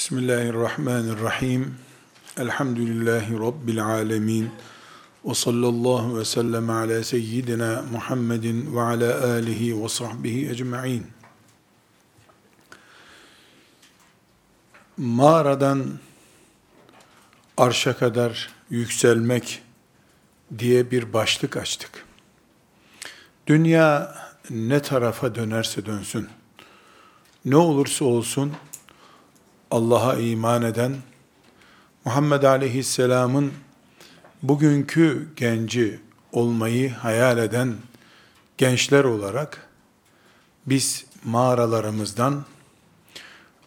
Bismillahirrahmanirrahim. 0.00 1.74
Elhamdülillahi 2.38 3.38
Rabbil 3.38 3.84
alemin. 3.84 4.50
Ve 5.24 5.34
sallallahu 5.34 6.18
ve 6.18 6.24
sellem 6.24 6.70
ala 6.70 7.04
seyyidina 7.04 7.84
Muhammedin 7.92 8.76
ve 8.76 8.80
ala 8.80 9.24
alihi 9.24 9.82
ve 9.82 9.88
sahbihi 9.88 10.50
ecma'in. 10.50 11.06
Mağaradan 14.96 15.84
arşa 17.56 17.96
kadar 17.96 18.48
yükselmek 18.70 19.62
diye 20.58 20.90
bir 20.90 21.12
başlık 21.12 21.56
açtık. 21.56 22.06
Dünya 23.46 24.14
ne 24.50 24.82
tarafa 24.82 25.34
dönerse 25.34 25.86
dönsün, 25.86 26.28
ne 27.44 27.56
olursa 27.56 28.04
olsun, 28.04 28.52
Allah'a 29.70 30.16
iman 30.16 30.62
eden, 30.62 30.96
Muhammed 32.04 32.42
Aleyhisselam'ın 32.42 33.52
bugünkü 34.42 35.28
genci 35.36 36.00
olmayı 36.32 36.90
hayal 36.90 37.38
eden 37.38 37.74
gençler 38.58 39.04
olarak 39.04 39.68
biz 40.66 41.04
mağaralarımızdan 41.24 42.44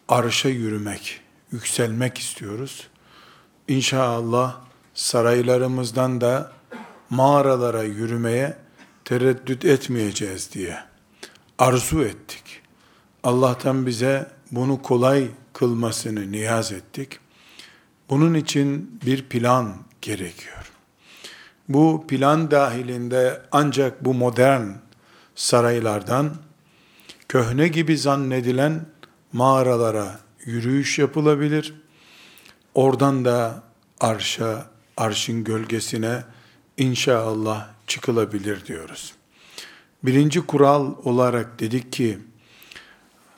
arşa 0.08 0.48
yürümek, 0.48 1.20
yükselmek 1.52 2.18
istiyoruz. 2.18 2.88
İnşallah 3.68 4.56
saraylarımızdan 4.94 6.20
da 6.20 6.52
mağaralara 7.10 7.82
yürümeye 7.82 8.56
tereddüt 9.04 9.64
etmeyeceğiz 9.64 10.52
diye 10.52 10.78
arzu 11.58 12.02
ettik. 12.02 12.62
Allah'tan 13.22 13.86
bize 13.86 14.30
bunu 14.50 14.82
kolay 14.82 15.28
kılmasını 15.54 16.32
niyaz 16.32 16.72
ettik. 16.72 17.18
Bunun 18.10 18.34
için 18.34 19.00
bir 19.06 19.22
plan 19.22 19.76
gerekiyor. 20.02 20.70
Bu 21.68 22.04
plan 22.08 22.50
dahilinde 22.50 23.42
ancak 23.52 24.04
bu 24.04 24.14
modern 24.14 24.66
saraylardan 25.34 26.36
köhne 27.28 27.68
gibi 27.68 27.98
zannedilen 27.98 28.86
mağaralara 29.32 30.20
yürüyüş 30.44 30.98
yapılabilir. 30.98 31.74
Oradan 32.74 33.24
da 33.24 33.62
arşa, 34.00 34.66
arşın 34.96 35.44
gölgesine 35.44 36.24
inşallah 36.76 37.68
çıkılabilir 37.86 38.66
diyoruz. 38.66 39.14
Birinci 40.02 40.40
kural 40.40 40.94
olarak 41.04 41.60
dedik 41.60 41.92
ki, 41.92 42.18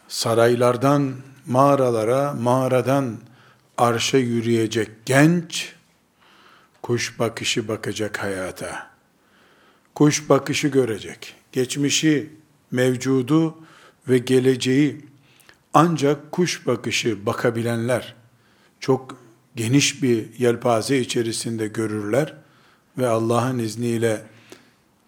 saraylardan 0.08 1.14
mağaralara, 1.47 2.34
mağaradan 2.34 3.16
arşa 3.78 4.19
yürüyecek 4.19 4.91
genç, 5.06 5.72
kuş 6.83 7.19
bakışı 7.19 7.69
bakacak 7.69 8.22
hayata. 8.22 8.91
Kuş 9.94 10.28
bakışı 10.28 10.69
görecek. 10.69 11.34
Geçmişi, 11.53 12.33
mevcudu 12.70 13.58
ve 14.08 14.19
geleceği 14.19 15.06
ancak 15.75 16.33
kuş 16.33 16.66
bakışı 16.66 17.27
bakabilenler 17.27 18.14
çok 18.81 19.16
geniş 19.56 20.03
bir 20.03 20.38
yelpaze 20.38 20.98
içerisinde 20.98 21.66
görürler 21.66 22.34
ve 22.98 23.08
Allah'ın 23.08 23.58
izniyle 23.58 24.22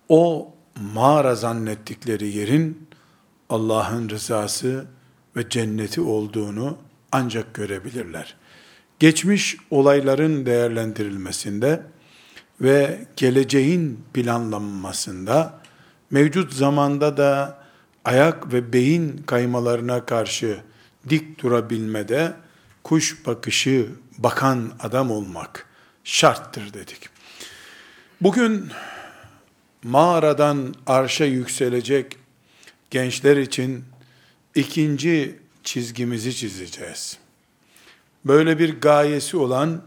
o 0.08 0.55
mağara 0.95 1.34
zannettikleri 1.34 2.28
yerin 2.36 2.89
Allah'ın 3.50 4.08
rızası 4.08 4.86
ve 5.39 5.48
cenneti 5.48 6.00
olduğunu 6.00 6.78
ancak 7.12 7.55
görebilirler. 7.55 8.36
Geçmiş 8.98 9.56
olayların 9.70 10.47
değerlendirilmesinde 10.47 11.83
ve 12.61 13.06
geleceğin 13.17 14.05
planlanmasında 14.14 15.61
mevcut 16.11 16.52
zamanda 16.52 17.17
da 17.17 17.58
ayak 18.05 18.52
ve 18.52 18.73
beyin 18.73 19.23
kaymalarına 19.27 20.07
karşı 20.07 20.61
dik 21.08 21.42
durabilmede 21.42 22.33
kuş 22.85 23.27
bakışı 23.27 23.89
bakan 24.18 24.73
adam 24.80 25.11
olmak 25.11 25.67
şarttır 26.05 26.74
dedik. 26.74 27.08
Bugün 28.20 28.70
mağaradan 29.83 30.74
arşa 30.86 31.24
yükselecek 31.24 32.17
gençler 32.91 33.36
için 33.36 33.85
ikinci 34.55 35.39
çizgimizi 35.63 36.36
çizeceğiz. 36.36 37.19
Böyle 38.25 38.59
bir 38.59 38.81
gayesi 38.81 39.36
olan 39.36 39.83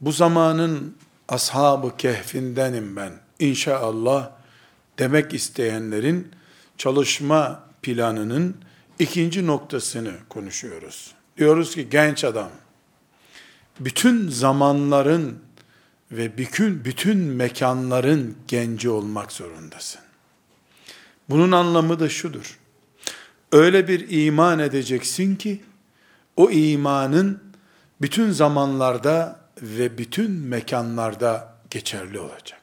bu 0.00 0.12
zamanın 0.12 0.96
ashabı 1.28 1.96
kehfindenim 1.96 2.96
ben 2.96 3.12
inşallah 3.38 4.30
demek 4.98 5.34
isteyenlerin 5.34 6.30
çalışma 6.78 7.64
planının 7.82 8.56
ikinci 8.98 9.46
noktasını 9.46 10.12
konuşuyoruz. 10.28 11.14
Diyoruz 11.36 11.74
ki 11.74 11.88
genç 11.90 12.24
adam 12.24 12.50
bütün 13.80 14.28
zamanların 14.28 15.38
ve 16.12 16.38
bütün 16.38 16.84
bütün 16.84 17.18
mekanların 17.18 18.36
genci 18.48 18.90
olmak 18.90 19.32
zorundasın. 19.32 20.00
Bunun 21.28 21.52
anlamı 21.52 22.00
da 22.00 22.08
şudur. 22.08 22.58
Öyle 23.52 23.88
bir 23.88 24.26
iman 24.26 24.58
edeceksin 24.58 25.36
ki 25.36 25.60
o 26.36 26.50
imanın 26.50 27.42
bütün 28.00 28.30
zamanlarda 28.30 29.40
ve 29.62 29.98
bütün 29.98 30.30
mekanlarda 30.30 31.54
geçerli 31.70 32.18
olacak. 32.18 32.60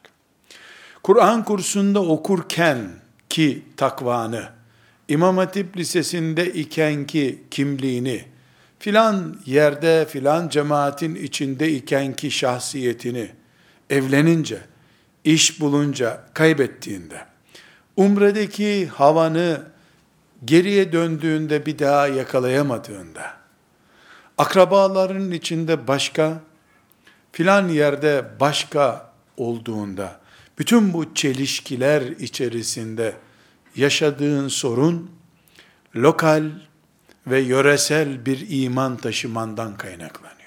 Kur'an 1.03 1.45
kursunda 1.45 2.01
okurken 2.01 2.91
ki 3.29 3.63
takvanı, 3.77 4.49
İmam 5.07 5.37
Hatip 5.37 5.77
Lisesi'nde 5.77 6.53
iken 6.53 7.07
ki 7.07 7.43
kimliğini, 7.51 8.25
filan 8.79 9.37
yerde 9.45 10.05
filan 10.09 10.49
cemaatin 10.49 11.15
içinde 11.15 11.71
iken 11.71 12.13
ki 12.13 12.31
şahsiyetini, 12.31 13.31
evlenince, 13.89 14.61
iş 15.23 15.61
bulunca, 15.61 16.23
kaybettiğinde, 16.33 17.25
umredeki 17.95 18.87
havanı 18.87 19.70
geriye 20.45 20.91
döndüğünde 20.91 21.65
bir 21.65 21.79
daha 21.79 22.07
yakalayamadığında, 22.07 23.33
akrabaların 24.37 25.31
içinde 25.31 25.87
başka, 25.87 26.41
filan 27.31 27.67
yerde 27.67 28.25
başka 28.39 29.11
olduğunda, 29.37 30.19
bütün 30.59 30.93
bu 30.93 31.13
çelişkiler 31.13 32.01
içerisinde 32.01 33.15
yaşadığın 33.75 34.47
sorun, 34.47 35.11
lokal 35.95 36.43
ve 37.27 37.39
yöresel 37.39 38.25
bir 38.25 38.45
iman 38.49 38.97
taşımandan 38.97 39.77
kaynaklanıyor. 39.77 40.41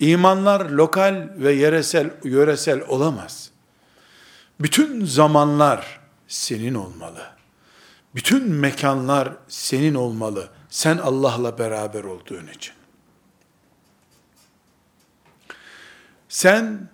İmanlar 0.00 0.70
lokal 0.70 1.28
ve 1.36 1.52
yöresel, 1.52 2.10
yöresel 2.24 2.80
olamaz. 2.88 3.50
Bütün 4.60 5.04
zamanlar 5.04 6.00
senin 6.28 6.74
olmalı. 6.74 7.26
Bütün 8.14 8.50
mekanlar 8.50 9.36
senin 9.48 9.94
olmalı. 9.94 10.50
Sen 10.68 10.98
Allah'la 10.98 11.58
beraber 11.58 12.04
olduğun 12.04 12.46
için. 12.46 12.74
Sen 16.28 16.88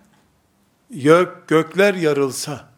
gök, 0.89 1.47
gökler 1.47 1.93
yarılsa 1.93 2.69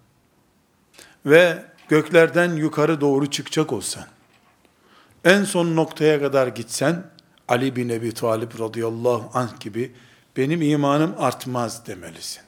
ve 1.25 1.66
göklerden 1.90 2.56
yukarı 2.56 3.02
doğru 3.02 3.31
çıkacak 3.31 3.74
olsan, 3.74 4.06
en 5.25 5.44
son 5.44 5.75
noktaya 5.75 6.19
kadar 6.19 6.47
gitsen, 6.47 7.03
Ali 7.47 7.75
bin 7.75 7.90
Ebi 7.90 8.13
Talib 8.13 8.59
radıyallahu 8.59 9.29
anh 9.34 9.59
gibi, 9.59 9.96
benim 10.37 10.61
imanım 10.61 11.16
artmaz 11.17 11.87
demelisin. 11.87 12.41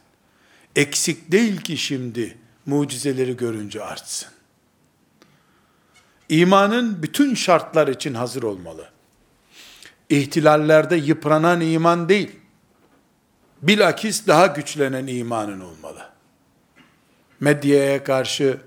Eksik 0.76 1.32
değil 1.32 1.62
ki 1.62 1.78
şimdi, 1.78 2.38
mucizeleri 2.66 3.38
görünce 3.38 3.84
artsın. 3.84 4.30
İmanın 6.34 7.04
bütün 7.04 7.36
şartlar 7.36 7.88
için 7.88 8.14
hazır 8.14 8.44
olmalı. 8.44 8.90
İhtilallerde 10.10 10.96
yıpranan 10.96 11.62
iman 11.62 12.10
değil, 12.10 12.32
bilakis 13.62 14.28
daha 14.28 14.48
güçlenen 14.48 15.08
imanın 15.08 15.60
olmalı. 15.60 16.10
Medyaya 17.40 18.04
karşı 18.04 18.58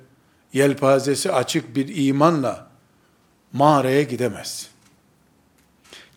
yelpazesi 0.52 1.32
açık 1.32 1.76
bir 1.76 2.06
imanla 2.06 2.66
mağaraya 3.52 4.02
gidemez. 4.02 4.68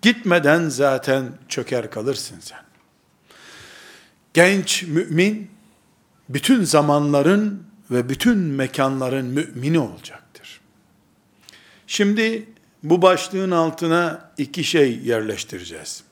Gitmeden 0.01 0.69
zaten 0.69 1.31
çöker 1.47 1.91
kalırsın 1.91 2.39
sen. 2.39 2.61
Genç 4.33 4.83
mümin 4.83 5.51
bütün 6.29 6.63
zamanların 6.63 7.63
ve 7.91 8.09
bütün 8.09 8.37
mekanların 8.37 9.25
mümini 9.25 9.79
olacaktır. 9.79 10.28
Şimdi 11.91 12.45
bu 12.83 13.01
başlığın 13.01 13.51
altına 13.51 14.31
iki 14.37 14.63
şey 14.63 14.99
yerleştireceğiz. 14.99 16.03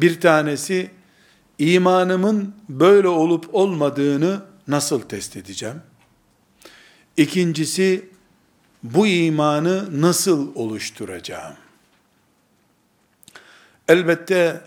Bir 0.00 0.20
tanesi 0.20 0.90
imanımın 1.58 2.54
böyle 2.68 3.08
olup 3.08 3.54
olmadığını 3.54 4.42
nasıl 4.68 5.00
test 5.00 5.36
edeceğim? 5.36 5.82
İkincisi 7.16 8.08
bu 8.82 9.06
imanı 9.06 10.00
nasıl 10.02 10.54
oluşturacağım? 10.54 11.54
Elbette 13.88 14.60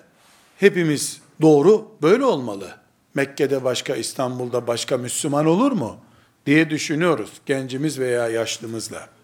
hepimiz 0.58 1.22
doğru 1.42 1.92
böyle 2.02 2.26
olmalı. 2.26 2.78
Mekke'de 3.14 3.64
başka, 3.64 3.96
İstanbul'da 3.96 4.68
başka 4.68 4.98
Müslüman 4.98 5.46
olur 5.46 5.72
mu? 5.72 5.98
diye 6.46 6.70
düşünüyoruz 6.70 7.30
gencimiz 7.46 8.00
veya 8.00 8.30
yaşlımızla. 8.30 9.15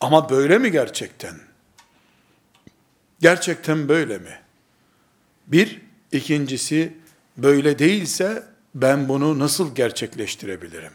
Ama 0.00 0.30
böyle 0.30 0.58
mi 0.58 0.70
gerçekten? 0.70 1.34
Gerçekten 3.20 3.88
böyle 3.88 4.18
mi? 4.18 4.40
Bir, 5.46 5.82
ikincisi 6.12 6.96
böyle 7.36 7.78
değilse 7.78 8.42
ben 8.74 9.08
bunu 9.08 9.38
nasıl 9.38 9.74
gerçekleştirebilirim? 9.74 10.92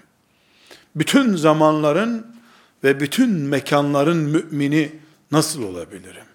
Bütün 0.96 1.36
zamanların 1.36 2.36
ve 2.84 3.00
bütün 3.00 3.30
mekanların 3.30 4.18
mümini 4.18 4.92
nasıl 5.32 5.64
olabilirim? 5.64 6.26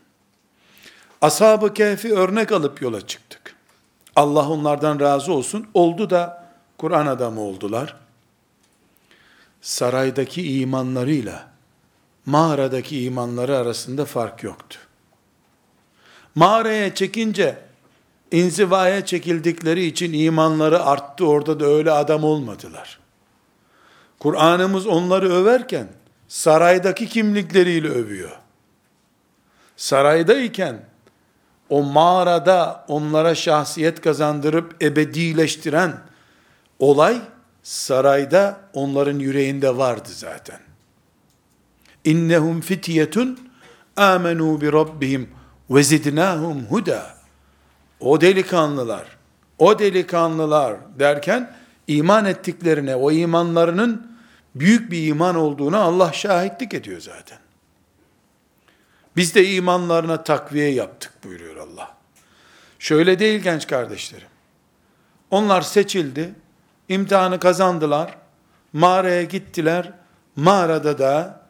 Ashab-ı 1.20 1.74
Kehf'i 1.74 2.14
örnek 2.14 2.52
alıp 2.52 2.82
yola 2.82 3.06
çıktık. 3.06 3.56
Allah 4.16 4.48
onlardan 4.48 5.00
razı 5.00 5.32
olsun. 5.32 5.66
Oldu 5.74 6.10
da 6.10 6.46
Kur'an 6.78 7.06
adamı 7.06 7.40
oldular. 7.40 7.96
Saraydaki 9.60 10.60
imanlarıyla 10.60 11.55
mağaradaki 12.26 13.02
imanları 13.02 13.56
arasında 13.56 14.04
fark 14.04 14.42
yoktu. 14.42 14.78
Mağaraya 16.34 16.94
çekince 16.94 17.58
inzivaya 18.32 19.04
çekildikleri 19.06 19.84
için 19.84 20.12
imanları 20.12 20.84
arttı. 20.84 21.26
Orada 21.26 21.60
da 21.60 21.66
öyle 21.66 21.90
adam 21.90 22.24
olmadılar. 22.24 22.98
Kur'an'ımız 24.18 24.86
onları 24.86 25.32
överken 25.32 25.88
saraydaki 26.28 27.08
kimlikleriyle 27.08 27.88
övüyor. 27.88 28.36
Saraydayken 29.76 30.84
o 31.68 31.82
mağarada 31.82 32.84
onlara 32.88 33.34
şahsiyet 33.34 34.00
kazandırıp 34.00 34.82
ebedileştiren 34.84 36.00
olay 36.78 37.20
sarayda 37.62 38.60
onların 38.72 39.18
yüreğinde 39.18 39.76
vardı 39.76 40.08
zaten. 40.12 40.65
İnnehum 42.06 42.60
fityetun 42.60 43.38
amenu 43.96 44.60
bi 44.60 44.72
rabbihim 44.72 45.30
ve 45.70 45.82
zidnahum 45.82 46.64
huda. 46.64 47.16
O 48.00 48.20
delikanlılar, 48.20 49.16
o 49.58 49.78
delikanlılar 49.78 50.76
derken 50.98 51.56
iman 51.86 52.24
ettiklerine, 52.24 52.96
o 52.96 53.10
imanlarının 53.10 54.16
büyük 54.54 54.90
bir 54.90 55.06
iman 55.06 55.36
olduğuna 55.36 55.78
Allah 55.78 56.12
şahitlik 56.12 56.74
ediyor 56.74 57.00
zaten. 57.00 57.38
Biz 59.16 59.34
de 59.34 59.50
imanlarına 59.50 60.24
takviye 60.24 60.72
yaptık 60.72 61.12
buyuruyor 61.24 61.56
Allah. 61.56 61.96
Şöyle 62.78 63.18
değil 63.18 63.40
genç 63.40 63.66
kardeşlerim. 63.66 64.28
Onlar 65.30 65.62
seçildi, 65.62 66.34
imtihanı 66.88 67.40
kazandılar, 67.40 68.18
mağaraya 68.72 69.22
gittiler, 69.22 69.92
mağarada 70.36 70.98
da 70.98 71.45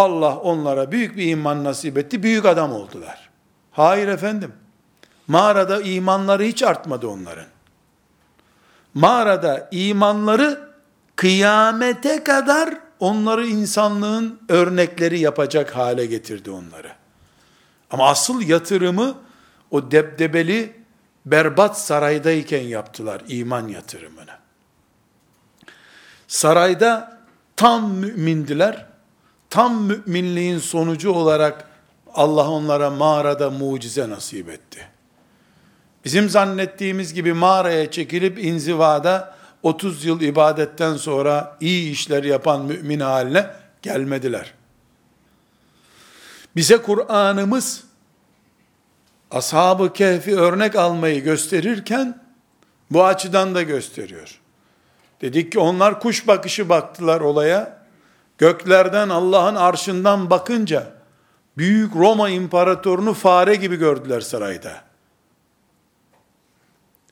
Allah 0.00 0.36
onlara 0.36 0.92
büyük 0.92 1.16
bir 1.16 1.26
iman 1.26 1.64
nasip 1.64 1.98
etti, 1.98 2.22
büyük 2.22 2.46
adam 2.46 2.72
oldular. 2.72 3.30
Hayır 3.70 4.08
efendim, 4.08 4.52
mağarada 5.26 5.80
imanları 5.82 6.42
hiç 6.42 6.62
artmadı 6.62 7.08
onların. 7.08 7.46
Mağarada 8.94 9.68
imanları 9.70 10.70
kıyamete 11.16 12.24
kadar 12.24 12.74
onları 13.00 13.46
insanlığın 13.46 14.40
örnekleri 14.48 15.20
yapacak 15.20 15.76
hale 15.76 16.06
getirdi 16.06 16.50
onları. 16.50 16.92
Ama 17.90 18.08
asıl 18.08 18.42
yatırımı 18.42 19.14
o 19.70 19.90
debdebeli 19.90 20.80
berbat 21.26 21.80
saraydayken 21.80 22.62
yaptılar 22.62 23.22
iman 23.28 23.68
yatırımını. 23.68 24.30
Sarayda 26.28 27.20
tam 27.56 27.92
mümindiler. 27.92 28.89
Tam 29.50 29.82
müminliğin 29.82 30.58
sonucu 30.58 31.12
olarak 31.12 31.68
Allah 32.14 32.50
onlara 32.50 32.90
mağarada 32.90 33.50
mucize 33.50 34.10
nasip 34.10 34.48
etti. 34.48 34.88
Bizim 36.04 36.28
zannettiğimiz 36.28 37.14
gibi 37.14 37.32
mağaraya 37.32 37.90
çekilip 37.90 38.38
inzivada 38.38 39.34
30 39.62 40.04
yıl 40.04 40.20
ibadetten 40.20 40.96
sonra 40.96 41.56
iyi 41.60 41.90
işler 41.92 42.24
yapan 42.24 42.64
mümin 42.64 43.00
haline 43.00 43.46
gelmediler. 43.82 44.54
Bize 46.56 46.76
Kur'an'ımız 46.76 47.84
Ashab-ı 49.30 49.92
Kehf'i 49.92 50.36
örnek 50.36 50.76
almayı 50.76 51.22
gösterirken 51.22 52.20
bu 52.90 53.04
açıdan 53.04 53.54
da 53.54 53.62
gösteriyor. 53.62 54.40
Dedik 55.20 55.52
ki 55.52 55.58
onlar 55.58 56.00
kuş 56.00 56.26
bakışı 56.26 56.68
baktılar 56.68 57.20
olaya. 57.20 57.79
Göklerden 58.40 59.08
Allah'ın 59.08 59.54
arşından 59.54 60.30
bakınca 60.30 60.92
büyük 61.58 61.96
Roma 61.96 62.30
imparatorunu 62.30 63.14
fare 63.14 63.54
gibi 63.54 63.76
gördüler 63.76 64.20
sarayda. 64.20 64.72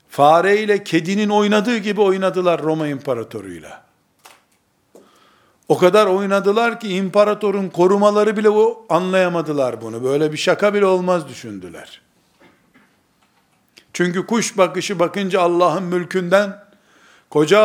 Fare 0.09 0.61
ile 0.61 0.85
kedinin 0.85 1.29
oynadığı 1.29 1.77
gibi 1.77 2.01
oynadılar 2.01 2.63
Roma 2.63 2.89
imparatoruyla. 2.89 3.85
O 5.69 5.79
kadar 5.79 6.07
oynadılar 6.07 6.81
ki 6.81 6.89
imparatorun 6.89 7.69
korumaları 7.69 8.37
bile 8.37 8.51
o 8.51 8.87
anlayamadılar 8.89 9.81
bunu. 9.81 10.05
Böyle 10.05 10.33
bir 10.33 10.39
şaka 10.39 10.75
bile 10.75 10.87
olmaz 10.87 11.29
düşündüler. 11.29 12.01
Çünkü 13.93 14.27
kuş 14.27 14.59
bakışı 14.59 14.99
bakınca 14.99 15.41
Allah'ın 15.41 15.83
mülkünden 15.83 16.68
koca 17.31 17.61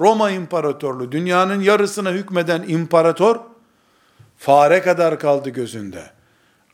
Roma 0.00 0.30
İmparatorluğu, 0.30 1.12
dünyanın 1.12 1.60
yarısına 1.60 2.10
hükmeden 2.10 2.64
imparator 2.68 3.40
fare 4.38 4.82
kadar 4.82 5.18
kaldı 5.18 5.50
gözünde. 5.50 6.10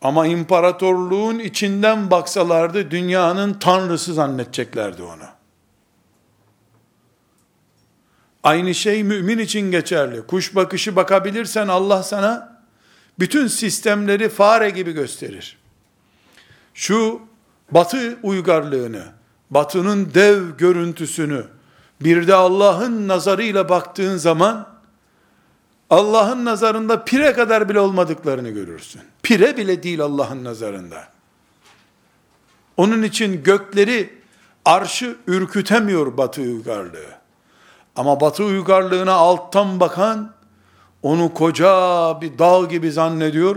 Ama 0.02 0.26
imparatorluğun 0.26 1.38
içinden 1.38 2.10
baksalardı 2.10 2.90
dünyanın 2.90 3.54
tanrısı 3.54 4.14
zannedeceklerdi 4.14 5.02
onu. 5.02 5.24
Aynı 8.42 8.74
şey 8.74 9.04
mümin 9.04 9.38
için 9.38 9.70
geçerli. 9.70 10.26
Kuş 10.26 10.54
bakışı 10.54 10.96
bakabilirsen 10.96 11.68
Allah 11.68 12.02
sana 12.02 12.62
bütün 13.18 13.46
sistemleri 13.46 14.28
fare 14.28 14.70
gibi 14.70 14.92
gösterir. 14.92 15.58
Şu 16.74 17.20
batı 17.70 18.18
uygarlığını, 18.22 19.04
batının 19.50 20.14
dev 20.14 20.56
görüntüsünü 20.58 21.44
bir 22.00 22.28
de 22.28 22.34
Allah'ın 22.34 23.08
nazarıyla 23.08 23.68
baktığın 23.68 24.16
zaman 24.16 24.68
Allah'ın 25.90 26.44
nazarında 26.44 27.04
pire 27.04 27.32
kadar 27.32 27.68
bile 27.68 27.80
olmadıklarını 27.80 28.50
görürsün. 28.50 29.02
Pire 29.22 29.56
bile 29.56 29.82
değil 29.82 30.00
Allah'ın 30.00 30.44
nazarında. 30.44 31.08
Onun 32.76 33.02
için 33.02 33.42
gökleri 33.42 34.18
arşı 34.64 35.16
ürkütemiyor 35.26 36.16
batı 36.16 36.40
uygarlığı. 36.40 37.18
Ama 37.96 38.20
batı 38.20 38.44
uygarlığına 38.44 39.12
alttan 39.12 39.80
bakan 39.80 40.32
onu 41.02 41.34
koca 41.34 42.20
bir 42.20 42.38
dağ 42.38 42.64
gibi 42.64 42.92
zannediyor. 42.92 43.56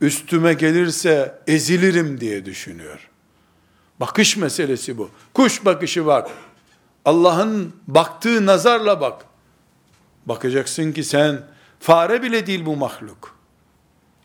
Üstüme 0.00 0.54
gelirse 0.54 1.38
ezilirim 1.46 2.20
diye 2.20 2.44
düşünüyor. 2.44 3.08
Bakış 4.00 4.36
meselesi 4.36 4.98
bu. 4.98 5.10
Kuş 5.34 5.64
bakışı 5.64 6.06
var. 6.06 6.30
Allah'ın 7.08 7.76
baktığı 7.86 8.46
nazarla 8.46 9.00
bak. 9.00 9.24
Bakacaksın 10.26 10.92
ki 10.92 11.04
sen 11.04 11.42
fare 11.80 12.22
bile 12.22 12.46
değil 12.46 12.66
bu 12.66 12.76
mahluk. 12.76 13.36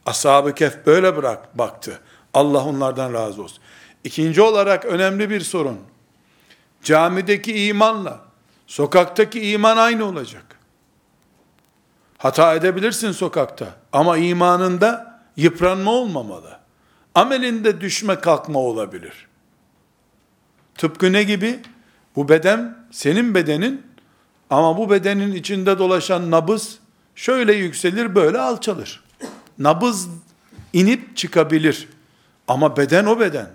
Ashab-ı 0.05 0.55
Kehf 0.55 0.85
böyle 0.85 1.17
bırak 1.17 1.57
baktı. 1.57 1.99
Allah 2.33 2.63
onlardan 2.65 3.13
razı 3.13 3.43
olsun. 3.43 3.57
İkinci 4.03 4.41
olarak 4.41 4.85
önemli 4.85 5.29
bir 5.29 5.41
sorun. 5.41 5.79
Camideki 6.83 7.65
imanla 7.65 8.19
sokaktaki 8.67 9.51
iman 9.51 9.77
aynı 9.77 10.05
olacak. 10.05 10.59
Hata 12.17 12.55
edebilirsin 12.55 13.11
sokakta 13.11 13.75
ama 13.93 14.17
imanında 14.17 15.21
yıpranma 15.37 15.91
olmamalı. 15.91 16.59
Amelinde 17.15 17.81
düşme 17.81 18.19
kalkma 18.19 18.59
olabilir. 18.59 19.27
Tıpkı 20.75 21.13
ne 21.13 21.23
gibi? 21.23 21.59
Bu 22.15 22.29
beden 22.29 22.77
senin 22.91 23.35
bedenin 23.35 23.81
ama 24.49 24.77
bu 24.77 24.89
bedenin 24.89 25.35
içinde 25.35 25.79
dolaşan 25.79 26.31
nabız 26.31 26.79
şöyle 27.15 27.53
yükselir 27.53 28.15
böyle 28.15 28.39
alçalır. 28.39 29.03
Nabız 29.59 30.09
inip 30.73 31.17
çıkabilir. 31.17 31.89
Ama 32.47 32.77
beden 32.77 33.05
o 33.05 33.19
beden. 33.19 33.49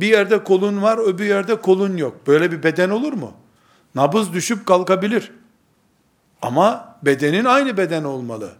Bir 0.00 0.06
yerde 0.06 0.44
kolun 0.44 0.82
var, 0.82 0.98
öbür 0.98 1.24
yerde 1.24 1.60
kolun 1.60 1.96
yok. 1.96 2.26
Böyle 2.26 2.52
bir 2.52 2.62
beden 2.62 2.90
olur 2.90 3.12
mu? 3.12 3.32
Nabız 3.94 4.32
düşüp 4.32 4.66
kalkabilir. 4.66 5.32
Ama 6.42 6.96
bedenin 7.02 7.44
aynı 7.44 7.76
beden 7.76 8.04
olmalı. 8.04 8.52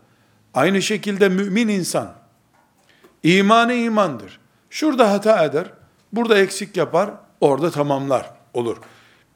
Aynı 0.54 0.83
şekilde 0.83 1.28
mümin 1.28 1.68
insan. 1.68 2.12
İmanı 3.23 3.75
imandır. 3.75 4.40
Şurada 4.71 5.11
hata 5.11 5.44
eder, 5.44 5.73
burada 6.12 6.38
eksik 6.38 6.76
yapar, 6.76 7.11
orada 7.40 7.71
tamamlar 7.71 8.30
olur. 8.54 8.76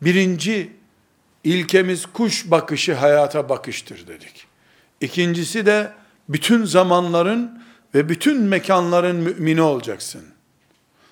Birinci 0.02 0.72
ilkemiz 1.44 2.06
kuş 2.06 2.50
bakışı 2.50 2.94
hayata 2.94 3.48
bakıştır 3.48 4.06
dedik. 4.06 4.46
İkincisi 5.00 5.66
de 5.66 5.92
bütün 6.28 6.64
zamanların 6.64 7.62
ve 7.94 8.08
bütün 8.08 8.42
mekanların 8.42 9.16
mümini 9.16 9.62
olacaksın. 9.62 10.22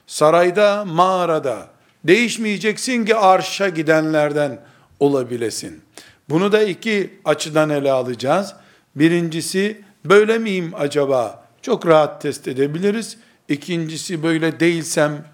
Sarayda, 0.06 0.84
mağarada 0.84 1.68
değişmeyeceksin 2.04 3.04
ki 3.04 3.16
arşa 3.16 3.68
gidenlerden 3.68 4.60
olabilesin. 5.00 5.82
Bunu 6.28 6.52
da 6.52 6.62
iki 6.62 7.20
açıdan 7.24 7.70
ele 7.70 7.92
alacağız. 7.92 8.54
Birincisi 8.96 9.82
böyle 10.04 10.38
miyim 10.38 10.72
acaba? 10.76 11.46
Çok 11.62 11.86
rahat 11.86 12.22
test 12.22 12.48
edebiliriz. 12.48 13.16
İkincisi 13.48 14.22
böyle 14.22 14.60
değilsem 14.60 15.24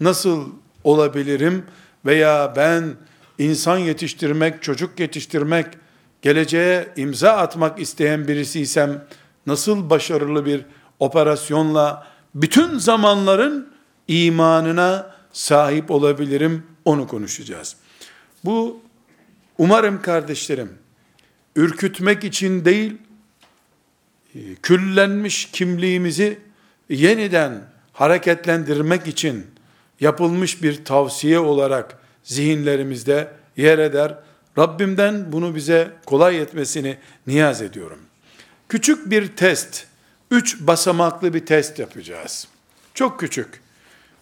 nasıl 0.00 0.48
olabilirim? 0.84 1.64
Veya 2.06 2.52
ben 2.56 2.94
insan 3.38 3.78
yetiştirmek, 3.78 4.62
çocuk 4.62 5.00
yetiştirmek, 5.00 5.66
geleceğe 6.22 6.88
imza 6.96 7.32
atmak 7.32 7.80
isteyen 7.80 8.28
birisiysem 8.28 9.04
nasıl 9.46 9.90
başarılı 9.90 10.46
bir 10.46 10.64
operasyonla 10.98 12.06
bütün 12.34 12.78
zamanların 12.78 13.72
imanına 14.08 15.14
sahip 15.32 15.90
olabilirim 15.90 16.66
onu 16.84 17.08
konuşacağız. 17.08 17.76
Bu 18.44 18.80
umarım 19.58 20.02
kardeşlerim 20.02 20.72
ürkütmek 21.56 22.24
için 22.24 22.64
değil 22.64 22.96
küllenmiş 24.62 25.50
kimliğimizi 25.52 26.38
yeniden 26.88 27.62
hareketlendirmek 27.92 29.06
için 29.06 29.46
yapılmış 30.00 30.62
bir 30.62 30.84
tavsiye 30.84 31.38
olarak 31.38 31.98
zihinlerimizde 32.22 33.32
yer 33.56 33.78
eder. 33.78 34.14
Rabbimden 34.58 35.32
bunu 35.32 35.54
bize 35.54 35.90
kolay 36.06 36.38
etmesini 36.38 36.96
niyaz 37.26 37.62
ediyorum. 37.62 37.98
Küçük 38.68 39.10
bir 39.10 39.36
test, 39.36 39.86
üç 40.30 40.60
basamaklı 40.60 41.34
bir 41.34 41.46
test 41.46 41.78
yapacağız. 41.78 42.48
Çok 42.94 43.20
küçük. 43.20 43.60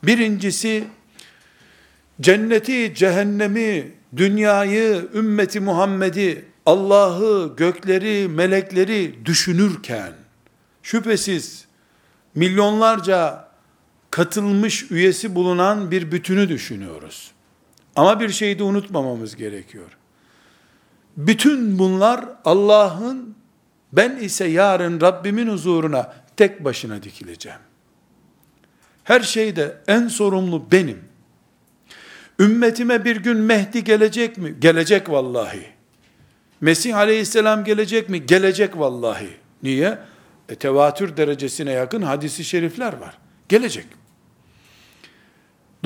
Birincisi, 0.02 0.84
cenneti, 2.20 2.94
cehennemi, 2.94 3.92
dünyayı, 4.16 5.08
ümmeti 5.14 5.60
Muhammed'i, 5.60 6.44
Allah'ı, 6.66 7.56
gökleri, 7.56 8.28
melekleri 8.28 9.26
düşünürken, 9.26 10.12
şüphesiz 10.82 11.64
milyonlarca 12.34 13.45
katılmış 14.16 14.90
üyesi 14.90 15.34
bulunan 15.34 15.90
bir 15.90 16.12
bütünü 16.12 16.48
düşünüyoruz. 16.48 17.30
Ama 17.96 18.20
bir 18.20 18.28
şeyi 18.28 18.58
de 18.58 18.62
unutmamamız 18.62 19.36
gerekiyor. 19.36 19.96
Bütün 21.16 21.78
bunlar 21.78 22.24
Allah'ın 22.44 23.34
ben 23.92 24.16
ise 24.16 24.44
yarın 24.46 25.00
Rabbimin 25.00 25.48
huzuruna 25.48 26.14
tek 26.36 26.64
başına 26.64 27.02
dikileceğim. 27.02 27.58
Her 29.04 29.20
şeyde 29.20 29.76
en 29.86 30.08
sorumlu 30.08 30.72
benim. 30.72 31.00
Ümmetime 32.38 33.04
bir 33.04 33.16
gün 33.16 33.36
Mehdi 33.36 33.84
gelecek 33.84 34.38
mi? 34.38 34.54
Gelecek 34.60 35.10
vallahi. 35.10 35.66
Mesih 36.60 36.96
aleyhisselam 36.96 37.64
gelecek 37.64 38.08
mi? 38.08 38.26
Gelecek 38.26 38.78
vallahi. 38.78 39.30
Niye? 39.62 39.98
E, 40.48 40.54
tevatür 40.54 41.16
derecesine 41.16 41.72
yakın 41.72 42.02
hadisi 42.02 42.44
şerifler 42.44 42.92
var. 42.92 43.18
Gelecek. 43.48 43.86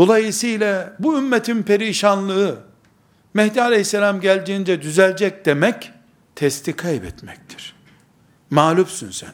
Dolayısıyla 0.01 0.97
bu 0.99 1.19
ümmetin 1.19 1.63
perişanlığı 1.63 2.59
Mehdi 3.35 3.63
aleyhisselam 3.63 4.21
geldiğinde 4.21 4.83
düzelecek 4.83 5.45
demek 5.45 5.93
testi 6.35 6.77
kaybetmektir. 6.77 7.77
Mağlupsun 8.51 9.11
sen. 9.11 9.33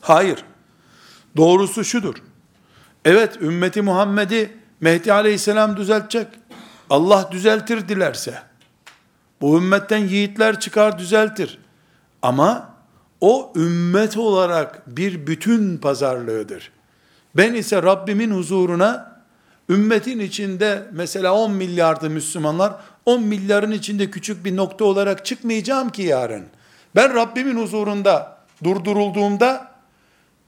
Hayır. 0.00 0.44
Doğrusu 1.36 1.84
şudur. 1.84 2.14
Evet 3.04 3.42
ümmeti 3.42 3.82
Muhammed'i 3.82 4.56
Mehdi 4.80 5.12
aleyhisselam 5.12 5.76
düzeltecek. 5.76 6.26
Allah 6.90 7.28
düzeltir 7.32 7.88
dilerse. 7.88 8.42
Bu 9.40 9.58
ümmetten 9.58 10.06
yiğitler 10.06 10.60
çıkar 10.60 10.98
düzeltir. 10.98 11.58
Ama 12.22 12.74
o 13.20 13.52
ümmet 13.56 14.16
olarak 14.16 14.96
bir 14.96 15.26
bütün 15.26 15.78
pazarlığıdır. 15.78 16.72
Ben 17.36 17.54
ise 17.54 17.82
Rabbimin 17.82 18.30
huzuruna 18.30 19.07
ümmetin 19.68 20.18
içinde 20.18 20.88
mesela 20.92 21.34
10 21.34 21.52
milyardı 21.52 22.10
Müslümanlar 22.10 22.74
10 23.06 23.22
milyarın 23.22 23.70
içinde 23.70 24.10
küçük 24.10 24.44
bir 24.44 24.56
nokta 24.56 24.84
olarak 24.84 25.26
çıkmayacağım 25.26 25.90
ki 25.90 26.02
yarın. 26.02 26.46
Ben 26.94 27.14
Rabbimin 27.14 27.62
huzurunda 27.62 28.38
durdurulduğumda 28.64 29.74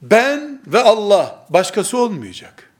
ben 0.01 0.61
ve 0.67 0.79
Allah 0.79 1.45
başkası 1.49 1.97
olmayacak. 1.97 2.71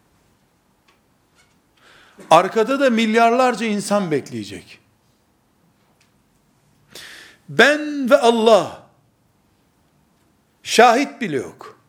Arkada 2.31 2.79
da 2.79 2.89
milyarlarca 2.89 3.65
insan 3.65 4.11
bekleyecek. 4.11 4.79
Ben 7.49 8.09
ve 8.09 8.17
Allah 8.17 8.83
şahit 10.63 11.21
bile 11.21 11.37
yok. 11.37 11.79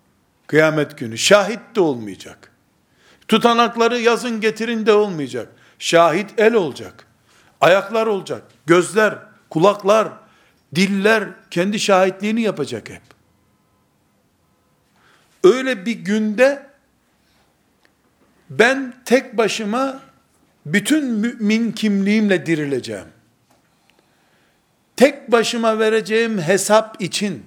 Kıyamet 0.46 0.98
günü 0.98 1.18
şahit 1.18 1.60
de 1.76 1.80
olmayacak. 1.80 2.51
Tutanakları 3.32 4.00
yazın 4.00 4.40
getirin 4.40 4.86
de 4.86 4.92
olmayacak. 4.92 5.48
Şahit 5.78 6.30
el 6.38 6.54
olacak. 6.54 7.06
Ayaklar 7.60 8.06
olacak. 8.06 8.42
Gözler, 8.66 9.18
kulaklar, 9.50 10.08
diller 10.74 11.28
kendi 11.50 11.80
şahitliğini 11.80 12.42
yapacak 12.42 12.90
hep. 12.90 13.02
Öyle 15.44 15.86
bir 15.86 15.92
günde 15.92 16.66
ben 18.50 18.94
tek 19.04 19.38
başıma 19.38 20.00
bütün 20.66 21.04
mümin 21.04 21.72
kimliğimle 21.72 22.46
dirileceğim. 22.46 23.08
Tek 24.96 25.32
başıma 25.32 25.78
vereceğim 25.78 26.38
hesap 26.38 27.02
için 27.02 27.46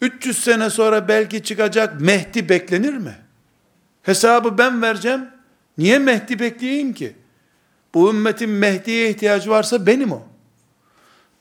300 0.00 0.44
sene 0.44 0.70
sonra 0.70 1.08
belki 1.08 1.42
çıkacak 1.42 2.00
Mehdi 2.00 2.48
beklenir 2.48 2.94
mi? 2.94 3.25
Hesabı 4.06 4.58
ben 4.58 4.82
vereceğim. 4.82 5.28
Niye 5.78 5.98
Mehdi 5.98 6.38
bekleyeyim 6.38 6.92
ki? 6.92 7.16
Bu 7.94 8.10
ümmetin 8.10 8.50
Mehdi'ye 8.50 9.10
ihtiyacı 9.10 9.50
varsa 9.50 9.86
benim 9.86 10.12
o. 10.12 10.22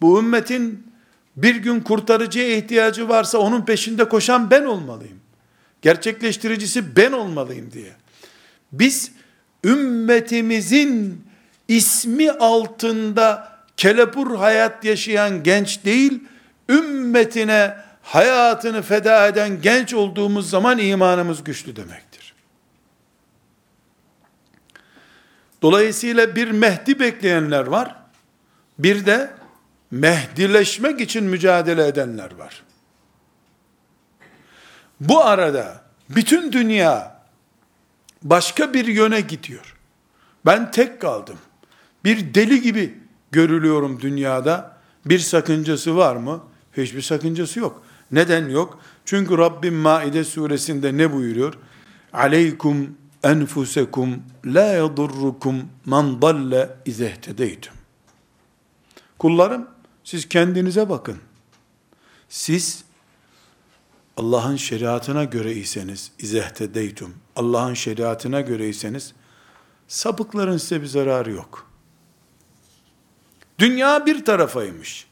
Bu 0.02 0.20
ümmetin 0.20 0.88
bir 1.36 1.56
gün 1.56 1.80
kurtarıcıya 1.80 2.58
ihtiyacı 2.58 3.10
varsa 3.10 3.38
onun 3.38 3.66
peşinde 3.66 4.10
koşan 4.10 4.52
ben 4.52 4.66
olmalıyım. 4.66 5.20
Gerçekleştiricisi 5.82 6.96
ben 6.96 7.12
olmalıyım 7.12 7.72
diye. 7.72 7.92
Biz 8.72 9.12
ümmetimizin 9.64 11.24
ismi 11.68 12.32
altında 12.32 13.58
kelepur 13.78 14.36
hayat 14.36 14.86
yaşayan 14.86 15.44
genç 15.44 15.86
değil, 15.86 16.24
ümmetine 16.70 17.76
hayatını 18.04 18.82
feda 18.82 19.28
eden 19.28 19.62
genç 19.62 19.94
olduğumuz 19.94 20.50
zaman 20.50 20.80
imanımız 20.80 21.44
güçlü 21.44 21.76
demektir. 21.76 22.05
Dolayısıyla 25.66 26.36
bir 26.36 26.52
Mehdi 26.52 27.00
bekleyenler 27.00 27.66
var. 27.68 27.96
Bir 28.80 29.06
de 29.06 29.32
Mehdileşmek 29.92 31.02
için 31.02 31.24
mücadele 31.24 31.88
edenler 31.88 32.36
var. 32.36 32.64
Bu 35.00 35.22
arada 35.22 35.82
bütün 36.10 36.52
dünya 36.52 37.22
başka 38.24 38.74
bir 38.74 38.88
yöne 38.88 39.22
gidiyor. 39.22 39.76
Ben 40.46 40.72
tek 40.72 41.02
kaldım. 41.02 41.38
Bir 42.04 42.34
deli 42.34 42.62
gibi 42.62 42.98
görülüyorum 43.32 44.02
dünyada. 44.02 44.78
Bir 45.06 45.20
sakıncası 45.20 45.98
var 45.98 46.16
mı? 46.16 46.44
Hiçbir 46.78 47.02
sakıncası 47.02 47.60
yok. 47.60 47.84
Neden 48.12 48.50
yok? 48.50 48.80
Çünkü 49.06 49.38
Rabbim 49.38 49.76
Maide 49.76 50.24
suresinde 50.24 50.98
ne 50.98 51.14
buyuruyor? 51.14 51.54
Aleykum 52.14 52.98
enfusekum 53.26 54.24
la 54.46 54.66
yadurrukum 54.74 55.70
man 55.86 56.22
dalle 56.22 56.78
izehtedeytum. 56.86 57.74
Kullarım 59.20 59.68
siz 60.04 60.30
kendinize 60.30 60.90
bakın. 60.90 61.18
Siz 62.30 62.84
Allah'ın 64.18 64.56
şeriatına 64.56 65.24
göre 65.24 65.54
iseniz, 65.54 66.12
izehtedeytum, 66.20 67.14
Allah'ın 67.36 67.74
şeriatına 67.74 68.42
göre 68.42 68.70
iseniz, 68.70 69.14
sapıkların 69.88 70.58
size 70.58 70.82
bir 70.82 70.88
zararı 70.88 71.32
yok. 71.32 71.72
Dünya 73.60 74.06
bir 74.06 74.26
tarafaymış. 74.26 75.08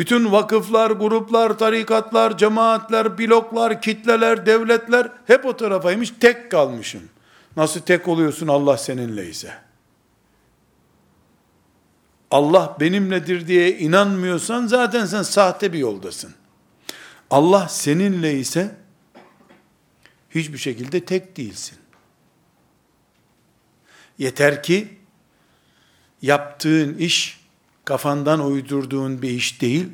Bütün 0.00 0.32
vakıflar, 0.32 0.90
gruplar, 0.90 1.58
tarikatlar, 1.58 2.38
cemaatler, 2.38 3.18
bloklar, 3.18 3.82
kitleler, 3.82 4.46
devletler 4.46 5.12
hep 5.26 5.46
o 5.46 5.56
tarafaymış. 5.56 6.12
Tek 6.20 6.50
kalmışım. 6.50 7.02
Nasıl 7.56 7.80
tek 7.80 8.08
oluyorsun 8.08 8.48
Allah 8.48 8.76
seninle 8.76 9.28
ise? 9.28 9.54
Allah 12.30 12.76
benimledir 12.80 13.46
diye 13.46 13.78
inanmıyorsan 13.78 14.66
zaten 14.66 15.06
sen 15.06 15.22
sahte 15.22 15.72
bir 15.72 15.78
yoldasın. 15.78 16.34
Allah 17.30 17.68
seninle 17.68 18.38
ise 18.38 18.76
hiçbir 20.30 20.58
şekilde 20.58 21.04
tek 21.04 21.36
değilsin. 21.36 21.78
Yeter 24.18 24.62
ki 24.62 24.98
yaptığın 26.22 26.94
iş 26.94 27.39
kafandan 27.90 28.46
uydurduğun 28.46 29.22
bir 29.22 29.30
iş 29.30 29.60
değil. 29.60 29.86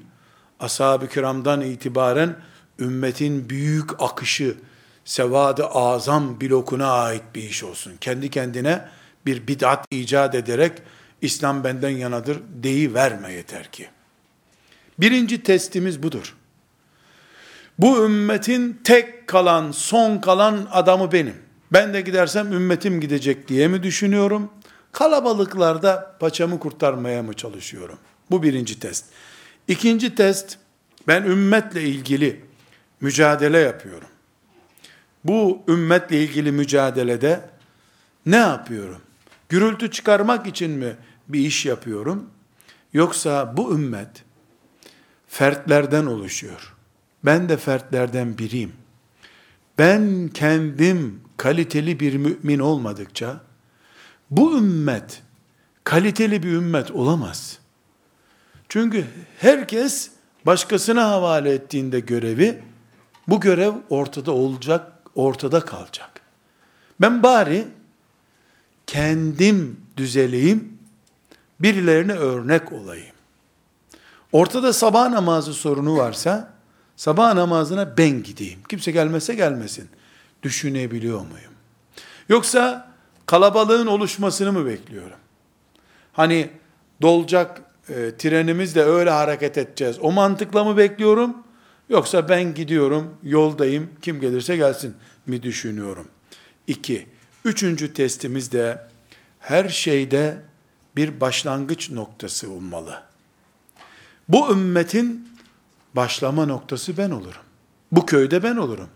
Ashab-ı 0.61 1.09
kiramdan 1.09 1.61
itibaren 1.61 2.37
ümmetin 2.79 3.50
büyük 3.50 4.03
akışı, 4.03 4.57
sevadı 5.05 5.67
azam 5.67 6.41
blokuna 6.41 6.91
ait 6.91 7.23
bir 7.35 7.43
iş 7.43 7.65
olsun. 7.65 7.93
Kendi 8.00 8.31
kendine 8.31 8.88
bir 9.26 9.47
bid'at 9.47 9.87
icat 9.91 10.35
ederek 10.35 10.73
İslam 11.23 11.65
benden 11.65 11.91
yanadır 11.91 12.38
deyi 12.62 12.95
verme 12.95 13.33
yeter 13.33 13.73
ki. 13.73 13.88
Birinci 14.99 15.43
testimiz 15.43 16.03
budur. 16.03 16.37
Bu 17.79 18.05
ümmetin 18.05 18.81
tek 18.85 19.26
kalan, 19.26 19.71
son 19.71 20.19
kalan 20.19 20.69
adamı 20.73 21.12
benim. 21.12 21.37
Ben 21.73 21.95
de 21.95 22.00
gidersem 22.00 22.53
ümmetim 22.53 23.00
gidecek 23.00 23.49
diye 23.49 23.69
mi 23.69 23.83
düşünüyorum? 23.83 24.50
Kalabalıklarda 24.97 26.17
paçamı 26.21 26.59
kurtarmaya 26.59 27.23
mı 27.23 27.35
çalışıyorum? 27.35 27.99
Bu 28.31 28.43
birinci 28.43 28.79
test. 28.79 29.05
İkinci 29.69 30.15
test, 30.15 30.59
ben 31.09 31.23
ümmetle 31.23 31.83
ilgili 31.83 32.45
mücadele 33.00 33.59
yapıyorum. 33.59 34.09
Bu 35.25 35.62
ümmetle 35.69 36.23
ilgili 36.23 36.53
mücadelede 36.53 37.50
ne 38.26 38.37
yapıyorum? 38.37 39.00
Gürültü 39.49 39.91
çıkarmak 39.91 40.47
için 40.47 40.71
mi 40.71 40.97
bir 41.29 41.41
iş 41.41 41.67
yapıyorum? 41.67 42.31
Yoksa 42.93 43.57
bu 43.57 43.75
ümmet 43.75 44.25
fertlerden 45.29 46.07
oluşuyor. 46.07 46.75
Ben 47.25 47.49
de 47.49 47.57
fertlerden 47.57 48.38
biriyim. 48.38 48.73
Ben 49.79 50.31
kendim 50.35 51.21
kaliteli 51.37 52.00
bir 52.00 52.15
mümin 52.15 52.59
olmadıkça 52.59 53.47
bu 54.30 54.59
ümmet 54.59 55.23
kaliteli 55.85 56.42
bir 56.42 56.52
ümmet 56.52 56.90
olamaz. 56.90 57.59
Çünkü 58.68 59.04
herkes 59.38 60.11
başkasına 60.47 61.11
havale 61.11 61.52
ettiğinde 61.52 62.00
görevi 62.00 62.62
bu 63.28 63.40
görev 63.40 63.73
ortada 63.90 64.33
olacak, 64.33 64.92
ortada 65.14 65.61
kalacak. 65.61 66.11
Ben 67.00 67.23
bari 67.23 67.68
kendim 68.87 69.80
düzeleyim, 69.97 70.78
birilerine 71.61 72.12
örnek 72.12 72.73
olayım. 72.73 73.16
Ortada 74.33 74.73
sabah 74.73 75.09
namazı 75.09 75.54
sorunu 75.54 75.97
varsa, 75.97 76.52
sabah 76.97 77.35
namazına 77.35 77.99
ben 77.99 78.23
gideyim. 78.23 78.59
Kimse 78.68 78.90
gelmese 78.90 79.35
gelmesin. 79.35 79.88
Düşünebiliyor 80.42 81.21
muyum? 81.21 81.52
Yoksa 82.28 82.92
kalabalığın 83.26 83.87
oluşmasını 83.87 84.52
mı 84.52 84.66
bekliyorum? 84.66 85.18
Hani 86.12 86.50
dolacak 87.02 87.62
e, 87.89 88.17
trenimizle 88.19 88.82
öyle 88.82 89.10
hareket 89.10 89.58
edeceğiz. 89.58 89.97
O 90.00 90.12
mantıkla 90.12 90.65
mı 90.65 90.76
bekliyorum? 90.76 91.36
Yoksa 91.89 92.28
ben 92.28 92.54
gidiyorum, 92.54 93.15
yoldayım, 93.23 93.91
kim 94.02 94.21
gelirse 94.21 94.56
gelsin 94.56 94.95
mi 95.26 95.43
düşünüyorum? 95.43 96.08
İki, 96.67 97.06
üçüncü 97.45 97.93
testimiz 97.93 98.52
de 98.52 98.86
her 99.41 99.69
şeyde 99.69 100.43
bir 100.97 101.21
başlangıç 101.21 101.91
noktası 101.91 102.50
olmalı. 102.50 103.02
Bu 104.28 104.52
ümmetin 104.52 105.28
başlama 105.95 106.47
noktası 106.47 106.97
ben 106.97 107.10
olurum. 107.10 107.43
Bu 107.93 108.06
köyde 108.06 108.43
ben 108.43 108.56
olurum. 108.56 108.89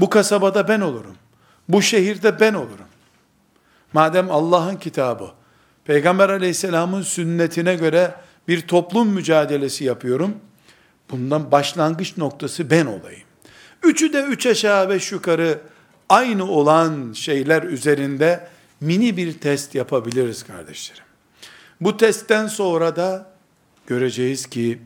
Bu 0.00 0.10
kasabada 0.10 0.68
ben 0.68 0.80
olurum. 0.80 1.16
Bu 1.68 1.82
şehirde 1.82 2.40
ben 2.40 2.54
olurum. 2.54 2.87
Madem 3.92 4.30
Allah'ın 4.30 4.76
kitabı, 4.76 5.30
Peygamber 5.84 6.28
aleyhisselamın 6.28 7.02
sünnetine 7.02 7.74
göre 7.74 8.14
bir 8.48 8.60
toplum 8.60 9.08
mücadelesi 9.08 9.84
yapıyorum, 9.84 10.34
bundan 11.10 11.52
başlangıç 11.52 12.16
noktası 12.16 12.70
ben 12.70 12.86
olayım. 12.86 13.22
Üçü 13.82 14.12
de 14.12 14.22
üç 14.22 14.46
aşağı 14.46 14.88
beş 14.88 15.12
yukarı 15.12 15.60
aynı 16.08 16.50
olan 16.50 17.12
şeyler 17.12 17.62
üzerinde 17.62 18.48
mini 18.80 19.16
bir 19.16 19.38
test 19.38 19.74
yapabiliriz 19.74 20.42
kardeşlerim. 20.42 21.04
Bu 21.80 21.96
testten 21.96 22.46
sonra 22.46 22.96
da 22.96 23.30
göreceğiz 23.86 24.46
ki 24.46 24.82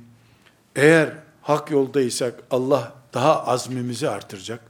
eğer 0.76 1.12
hak 1.42 1.70
yoldaysak 1.70 2.34
Allah 2.50 2.92
daha 3.14 3.46
azmimizi 3.46 4.10
artıracak. 4.10 4.60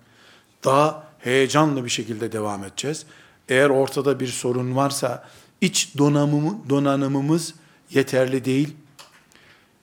Daha 0.64 1.05
heyecanlı 1.18 1.85
bir 1.85 1.90
şekilde 1.90 2.33
devam 2.33 2.64
edeceğiz. 2.64 3.07
Eğer 3.48 3.70
ortada 3.70 4.20
bir 4.20 4.26
sorun 4.26 4.76
varsa 4.76 5.28
iç 5.61 5.98
donanımı, 5.98 6.59
donanımımız 6.68 7.55
yeterli 7.90 8.44
değil. 8.44 8.76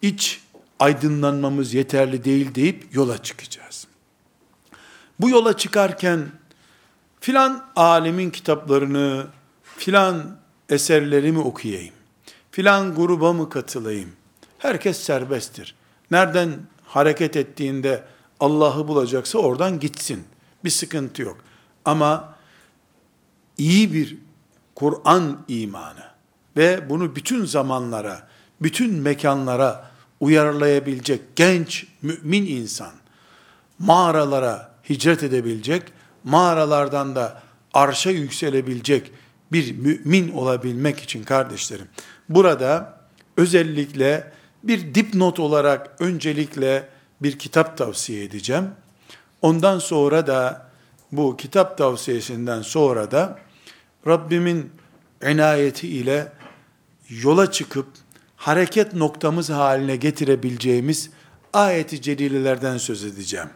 İç 0.01 0.41
aydınlanmamız 0.79 1.73
yeterli 1.73 2.23
değil 2.23 2.55
deyip 2.55 2.95
yola 2.95 3.23
çıkacağız. 3.23 3.87
Bu 5.19 5.29
yola 5.29 5.57
çıkarken 5.57 6.31
filan 7.19 7.65
alimin 7.75 8.29
kitaplarını, 8.29 9.27
filan 9.63 10.37
eserlerimi 10.69 11.39
okuyayım, 11.39 11.93
filan 12.51 12.95
gruba 12.95 13.33
mı 13.33 13.49
katılayım? 13.49 14.09
Herkes 14.57 14.97
serbesttir. 14.97 15.75
Nereden 16.11 16.59
hareket 16.85 17.35
ettiğinde 17.35 18.03
Allah'ı 18.39 18.87
bulacaksa 18.87 19.39
oradan 19.39 19.79
gitsin. 19.79 20.23
Bir 20.63 20.69
sıkıntı 20.69 21.21
yok. 21.21 21.37
Ama 21.85 22.38
iyi 23.59 23.93
bir 23.93 24.17
Kur'an 24.75 25.45
imanı 25.47 26.03
ve 26.57 26.89
bunu 26.89 27.15
bütün 27.15 27.45
zamanlara, 27.45 28.27
bütün 28.61 28.93
mekanlara 28.93 29.91
uyarlayabilecek 30.19 31.21
genç 31.35 31.87
mümin 32.01 32.45
insan, 32.45 32.91
mağaralara 33.79 34.71
hicret 34.89 35.23
edebilecek, 35.23 35.83
mağaralardan 36.23 37.15
da 37.15 37.41
arşa 37.73 38.11
yükselebilecek 38.11 39.11
bir 39.51 39.75
mümin 39.77 40.31
olabilmek 40.31 40.99
için 40.99 41.23
kardeşlerim, 41.23 41.87
burada 42.29 42.99
özellikle 43.37 44.31
bir 44.63 44.95
dipnot 44.95 45.39
olarak 45.39 45.95
öncelikle 45.99 46.89
bir 47.21 47.39
kitap 47.39 47.77
tavsiye 47.77 48.23
edeceğim. 48.23 48.65
Ondan 49.41 49.79
sonra 49.79 50.27
da 50.27 50.69
bu 51.11 51.37
kitap 51.37 51.77
tavsiyesinden 51.77 52.61
sonra 52.61 53.11
da 53.11 53.39
Rabbimin 54.09 54.69
inayeti 55.29 55.87
ile 55.87 56.31
yola 57.09 57.51
çıkıp 57.51 57.87
hareket 58.35 58.93
noktamız 58.93 59.49
haline 59.49 59.95
getirebileceğimiz 59.95 61.09
ayeti 61.53 62.01
celilelerden 62.01 62.77
söz 62.77 63.03
edeceğim. 63.03 63.49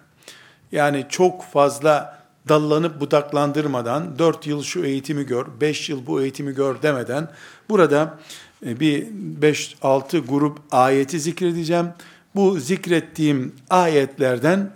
Yani 0.72 1.06
çok 1.10 1.44
fazla 1.44 2.24
dallanıp 2.50 3.00
budaklandırmadan 3.00 4.20
4 4.20 4.48
yıl 4.48 4.64
şu 4.64 4.86
eğitimi 4.86 5.26
gör, 5.26 5.46
5 5.62 5.90
yıl 5.90 6.06
bu 6.06 6.22
eğitimi 6.22 6.54
gör 6.54 6.82
demeden 6.82 7.32
burada 7.70 8.20
e, 8.66 8.80
bir 8.80 9.08
5-6 9.42 10.18
grup 10.18 10.60
ayeti 10.72 11.20
zikredeceğim. 11.20 11.88
Bu 12.36 12.60
zikrettiğim 12.60 13.56
ayetlerden 13.70 14.72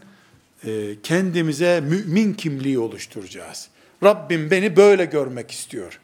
e, 0.65 1.01
kendimize 1.03 1.81
mümin 1.81 2.33
kimliği 2.33 2.79
oluşturacağız. 2.79 3.69
Rabbim 4.03 4.51
beni 4.51 4.75
böyle 4.75 5.05
görmek 5.05 5.51
istiyor. 5.51 5.99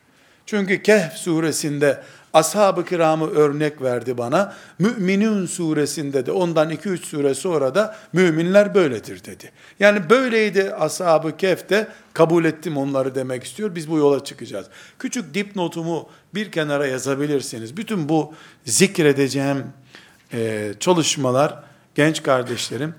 Çünkü 0.46 0.84
Kehf 0.84 1.14
suresinde 1.14 2.04
ashab-ı 2.34 2.86
kiramı 2.86 3.30
örnek 3.30 3.82
verdi 3.82 4.18
bana. 4.18 4.56
Müminun 4.80 5.46
suresinde 5.46 6.26
de 6.26 6.32
ondan 6.32 6.72
2-3 6.72 6.98
sure 6.98 7.34
sonra 7.34 7.76
da 7.76 7.96
müminler 8.14 8.76
böyledir 8.76 9.24
dedi. 9.26 9.52
Yani 9.80 10.10
böyleydi 10.10 10.74
ashab-ı 10.74 11.38
kehfte 11.38 11.88
kabul 12.14 12.46
ettim 12.46 12.78
onları 12.78 13.16
demek 13.16 13.44
istiyor. 13.44 13.76
Biz 13.76 13.90
bu 13.90 13.98
yola 13.98 14.24
çıkacağız. 14.24 14.68
Küçük 15.00 15.34
dipnotumu 15.34 16.10
bir 16.36 16.52
kenara 16.52 16.88
yazabilirsiniz. 16.88 17.78
Bütün 17.78 18.10
bu 18.10 18.34
zikredeceğim 18.66 19.64
e, 20.34 20.72
çalışmalar 20.80 21.64
genç 21.96 22.24
kardeşlerim 22.24 22.96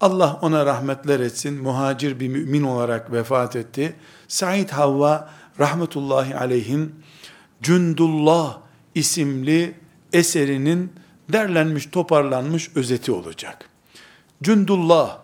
Allah 0.00 0.38
ona 0.42 0.66
rahmetler 0.66 1.20
etsin. 1.20 1.62
Muhacir 1.62 2.20
bir 2.20 2.28
mümin 2.28 2.62
olarak 2.62 3.12
vefat 3.12 3.56
etti. 3.56 3.96
Said 4.28 4.70
Havva 4.70 5.30
rahmetullahi 5.60 6.36
aleyhin 6.36 6.94
Cündullah 7.62 8.58
isimli 8.94 9.74
eserinin 10.12 10.92
derlenmiş, 11.32 11.86
toparlanmış 11.86 12.70
özeti 12.74 13.12
olacak. 13.12 13.68
Cündullah, 14.42 15.18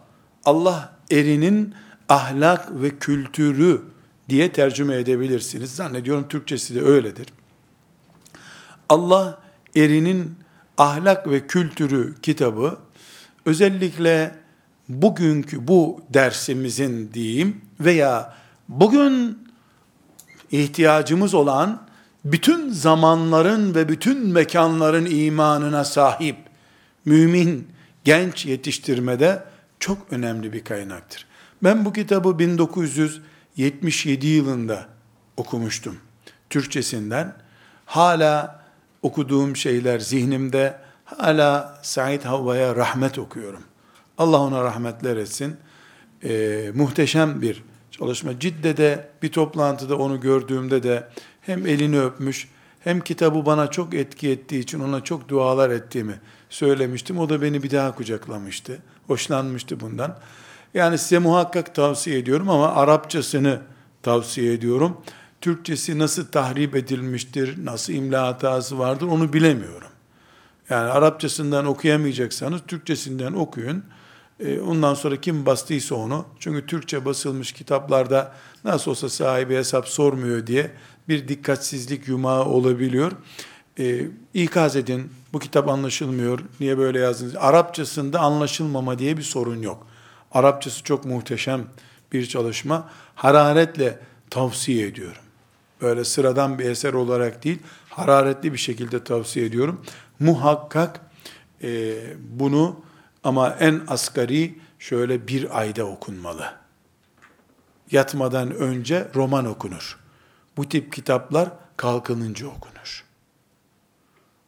Allah 0.45 0.97
erinin 1.11 1.75
ahlak 2.09 2.83
ve 2.83 2.99
kültürü 2.99 3.83
diye 4.29 4.53
tercüme 4.53 4.97
edebilirsiniz. 4.97 5.75
Zannediyorum 5.75 6.29
Türkçesi 6.29 6.75
de 6.75 6.83
öyledir. 6.83 7.27
Allah 8.89 9.39
erinin 9.77 10.35
ahlak 10.79 11.31
ve 11.31 11.47
kültürü 11.47 12.15
kitabı 12.23 12.79
özellikle 13.47 14.35
bugünkü 14.89 15.69
bu 15.69 16.01
dersimizin 16.11 17.13
diyeyim 17.15 17.61
veya 17.81 18.35
bugün 18.69 19.39
ihtiyacımız 20.53 21.35
olan 21.35 21.83
bütün 22.25 22.71
zamanların 22.71 23.75
ve 23.75 23.89
bütün 23.89 24.27
mekanların 24.27 25.07
imanına 25.07 25.85
sahip 25.85 26.37
mümin 27.05 27.69
genç 28.05 28.47
yetiştirmede 28.47 29.45
çok 29.81 29.99
önemli 30.11 30.53
bir 30.53 30.65
kaynaktır. 30.65 31.27
Ben 31.63 31.85
bu 31.85 31.93
kitabı 31.93 32.39
1977 32.39 34.27
yılında 34.27 34.87
okumuştum. 35.37 35.97
Türkçesinden. 36.51 37.35
Hala 37.87 38.65
okuduğum 39.03 39.57
şeyler 39.57 39.99
zihnimde. 39.99 40.79
Hala 41.05 41.81
Said 41.83 42.23
Havva'ya 42.23 42.77
rahmet 42.77 43.19
okuyorum. 43.19 43.63
Allah 44.19 44.41
ona 44.41 44.65
rahmetler 44.65 45.17
etsin. 45.17 45.57
Ee, 46.25 46.71
muhteşem 46.75 47.43
bir 47.43 47.63
çalışma. 47.91 48.41
Cidde'de 48.41 49.09
bir 49.23 49.33
toplantıda 49.33 49.99
onu 49.99 50.21
gördüğümde 50.21 50.83
de 50.83 51.09
hem 51.41 51.67
elini 51.67 52.01
öpmüş 52.01 52.49
hem 52.81 53.01
kitabı 53.01 53.47
bana 53.47 53.71
çok 53.71 53.95
etki 53.95 54.31
ettiği 54.31 54.61
için 54.61 54.81
ona 54.81 55.05
çok 55.05 55.29
dualar 55.29 55.71
ettiğimi 55.71 56.21
söylemiştim. 56.51 57.19
O 57.19 57.29
da 57.29 57.43
beni 57.43 57.63
bir 57.63 57.71
daha 57.71 57.95
kucaklamıştı. 57.95 58.79
Hoşlanmıştı 59.07 59.81
bundan. 59.81 60.19
Yani 60.75 60.99
size 60.99 61.19
muhakkak 61.19 61.75
tavsiye 61.75 62.19
ediyorum 62.19 62.51
ama 62.51 62.75
Arapçasını 62.75 63.61
tavsiye 64.03 64.53
ediyorum. 64.53 64.97
Türkçesi 65.41 65.99
nasıl 65.99 66.27
tahrip 66.27 66.77
edilmiştir, 66.77 67.65
nasıl 67.65 67.93
imla 67.93 68.27
hatası 68.27 68.79
vardır 68.79 69.07
onu 69.07 69.33
bilemiyorum. 69.33 69.89
Yani 70.71 70.91
Arapçasından 70.91 71.67
okuyamayacaksanız 71.67 72.61
Türkçesinden 72.67 73.33
okuyun. 73.33 73.85
E, 74.41 74.61
ondan 74.61 74.95
sonra 74.95 75.21
kim 75.21 75.47
bastıysa 75.47 75.95
onu, 75.95 76.27
çünkü 76.39 76.67
Türkçe 76.67 77.05
basılmış 77.05 77.53
kitaplarda 77.53 78.35
nasıl 78.65 78.91
olsa 78.91 79.09
sahibi 79.09 79.55
hesap 79.55 79.89
sormuyor 79.89 80.47
diye 80.47 80.71
bir 81.09 81.29
dikkatsizlik 81.29 82.09
yumağı 82.09 82.45
olabiliyor. 82.45 83.13
E, 83.79 84.07
ikaz 84.35 84.77
edin, 84.77 85.11
bu 85.33 85.39
kitap 85.39 85.69
anlaşılmıyor, 85.69 86.41
niye 86.61 86.79
böyle 86.79 86.99
yazdınız? 86.99 87.37
Arapçasında 87.37 88.21
anlaşılmama 88.21 88.99
diye 88.99 89.17
bir 89.17 89.23
sorun 89.23 89.63
yok. 89.63 89.87
Arapçası 90.33 90.83
çok 90.83 91.05
muhteşem 91.05 91.65
bir 92.13 92.27
çalışma. 92.27 92.91
Hararetle 93.15 93.99
tavsiye 94.31 94.87
ediyorum. 94.87 95.23
Böyle 95.81 96.05
sıradan 96.05 96.59
bir 96.59 96.65
eser 96.65 96.93
olarak 96.93 97.45
değil, 97.45 97.59
hararetli 97.91 98.53
bir 98.53 98.59
şekilde 98.59 99.05
tavsiye 99.05 99.47
ediyorum. 99.47 99.81
Muhakkak 100.21 101.01
e, 101.63 101.95
bunu 102.19 102.84
ama 103.25 103.51
en 103.61 103.83
asgari 103.89 104.59
şöyle 104.79 105.29
bir 105.29 105.59
ayda 105.59 105.85
okunmalı. 105.85 106.55
Yatmadan 107.91 108.51
önce 108.51 109.09
roman 109.15 109.45
okunur. 109.47 109.99
Bu 110.57 110.69
tip 110.69 110.93
kitaplar 110.93 111.49
kalkınınca 111.77 112.47
okunur. 112.47 113.05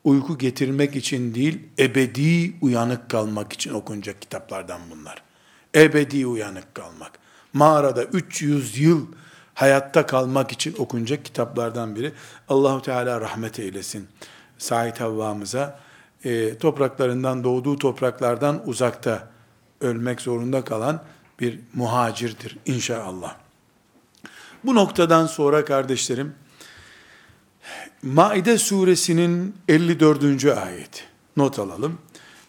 Uyku 0.05 0.39
getirmek 0.39 0.97
için 0.97 1.35
değil, 1.35 1.69
ebedi 1.79 2.57
uyanık 2.61 3.11
kalmak 3.11 3.53
için 3.53 3.75
okunacak 3.75 4.23
kitaplardan 4.23 4.81
bunlar. 4.91 5.23
Ebedi 5.75 6.27
uyanık 6.27 6.75
kalmak. 6.75 7.13
Mağarada 7.53 8.05
300 8.05 8.79
yıl 8.79 9.07
hayatta 9.55 10.07
kalmak 10.07 10.53
için 10.53 10.75
okunacak 10.79 11.25
kitaplardan 11.25 11.97
biri. 11.97 12.13
Allahu 12.49 12.83
Teala 12.83 13.21
rahmet 13.21 13.59
eylesin. 13.59 14.09
Said 14.59 14.97
Havva'mıza 14.97 15.81
e, 16.27 16.59
topraklarından 16.59 17.45
doğduğu 17.45 17.79
topraklardan 17.79 18.63
uzakta 18.67 19.31
ölmek 19.81 20.21
zorunda 20.21 20.65
kalan 20.65 21.03
bir 21.41 21.61
muhacirdir 21.75 22.59
inşallah. 22.67 23.37
Bu 24.65 24.75
noktadan 24.75 25.27
sonra 25.27 25.65
kardeşlerim 25.65 26.35
Maide 28.03 28.59
suresinin 28.59 29.55
54. 29.69 30.45
ayet 30.45 31.05
not 31.37 31.59
alalım. 31.59 31.99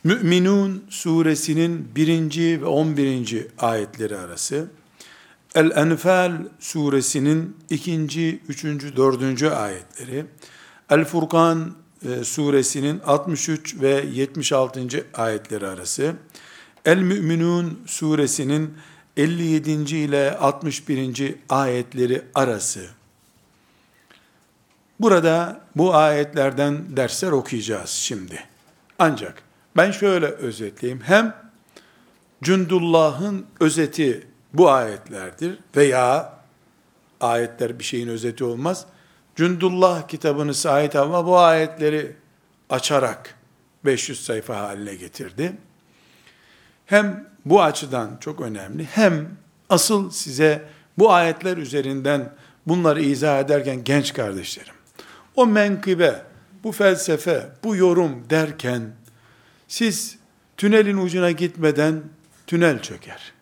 Müminun 0.03 0.83
suresinin 0.89 1.89
1. 1.95 2.61
ve 2.61 2.65
11. 2.65 3.45
ayetleri 3.57 4.17
arası, 4.17 4.67
El-Enfal 5.55 6.33
suresinin 6.59 7.57
2. 7.69 8.41
3. 8.47 8.63
4. 8.63 9.43
ayetleri, 9.43 10.25
El-Furkan 10.89 11.73
e, 12.07 12.23
suresinin 12.23 12.99
63 13.05 13.81
ve 13.81 14.05
76. 14.13 15.05
ayetleri 15.13 15.67
arası, 15.67 16.15
El-Müminun 16.85 17.79
suresinin 17.85 18.73
57. 19.17 19.71
ile 19.95 20.37
61. 20.37 21.35
ayetleri 21.49 22.21
arası. 22.35 22.85
Burada 24.99 25.61
bu 25.75 25.95
ayetlerden 25.95 26.97
dersler 26.97 27.31
okuyacağız 27.31 27.89
şimdi. 27.89 28.43
Ancak 28.99 29.43
ben 29.77 29.91
şöyle 29.91 30.25
özetleyeyim. 30.25 31.01
Hem 31.01 31.35
Cündullah'ın 32.43 33.45
özeti 33.59 34.27
bu 34.53 34.69
ayetlerdir 34.69 35.59
veya 35.75 36.33
ayetler 37.21 37.79
bir 37.79 37.83
şeyin 37.83 38.07
özeti 38.07 38.43
olmaz. 38.43 38.85
Cündullah 39.37 40.07
kitabını 40.07 40.53
Said 40.53 40.93
Havva 40.93 41.25
bu 41.25 41.39
ayetleri 41.39 42.15
açarak 42.69 43.35
500 43.85 44.25
sayfa 44.25 44.57
haline 44.57 44.95
getirdi. 44.95 45.57
Hem 46.85 47.29
bu 47.45 47.63
açıdan 47.63 48.17
çok 48.19 48.41
önemli 48.41 48.85
hem 48.85 49.29
asıl 49.69 50.09
size 50.09 50.69
bu 50.97 51.13
ayetler 51.13 51.57
üzerinden 51.57 52.33
bunları 52.67 53.01
izah 53.01 53.39
ederken 53.39 53.83
genç 53.83 54.13
kardeşlerim 54.13 54.73
o 55.35 55.47
menkıbe, 55.47 56.21
bu 56.63 56.71
felsefe, 56.71 57.49
bu 57.63 57.75
yorum 57.75 58.29
derken 58.29 58.91
siz 59.67 60.17
tünelin 60.57 60.97
ucuna 60.97 61.31
gitmeden 61.31 62.03
tünel 62.47 62.81
çöker. 62.81 63.33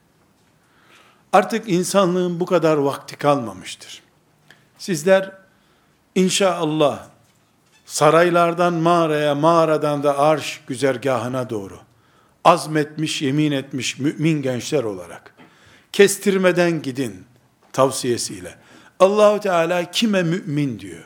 Artık 1.33 1.69
insanlığın 1.69 2.39
bu 2.39 2.45
kadar 2.45 2.77
vakti 2.77 3.17
kalmamıştır. 3.17 4.01
Sizler 4.77 5.44
inşallah 6.15 7.07
saraylardan 7.85 8.73
mağaraya, 8.73 9.35
mağaradan 9.35 10.03
da 10.03 10.19
arş 10.19 10.61
güzergahına 10.67 11.49
doğru 11.49 11.79
azmetmiş, 12.43 13.21
yemin 13.21 13.51
etmiş 13.51 13.99
mümin 13.99 14.41
gençler 14.41 14.83
olarak 14.83 15.35
kestirmeden 15.91 16.81
gidin 16.81 17.25
tavsiyesiyle. 17.73 18.55
Allahu 18.99 19.39
Teala 19.39 19.91
kime 19.91 20.23
mümin 20.23 20.79
diyor? 20.79 21.03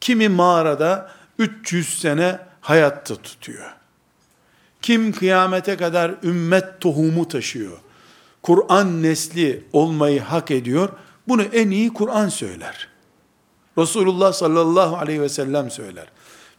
Kimi 0.00 0.28
mağarada 0.28 1.10
300 1.38 2.00
sene 2.00 2.38
hayatta 2.60 3.16
tutuyor. 3.16 3.72
Kim 4.82 5.12
kıyamete 5.12 5.76
kadar 5.76 6.14
ümmet 6.22 6.80
tohumu 6.80 7.28
taşıyor. 7.28 7.78
Kur'an 8.42 9.02
nesli 9.02 9.64
olmayı 9.72 10.20
hak 10.20 10.50
ediyor. 10.50 10.88
Bunu 11.28 11.42
en 11.42 11.70
iyi 11.70 11.92
Kur'an 11.92 12.28
söyler. 12.28 12.87
Resulullah 13.78 14.32
sallallahu 14.32 14.96
aleyhi 14.96 15.20
ve 15.20 15.28
sellem 15.28 15.70
söyler. 15.70 16.06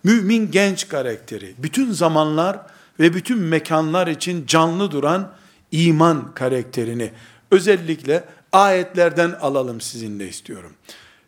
Mümin 0.03 0.51
genç 0.51 0.87
karakteri, 0.87 1.55
bütün 1.57 1.91
zamanlar 1.91 2.59
ve 2.99 3.13
bütün 3.13 3.39
mekanlar 3.39 4.07
için 4.07 4.45
canlı 4.45 4.91
duran 4.91 5.31
iman 5.71 6.33
karakterini 6.33 7.11
özellikle 7.51 8.23
ayetlerden 8.51 9.31
alalım 9.41 9.81
sizinle 9.81 10.27
istiyorum. 10.27 10.73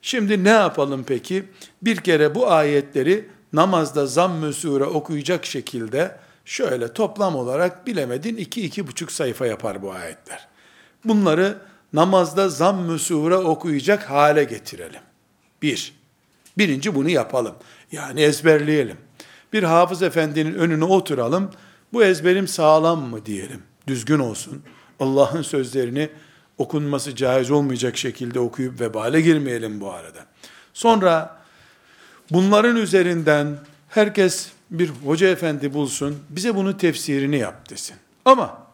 Şimdi 0.02 0.44
ne 0.44 0.50
yapalım 0.50 1.04
peki? 1.08 1.46
Bir 1.82 1.98
kere 1.98 2.36
bu 2.36 2.52
ayetleri 2.52 3.30
namazda 3.54 4.06
zamm-ı 4.08 4.54
sure 4.54 4.84
okuyacak 4.84 5.46
şekilde 5.46 6.18
şöyle 6.46 6.94
toplam 6.94 7.36
olarak 7.36 7.88
bilemedin 7.88 8.36
iki 8.36 8.66
iki 8.66 8.88
buçuk 8.88 9.12
sayfa 9.12 9.46
yapar 9.46 9.82
bu 9.82 9.92
ayetler. 9.92 10.48
Bunları 11.06 11.58
namazda 11.94 12.50
zamm-ı 12.50 13.00
sure 13.00 13.36
okuyacak 13.36 14.10
hale 14.10 14.44
getirelim. 14.44 15.02
Bir. 15.62 15.94
Birinci 16.58 16.96
bunu 16.96 17.10
yapalım. 17.10 17.56
Yani 17.92 18.22
ezberleyelim. 18.22 18.98
Bir 19.54 19.64
hafız 19.64 20.02
efendinin 20.02 20.54
önüne 20.54 20.84
oturalım. 20.84 21.52
Bu 21.94 22.04
ezberim 22.04 22.48
sağlam 22.48 23.02
mı 23.02 23.26
diyelim. 23.26 23.64
Düzgün 23.88 24.20
olsun. 24.20 24.62
Allah'ın 25.00 25.42
sözlerini 25.42 26.10
okunması 26.58 27.16
caiz 27.16 27.52
olmayacak 27.52 27.98
şekilde 27.98 28.40
okuyup 28.40 28.82
vebale 28.82 29.22
girmeyelim 29.22 29.82
bu 29.82 29.92
arada. 29.92 30.26
Sonra 30.74 31.42
bunların 32.32 32.76
üzerinden 32.76 33.58
herkes 33.90 34.52
bir 34.72 34.90
hoca 34.90 35.28
efendi 35.28 35.74
bulsun, 35.74 36.20
bize 36.30 36.56
bunun 36.56 36.74
tefsirini 36.74 37.38
yap 37.38 37.70
desin. 37.70 37.96
Ama 38.26 38.68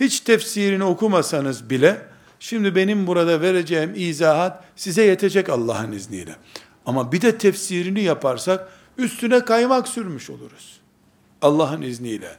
hiç 0.00 0.20
tefsirini 0.20 0.84
okumasanız 0.84 1.70
bile, 1.70 2.02
şimdi 2.40 2.74
benim 2.74 3.06
burada 3.06 3.40
vereceğim 3.40 3.92
izahat 3.96 4.64
size 4.76 5.02
yetecek 5.02 5.48
Allah'ın 5.48 5.92
izniyle. 5.92 6.36
Ama 6.86 7.12
bir 7.12 7.20
de 7.20 7.38
tefsirini 7.38 8.02
yaparsak, 8.02 8.68
üstüne 8.98 9.44
kaymak 9.44 9.88
sürmüş 9.88 10.30
oluruz. 10.30 10.80
Allah'ın 11.42 11.82
izniyle. 11.82 12.36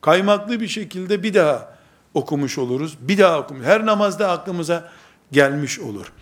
Kaymaklı 0.00 0.60
bir 0.60 0.68
şekilde 0.68 1.22
bir 1.22 1.34
daha 1.34 1.74
okumuş 2.14 2.58
oluruz. 2.58 2.96
Bir 3.00 3.18
daha 3.18 3.40
okumuş. 3.40 3.66
Her 3.66 3.86
namazda 3.86 4.30
aklımıza 4.30 4.90
gelmiş 5.32 5.80
olur. 5.80 6.12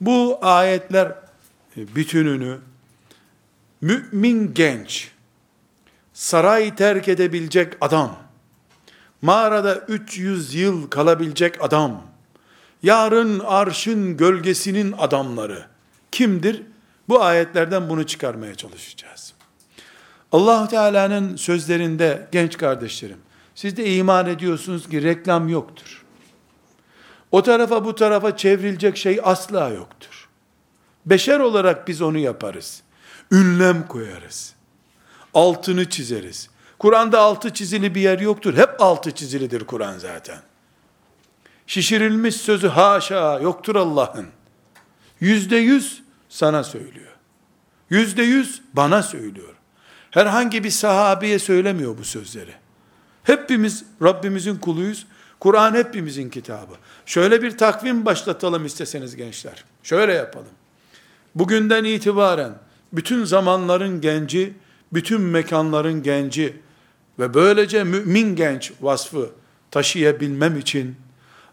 Bu 0.00 0.38
ayetler 0.42 1.06
e, 1.76 1.94
bütününü 1.94 2.58
mümin 3.80 4.54
genç, 4.54 5.10
saray 6.12 6.74
terk 6.74 7.08
edebilecek 7.08 7.72
adam, 7.80 8.16
mağarada 9.22 9.74
300 9.74 10.54
yıl 10.54 10.90
kalabilecek 10.90 11.64
adam, 11.64 12.02
yarın 12.86 13.38
arşın 13.38 14.16
gölgesinin 14.16 14.94
adamları 14.98 15.66
kimdir? 16.12 16.62
Bu 17.08 17.22
ayetlerden 17.22 17.88
bunu 17.88 18.06
çıkarmaya 18.06 18.54
çalışacağız. 18.54 19.32
allah 20.32 20.68
Teala'nın 20.68 21.36
sözlerinde 21.36 22.28
genç 22.32 22.56
kardeşlerim, 22.56 23.18
siz 23.54 23.76
de 23.76 23.94
iman 23.94 24.26
ediyorsunuz 24.26 24.88
ki 24.88 25.02
reklam 25.02 25.48
yoktur. 25.48 26.04
O 27.32 27.42
tarafa 27.42 27.84
bu 27.84 27.94
tarafa 27.94 28.36
çevrilecek 28.36 28.96
şey 28.96 29.20
asla 29.22 29.68
yoktur. 29.68 30.28
Beşer 31.06 31.40
olarak 31.40 31.88
biz 31.88 32.02
onu 32.02 32.18
yaparız. 32.18 32.82
Ünlem 33.32 33.88
koyarız. 33.88 34.54
Altını 35.34 35.90
çizeriz. 35.90 36.50
Kur'an'da 36.78 37.20
altı 37.20 37.54
çizili 37.54 37.94
bir 37.94 38.00
yer 38.00 38.18
yoktur. 38.18 38.56
Hep 38.56 38.70
altı 38.78 39.10
çizilidir 39.10 39.64
Kur'an 39.64 39.98
zaten. 39.98 40.38
Şişirilmiş 41.66 42.36
sözü 42.36 42.68
haşa 42.68 43.40
yoktur 43.40 43.76
Allah'ın. 43.76 44.26
Yüzde 45.20 45.56
yüz 45.56 46.02
sana 46.28 46.64
söylüyor. 46.64 47.12
Yüzde 47.90 48.22
yüz 48.22 48.62
bana 48.72 49.02
söylüyor. 49.02 49.54
Herhangi 50.10 50.64
bir 50.64 50.70
sahabeye 50.70 51.38
söylemiyor 51.38 51.98
bu 51.98 52.04
sözleri. 52.04 52.52
Hepimiz 53.22 53.84
Rabbimizin 54.02 54.56
kuluyuz. 54.56 55.06
Kur'an 55.40 55.74
hepimizin 55.74 56.30
kitabı. 56.30 56.74
Şöyle 57.06 57.42
bir 57.42 57.58
takvim 57.58 58.04
başlatalım 58.04 58.66
isteseniz 58.66 59.16
gençler. 59.16 59.64
Şöyle 59.82 60.12
yapalım. 60.12 60.52
Bugünden 61.34 61.84
itibaren 61.84 62.52
bütün 62.92 63.24
zamanların 63.24 64.00
genci, 64.00 64.54
bütün 64.92 65.20
mekanların 65.20 66.02
genci 66.02 66.56
ve 67.18 67.34
böylece 67.34 67.84
mümin 67.84 68.36
genç 68.36 68.72
vasfı 68.80 69.30
taşıyabilmem 69.70 70.58
için, 70.58 70.96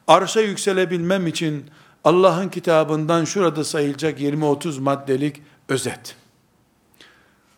arşa 0.08 0.42
yükselebilmem 0.42 1.28
için 1.28 1.66
Allah'ın 2.04 2.50
kitabından 2.50 3.26
şurada 3.26 3.64
sayılacak 3.64 4.22
20-30 4.22 4.80
maddelik 4.80 5.42
özet. 5.70 6.16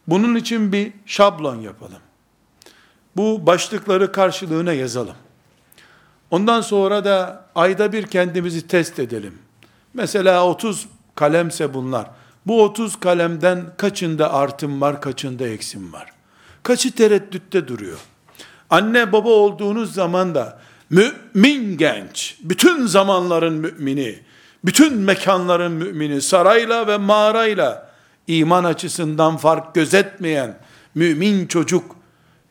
Bunun 0.07 0.35
için 0.35 0.71
bir 0.71 0.93
şablon 1.05 1.61
yapalım. 1.61 1.99
Bu 3.15 3.45
başlıkları 3.45 4.11
karşılığına 4.11 4.73
yazalım. 4.73 5.15
Ondan 6.31 6.61
sonra 6.61 7.05
da 7.05 7.45
ayda 7.55 7.93
bir 7.93 8.07
kendimizi 8.07 8.67
test 8.67 8.99
edelim. 8.99 9.39
Mesela 9.93 10.47
30 10.47 10.87
kalemse 11.15 11.73
bunlar. 11.73 12.07
Bu 12.45 12.63
30 12.63 12.99
kalemden 12.99 13.65
kaçında 13.77 14.33
artım 14.33 14.81
var, 14.81 15.01
kaçında 15.01 15.47
eksim 15.47 15.93
var? 15.93 16.13
Kaçı 16.63 16.95
tereddütte 16.95 17.67
duruyor? 17.67 17.99
Anne 18.69 19.11
baba 19.11 19.29
olduğunuz 19.29 19.93
zaman 19.93 20.35
da 20.35 20.59
mümin 20.89 21.77
genç, 21.77 22.37
bütün 22.41 22.85
zamanların 22.85 23.53
mümini, 23.53 24.19
bütün 24.65 24.97
mekanların 24.97 25.71
mümini, 25.71 26.21
sarayla 26.21 26.87
ve 26.87 26.97
mağarayla 26.97 27.91
iman 28.27 28.63
açısından 28.63 29.37
fark 29.37 29.75
gözetmeyen 29.75 30.57
mümin 30.95 31.47
çocuk 31.47 31.95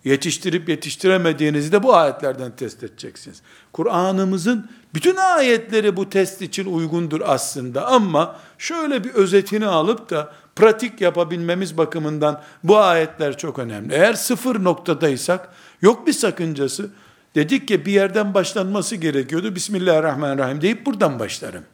yetiştirip 0.05 0.69
yetiştiremediğinizi 0.69 1.73
de 1.73 1.83
bu 1.83 1.97
ayetlerden 1.97 2.57
test 2.57 2.83
edeceksiniz. 2.83 3.43
Kur'an'ımızın 3.73 4.71
bütün 4.95 5.17
ayetleri 5.17 5.97
bu 5.97 6.11
test 6.11 6.43
için 6.43 6.75
uygundur 6.75 7.21
aslında 7.25 7.87
ama 7.87 8.37
şöyle 8.59 9.05
bir 9.05 9.11
özetini 9.11 9.67
alıp 9.67 10.11
da 10.11 10.33
pratik 10.57 11.01
yapabilmemiz 11.01 11.79
bakımından 11.79 12.43
bu 12.65 12.79
ayetler 12.79 13.39
çok 13.39 13.59
önemli. 13.59 13.95
Eğer 13.95 14.15
sıfır 14.15 14.65
noktadaysak 14.65 15.49
yok 15.83 16.07
bir 16.07 16.13
sakıncası. 16.13 16.91
Dedik 17.35 17.69
ki 17.69 17.87
bir 17.87 17.93
yerden 17.93 18.35
başlanması 18.35 18.97
gerekiyordu. 18.97 19.55
Bismillahirrahmanirrahim 19.55 20.61
deyip 20.61 20.87
buradan 20.87 21.19
başlarım. 21.19 21.65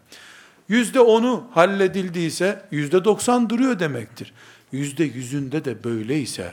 Yüzde 0.68 1.00
onu 1.00 1.46
halledildiyse 1.50 2.66
yüzde 2.70 3.04
doksan 3.04 3.50
duruyor 3.50 3.78
demektir. 3.78 4.32
Yüzde 4.72 5.04
yüzünde 5.04 5.64
de 5.64 5.84
böyleyse 5.84 6.52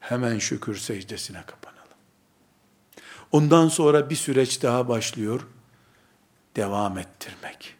hemen 0.00 0.38
şükür 0.38 0.76
secdesine 0.76 1.42
kapanalım. 1.46 1.82
Ondan 3.32 3.68
sonra 3.68 4.10
bir 4.10 4.14
süreç 4.14 4.62
daha 4.62 4.88
başlıyor. 4.88 5.40
Devam 6.56 6.98
ettirmek. 6.98 7.74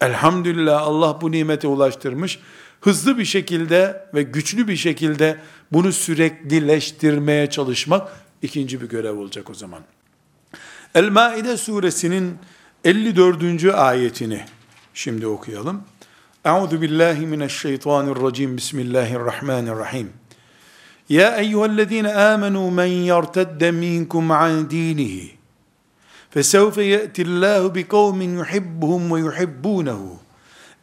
Elhamdülillah 0.00 0.82
Allah 0.82 1.20
bu 1.20 1.32
nimete 1.32 1.68
ulaştırmış. 1.68 2.38
Hızlı 2.80 3.18
bir 3.18 3.24
şekilde 3.24 4.08
ve 4.14 4.22
güçlü 4.22 4.68
bir 4.68 4.76
şekilde 4.76 5.38
bunu 5.72 5.92
süreklileştirmeye 5.92 7.50
çalışmak 7.50 8.08
ikinci 8.41 8.81
bir 8.81 8.89
görev 8.89 9.17
olacak 9.17 9.49
o 9.49 9.53
zaman. 9.53 9.81
El-Maide 10.95 11.57
suresinin 11.57 12.37
54. 12.83 13.65
ayetini 13.65 14.45
şimdi 14.93 15.27
okuyalım. 15.27 15.83
Euzu 16.45 16.81
billahi 16.81 17.25
mineşşeytanirracim. 17.27 18.57
Bismillahirrahmanirrahim. 18.57 20.13
يا 21.09 21.39
ايها 21.39 21.65
الذين 21.65 22.05
امنوا 22.05 22.71
من 22.71 22.87
يرتد 23.11 23.63
منكم 23.63 24.31
عن 24.31 24.67
دينه 24.67 25.15
فسوف 26.31 26.77
ياتي 26.77 27.21
الله 27.21 27.67
بقوم 27.67 28.39
يحبهم 28.39 29.11
ويحبونه 29.11 30.17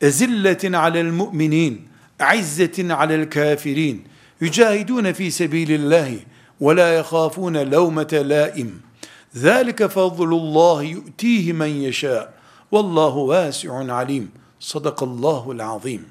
أزلة 0.02 0.62
على 0.64 1.00
المؤمنين 1.00 1.88
عزة 2.20 2.94
على 2.94 3.14
الكافرين 3.14 4.04
يجاهدون 4.40 5.12
في 5.12 5.30
سبيل 5.30 5.72
الله 5.72 6.20
ولا 6.60 6.98
يخافون 6.98 7.56
لومة 7.56 8.22
لائم 8.26 8.80
ذلك 9.36 9.86
فضل 9.86 10.32
الله 10.32 10.82
يؤتيه 10.82 11.52
من 11.52 11.68
يشاء 11.68 12.34
والله 12.72 13.14
واسع 13.16 13.92
عليم 13.94 14.30
صدق 14.60 15.02
الله 15.02 15.52
العظيم 15.52 16.08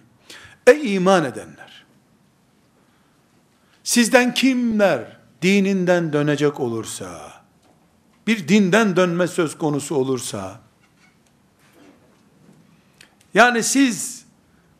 أي 0.67 0.81
إيمان 0.81 1.25
edenler 1.25 1.73
Sizden 3.83 4.33
kimler 4.33 5.17
dininden 5.41 6.13
dönecek 6.13 6.59
olursa, 6.59 7.31
bir 8.27 8.47
dinden 8.47 8.95
dönme 8.95 9.27
söz 9.27 9.57
konusu 9.57 9.95
olursa, 9.95 10.59
yani 13.33 13.63
siz 13.63 14.25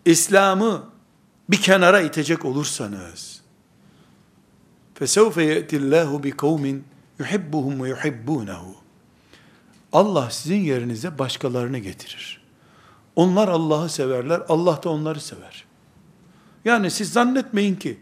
İslam'ı 0.05 0.83
bir 1.49 1.61
kenara 1.61 2.01
itecek 2.01 2.45
olursanız, 2.45 3.36
فَسَوْفَ 4.99 5.35
يَأْتِ 5.37 5.71
اللّٰهُ 5.81 6.09
بِقَوْمٍ 6.23 6.81
يُحِبُّهُمْ 7.19 7.75
وَيُحِبُّونَهُ 7.83 8.63
Allah 9.93 10.29
sizin 10.29 10.59
yerinize 10.59 11.19
başkalarını 11.19 11.77
getirir. 11.77 12.43
Onlar 13.15 13.47
Allah'ı 13.47 13.89
severler, 13.89 14.41
Allah 14.49 14.83
da 14.83 14.89
onları 14.89 15.21
sever. 15.21 15.65
Yani 16.65 16.91
siz 16.91 17.13
zannetmeyin 17.13 17.75
ki, 17.75 17.99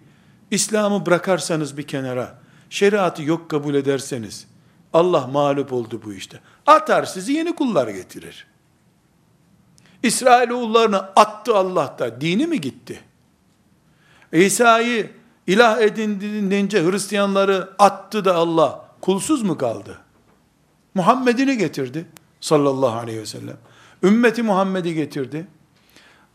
İslam'ı 0.51 1.05
bırakarsanız 1.05 1.77
bir 1.77 1.87
kenara, 1.87 2.39
şeriatı 2.69 3.23
yok 3.23 3.49
kabul 3.49 3.75
ederseniz, 3.75 4.47
Allah 4.93 5.27
mağlup 5.27 5.73
oldu 5.73 6.01
bu 6.05 6.13
işte. 6.13 6.39
Atar 6.65 7.03
sizi 7.03 7.33
yeni 7.33 7.55
kullar 7.55 7.87
getirir. 7.87 8.47
İsrailoğullarını 10.03 10.99
attı 10.99 11.55
Allah 11.55 11.95
da, 11.99 12.21
dini 12.21 12.47
mi 12.47 12.61
gitti? 12.61 12.99
İsa'yı 14.31 15.11
ilah 15.46 15.80
edindiğince 15.80 16.84
Hristiyanları 16.84 17.70
attı 17.78 18.24
da 18.24 18.34
Allah, 18.34 18.88
kulsuz 19.00 19.42
mu 19.42 19.58
kaldı? 19.58 19.98
Muhammed'ini 20.94 21.58
getirdi 21.58 22.06
sallallahu 22.40 22.98
aleyhi 22.98 23.20
ve 23.20 23.26
sellem. 23.26 23.56
Ümmeti 24.02 24.42
Muhammed'i 24.42 24.94
getirdi. 24.94 25.46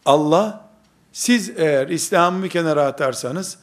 Allah, 0.06 0.69
siz 1.13 1.50
eğer 1.50 1.88
İslam'ı 1.88 2.43
bir 2.43 2.50
kenara 2.50 2.86
atarsanız, 2.86 3.58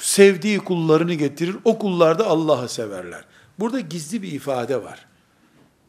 sevdiği 0.00 0.58
kullarını 0.58 1.14
getirir. 1.14 1.56
O 1.64 1.78
kullar 1.78 2.18
da 2.18 2.26
Allah'ı 2.26 2.68
severler. 2.68 3.24
Burada 3.58 3.80
gizli 3.80 4.22
bir 4.22 4.32
ifade 4.32 4.84
var. 4.84 5.06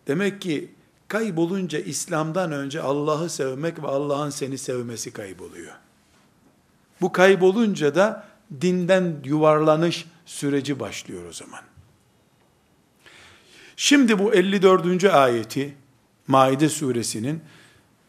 Demek 0.08 0.41
ki 0.41 0.75
Kaybolunca 1.08 1.80
İslam'dan 1.80 2.51
önce 2.51 2.82
Allah'ı 2.82 3.30
sevmek 3.30 3.84
ve 3.84 3.88
Allah'ın 3.88 4.30
seni 4.30 4.58
sevmesi 4.58 5.13
kayboluyor. 5.13 5.73
Bu 7.01 7.12
kaybolunca 7.12 7.95
da 7.95 8.23
dinden 8.62 9.16
yuvarlanış 9.24 10.06
süreci 10.26 10.80
başlıyor 10.80 11.26
o 11.30 11.34
zaman. 11.34 11.62
Şimdi 13.76 14.20
bu 14.20 14.34
54. 14.34 15.04
ayeti 15.04 15.76
Maide 16.28 16.70
suresinin 16.70 17.42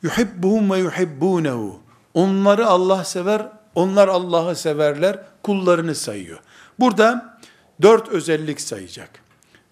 yuhibbuhum 0.03 0.71
ve 0.71 0.79
yuhibbunehu 0.79 1.81
onları 2.15 2.67
Allah 2.67 3.05
sever, 3.05 3.49
onlar 3.75 4.09
Allah'ı 4.09 4.57
severler, 4.57 5.19
kullarını 5.43 5.95
sayıyor. 5.95 6.39
Burada 6.81 7.39
dört 7.83 8.09
özellik 8.09 8.61
sayacak. 8.61 9.11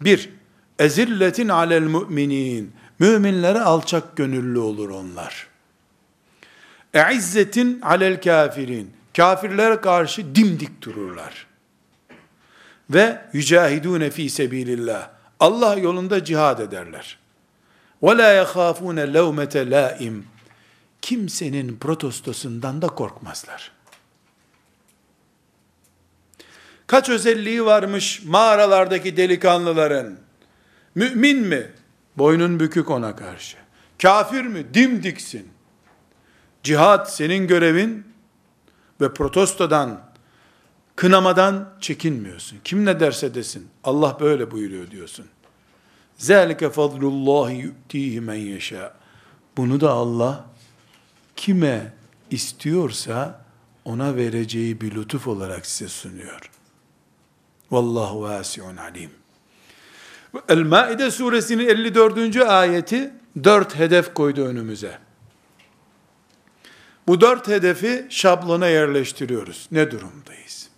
Bir, 0.01 0.31
ezilletin 0.79 1.49
alel 1.49 1.83
müminin. 1.83 2.73
Müminlere 2.99 3.61
alçak 3.61 4.17
gönüllü 4.17 4.59
olur 4.59 4.91
onlar. 4.91 5.47
Eizzetin 6.95 7.81
alel 7.81 8.23
kafirin. 8.23 8.91
Kafirlere 9.17 9.81
karşı 9.81 10.35
dimdik 10.35 10.83
dururlar. 10.83 11.47
Ve 12.91 13.21
yücahidune 13.33 14.11
fi 14.11 14.31
sebilillah. 14.31 15.11
Allah 15.41 15.77
yolunda 15.77 16.25
cihad 16.25 16.59
ederler. 16.59 17.19
Ve 18.03 18.17
la 18.19 18.33
yahafune 18.33 19.15
levmete 19.15 19.71
laim. 19.71 20.27
Kimsenin 21.03 21.77
protestosundan 21.77 22.83
da 22.83 22.87
korkmazlar. 22.87 23.73
Kaç 26.87 27.09
özelliği 27.09 27.65
varmış 27.65 28.23
mağaralardaki 28.25 29.17
delikanlıların? 29.17 30.19
Mümin 30.95 31.39
mi? 31.39 31.71
Boynun 32.17 32.61
bükük 32.61 32.91
ona 32.91 33.17
karşı. 33.17 33.57
Kafir 34.03 34.45
mi? 34.45 34.75
Dimdiksin. 34.75 35.49
Cihat 36.63 37.15
senin 37.15 37.47
görevin 37.47 38.14
ve 39.01 39.15
protestodan, 39.15 40.01
kınamadan 40.97 41.75
çekinmiyorsun. 41.81 42.59
Kim 42.65 42.85
ne 42.85 43.01
derse 43.01 43.35
desin. 43.35 43.69
Allah 43.85 44.17
böyle 44.21 44.51
buyuruyor 44.51 44.91
diyorsun. 44.91 45.27
Zalike 46.19 46.71
fadlullahi 46.71 47.57
yu'tihi 47.57 48.21
men 48.21 48.35
yeşâ. 48.35 48.95
Bunu 49.57 49.81
da 49.81 49.91
Allah 49.91 50.45
kime 51.37 51.93
istiyorsa 52.31 53.45
ona 53.85 54.17
vereceği 54.17 54.81
bir 54.81 54.95
lütuf 54.95 55.29
olarak 55.29 55.67
size 55.67 55.89
sunuyor. 55.89 56.51
Vallahu 57.71 58.23
vasiun 58.23 58.77
alim. 58.77 59.11
El-Maide 60.49 61.11
suresinin 61.11 61.69
54. 61.69 62.37
ayeti 62.37 63.13
dört 63.45 63.79
hedef 63.79 64.15
koydu 64.15 64.45
önümüze. 64.45 64.99
Bu 67.07 67.21
dört 67.21 67.49
hedefi 67.49 68.07
şablona 68.11 68.67
yerleştiriyoruz. 68.67 69.69
Ne 69.71 69.91
durumdayız? 69.91 70.69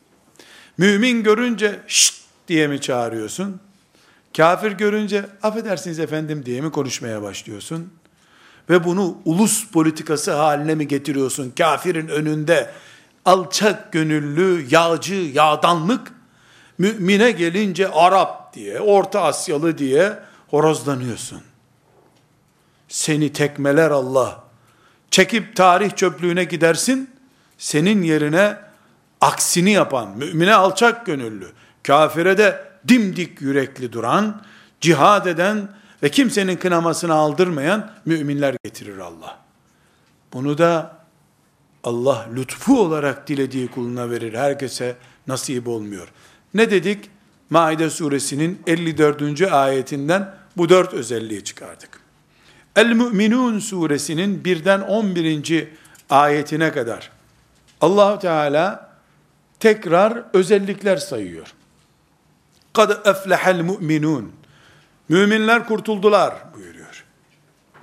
Mümin 0.78 1.22
görünce 1.22 1.80
şşt 1.86 2.14
diye 2.48 2.66
mi 2.68 2.80
çağırıyorsun? 2.80 3.60
Kafir 4.36 4.72
görünce 4.72 5.26
affedersiniz 5.42 5.98
efendim 5.98 6.46
diye 6.46 6.60
mi 6.60 6.70
konuşmaya 6.70 7.22
başlıyorsun? 7.22 7.92
Ve 8.70 8.84
bunu 8.84 9.18
ulus 9.24 9.70
politikası 9.70 10.32
haline 10.32 10.74
mi 10.74 10.88
getiriyorsun? 10.88 11.52
Kafirin 11.58 12.08
önünde 12.08 12.70
alçak 13.24 13.92
gönüllü, 13.92 14.66
yağcı, 14.70 15.14
yağdanlık, 15.14 16.12
mümine 16.78 17.30
gelince 17.30 17.88
Arap 17.88 18.54
diye, 18.54 18.80
Orta 18.80 19.22
Asyalı 19.22 19.78
diye 19.78 20.18
horozlanıyorsun. 20.48 21.42
Seni 22.88 23.32
tekmeler 23.32 23.90
Allah. 23.90 24.45
Çekip 25.16 25.56
tarih 25.56 25.90
çöplüğüne 25.90 26.44
gidersin, 26.44 27.10
senin 27.58 28.02
yerine 28.02 28.56
aksini 29.20 29.70
yapan, 29.70 30.16
mümine 30.16 30.54
alçak 30.54 31.06
gönüllü, 31.06 31.48
kafire 31.82 32.38
de 32.38 32.68
dimdik 32.88 33.40
yürekli 33.40 33.92
duran, 33.92 34.42
cihad 34.80 35.26
eden 35.26 35.68
ve 36.02 36.10
kimsenin 36.10 36.56
kınamasını 36.56 37.14
aldırmayan 37.14 37.90
müminler 38.04 38.56
getirir 38.64 38.98
Allah. 38.98 39.38
Bunu 40.32 40.58
da 40.58 40.96
Allah 41.84 42.26
lütfu 42.34 42.80
olarak 42.80 43.28
dilediği 43.28 43.68
kuluna 43.68 44.10
verir. 44.10 44.34
Herkese 44.34 44.96
nasip 45.26 45.68
olmuyor. 45.68 46.08
Ne 46.54 46.70
dedik? 46.70 47.10
Maide 47.50 47.90
suresinin 47.90 48.62
54. 48.66 49.42
ayetinden 49.42 50.34
bu 50.56 50.68
dört 50.68 50.94
özelliği 50.94 51.44
çıkardık. 51.44 52.05
El-Mü'minun 52.76 53.58
suresinin 53.58 54.44
birden 54.44 54.80
11. 54.80 55.68
ayetine 56.10 56.72
kadar 56.72 57.10
allah 57.80 58.18
Teala 58.18 58.90
tekrar 59.60 60.24
özellikler 60.32 60.96
sayıyor. 60.96 61.54
Kad 62.72 63.06
eflehel 63.06 63.60
mu'minun. 63.60 64.32
Müminler 65.08 65.66
kurtuldular 65.66 66.34
buyuruyor. 66.54 67.04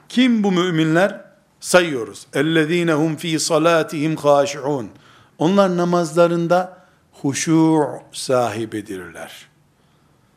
Kim 0.10 0.44
bu 0.44 0.52
müminler? 0.52 1.22
Sayıyoruz. 1.60 2.28
Ellezine 2.34 2.94
hum 2.94 3.16
fi 3.16 3.40
salatihim 3.40 4.16
haşiun. 4.16 4.90
Onlar 5.38 5.78
namazlarında 5.78 6.78
huşu 7.12 7.86
sahibidirler. 8.12 9.48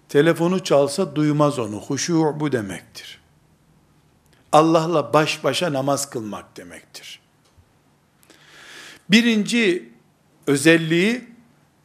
Telefonu 0.09 0.65
çalsa 0.65 1.17
duymaz 1.17 1.59
onu. 1.59 1.81
Huşu 1.81 2.41
bu 2.41 2.53
demektir. 2.53 3.16
Allah'la 4.56 5.14
baş 5.14 5.44
başa 5.44 5.74
namaz 5.74 6.10
kılmak 6.10 6.58
demektir. 6.58 7.20
Birinci 9.10 9.90
özelliği 10.48 11.28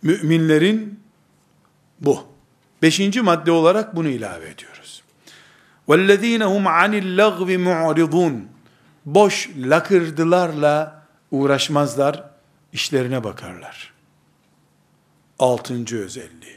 müminlerin 0.02 1.00
bu. 2.00 2.26
Beşinci 2.83 3.22
madde 3.22 3.52
olarak 3.52 3.96
bunu 3.96 4.09
ilave 4.09 4.48
ediyoruz. 4.48 5.02
وَالَّذ۪ينَ 5.88 6.42
هُمْ 6.42 6.64
عَنِ 6.64 6.92
اللَّغْوِ 7.02 7.64
مُعْرِضُونَ 7.64 8.40
Boş 9.07 9.50
lakırdılarla 9.57 11.07
uğraşmazlar, 11.31 12.31
işlerine 12.72 13.24
bakarlar. 13.24 13.92
Altıncı 15.38 16.05
özelliği. 16.05 16.57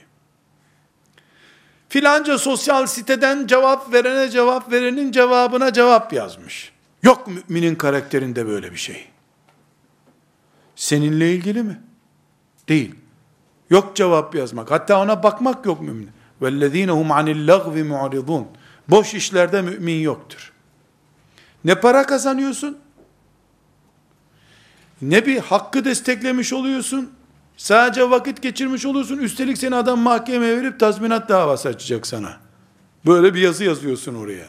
Filanca 1.93 2.37
sosyal 2.37 2.85
siteden 2.85 3.47
cevap 3.47 3.93
verene 3.93 4.29
cevap 4.29 4.71
verenin 4.71 5.11
cevabına 5.11 5.73
cevap 5.73 6.13
yazmış. 6.13 6.71
Yok 7.03 7.27
müminin 7.27 7.75
karakterinde 7.75 8.47
böyle 8.47 8.71
bir 8.71 8.77
şey. 8.77 9.07
Seninle 10.75 11.33
ilgili 11.33 11.63
mi? 11.63 11.81
Değil. 12.69 12.95
Yok 13.69 13.95
cevap 13.95 14.35
yazmak. 14.35 14.71
Hatta 14.71 15.01
ona 15.01 15.23
bakmak 15.23 15.65
yok 15.65 15.81
mümin. 15.81 16.09
وَالَّذ۪ينَ 16.41 16.89
هُمْ 16.89 17.07
عَنِ 17.07 17.29
اللَّغْوِ 17.29 17.87
مُعْرِضُونَ 17.89 18.43
Boş 18.87 19.13
işlerde 19.13 19.61
mümin 19.61 20.01
yoktur. 20.01 20.53
Ne 21.65 21.75
para 21.75 22.05
kazanıyorsun, 22.05 22.77
ne 25.01 25.25
bir 25.25 25.37
hakkı 25.37 25.85
desteklemiş 25.85 26.53
oluyorsun, 26.53 27.13
Sadece 27.56 28.10
vakit 28.10 28.42
geçirmiş 28.42 28.86
oluyorsun. 28.86 29.18
Üstelik 29.18 29.58
seni 29.58 29.74
adam 29.74 29.98
mahkemeye 29.98 30.56
verip 30.56 30.80
tazminat 30.80 31.28
davası 31.28 31.68
açacak 31.68 32.06
sana. 32.06 32.36
Böyle 33.06 33.34
bir 33.34 33.40
yazı 33.40 33.64
yazıyorsun 33.64 34.14
oraya. 34.14 34.46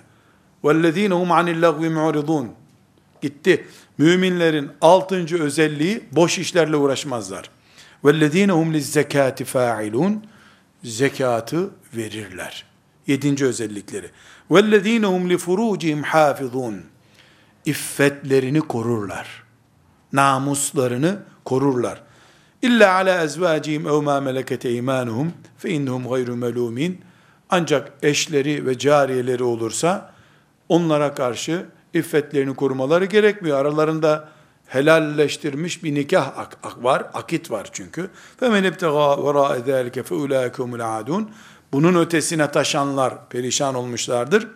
وَالَّذ۪ينَ 0.63 1.10
هُمْ 1.10 1.28
عَنِ 1.28 1.50
اللّٰغْوِ 1.50 1.94
مُعْرِضُونَ 1.94 2.48
Gitti. 3.22 3.68
Müminlerin 3.98 4.72
altıncı 4.82 5.44
özelliği 5.44 6.04
boş 6.12 6.39
işlerle 6.39 6.76
uğraşmazlar. 6.76 7.50
وَالَّذ۪ينَ 8.04 8.52
هُمْ 8.52 8.78
لِلزَّكَاتِ 8.78 9.44
فَاعِلُونَ 9.44 10.18
Zekatı 10.84 11.70
verirler. 11.96 12.65
Yedinci 13.08 13.46
özellikleri. 13.46 14.12
وَالَّذ۪ينَ 14.52 15.06
هُمْ 15.06 15.34
لِفُرُوجِهِمْ 15.34 16.04
حَافِظُونَ 16.04 16.79
İffetlerini 17.65 18.62
korurlar. 18.62 19.44
Namuslarını 20.13 21.19
korurlar. 21.46 22.04
İlla 22.62 22.93
ala 22.93 23.23
ezvacihim 23.23 23.87
ev 23.87 24.01
ma 24.01 24.21
meleket 24.21 24.65
eymanuhum 24.65 25.33
fe 25.58 25.69
innehum 25.69 26.10
gayru 26.10 26.35
melumin. 26.35 27.01
Ancak 27.49 27.91
eşleri 28.01 28.65
ve 28.65 28.77
cariyeleri 28.77 29.43
olursa 29.43 30.13
onlara 30.69 31.13
karşı 31.13 31.65
iffetlerini 31.93 32.56
korumaları 32.56 33.06
gerekmiyor. 33.06 33.58
Aralarında 33.58 34.29
helalleştirmiş 34.67 35.83
bir 35.83 35.95
nikah 35.95 36.37
ak, 36.37 36.58
ak 36.63 36.83
var, 36.83 37.06
akit 37.13 37.51
var 37.51 37.69
çünkü. 37.71 38.10
فَمَنْ 38.41 38.71
اَبْتَغَى 38.71 39.19
وَرَاءَ 39.21 39.62
ذَٰلِكَ 39.62 40.03
فَاُولَٰئِكَ 40.03 40.51
هُمُ 40.51 41.25
Bunun 41.73 41.95
ötesine 41.95 42.51
taşanlar 42.51 43.29
perişan 43.29 43.75
olmuşlardır. 43.75 44.47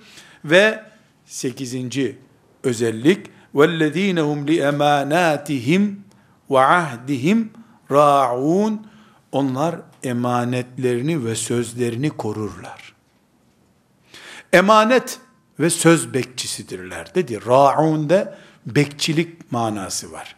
Ve 0.46 0.84
sekizinci 1.26 2.18
özellik 2.64 3.28
وَالَّذ۪ينَ 3.56 4.20
هُمْ 4.20 4.48
لِأَمَانَاتِهِمْ 4.48 5.96
وَعَهْدِهِمْ 6.50 7.46
رَاعُونَ 7.91 8.79
Onlar 9.33 9.77
emanetlerini 10.03 11.25
ve 11.25 11.35
sözlerini 11.35 12.11
korurlar. 12.11 12.95
Emanet 14.53 15.21
ve 15.61 15.71
söz 15.71 16.15
bekçisidirler 16.15 17.15
dedi. 17.15 17.47
Ra'un 17.47 18.09
de 18.11 18.35
bekçilik 18.67 19.53
manası 19.53 20.13
var. 20.13 20.37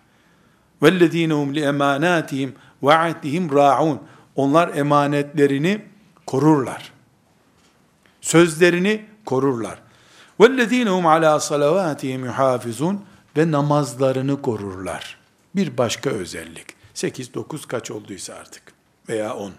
وَالَّذ۪ينَ 0.83 1.33
هُمْ 1.33 1.55
لِاَمَانَاتِهِمْ 1.59 2.51
وَعَدِّهِمْ 2.83 3.49
رَاعُونَ 3.51 3.99
Onlar 4.37 4.77
emanetlerini 4.77 5.85
korurlar. 6.27 6.93
Sözlerini 8.21 9.07
korurlar. 9.25 9.79
وَالَّذ۪ينَ 10.41 10.89
هُمْ 10.89 11.05
عَلَى 11.15 11.41
صَلَوَاتِهِمْ 11.41 12.31
يُحَافِظُونَ 12.31 12.97
Ve 13.37 13.51
namazlarını 13.51 14.43
korurlar. 14.43 15.17
Bir 15.57 15.79
başka 15.79 16.11
özellik. 16.11 16.80
8, 16.95 17.35
9 17.35 17.67
kaç 17.67 17.91
olduysa 17.91 18.35
artık 18.35 18.63
veya 19.09 19.35
10. 19.37 19.53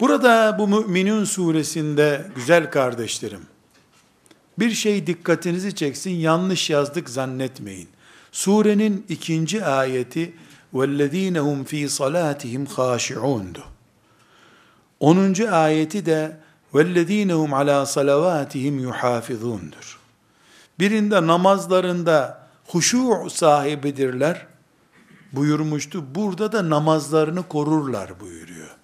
Burada 0.00 0.56
bu 0.58 0.68
Müminun 0.68 1.24
suresinde 1.24 2.26
güzel 2.36 2.70
kardeşlerim, 2.70 3.46
bir 4.58 4.70
şey 4.70 5.06
dikkatinizi 5.06 5.74
çeksin, 5.74 6.10
yanlış 6.10 6.70
yazdık 6.70 7.10
zannetmeyin. 7.10 7.88
Surenin 8.32 9.06
ikinci 9.08 9.64
ayeti, 9.64 10.34
وَالَّذ۪ينَ 10.74 11.38
هُمْ 11.38 11.64
ف۪ي 11.64 11.88
صَلَاتِهِمْ 11.88 12.66
خَاشِعُونَ 12.66 13.56
Onuncu 15.00 15.54
ayeti 15.54 16.06
de, 16.06 16.36
وَالَّذ۪ينَ 16.74 17.32
هُمْ 17.32 17.50
عَلَى 17.50 17.86
صَلَوَاتِهِمْ 17.86 18.90
يُحَافِظُونَdur. 18.90 19.98
Birinde 20.78 21.26
namazlarında 21.26 22.48
huşu 22.66 23.30
sahibidirler, 23.30 24.46
buyurmuştu. 25.33 26.15
Burada 26.15 26.51
da 26.51 26.69
namazlarını 26.69 27.47
korurlar 27.47 28.19
buyuruyor. 28.19 28.77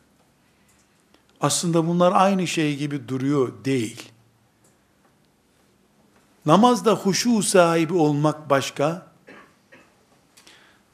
Aslında 1.41 1.88
bunlar 1.88 2.12
aynı 2.16 2.48
şey 2.48 2.78
gibi 2.78 3.08
duruyor 3.08 3.66
değil. 3.66 4.12
Namazda 6.45 6.93
huşu 6.93 7.43
sahibi 7.43 7.93
olmak 7.93 8.50
başka, 8.50 9.08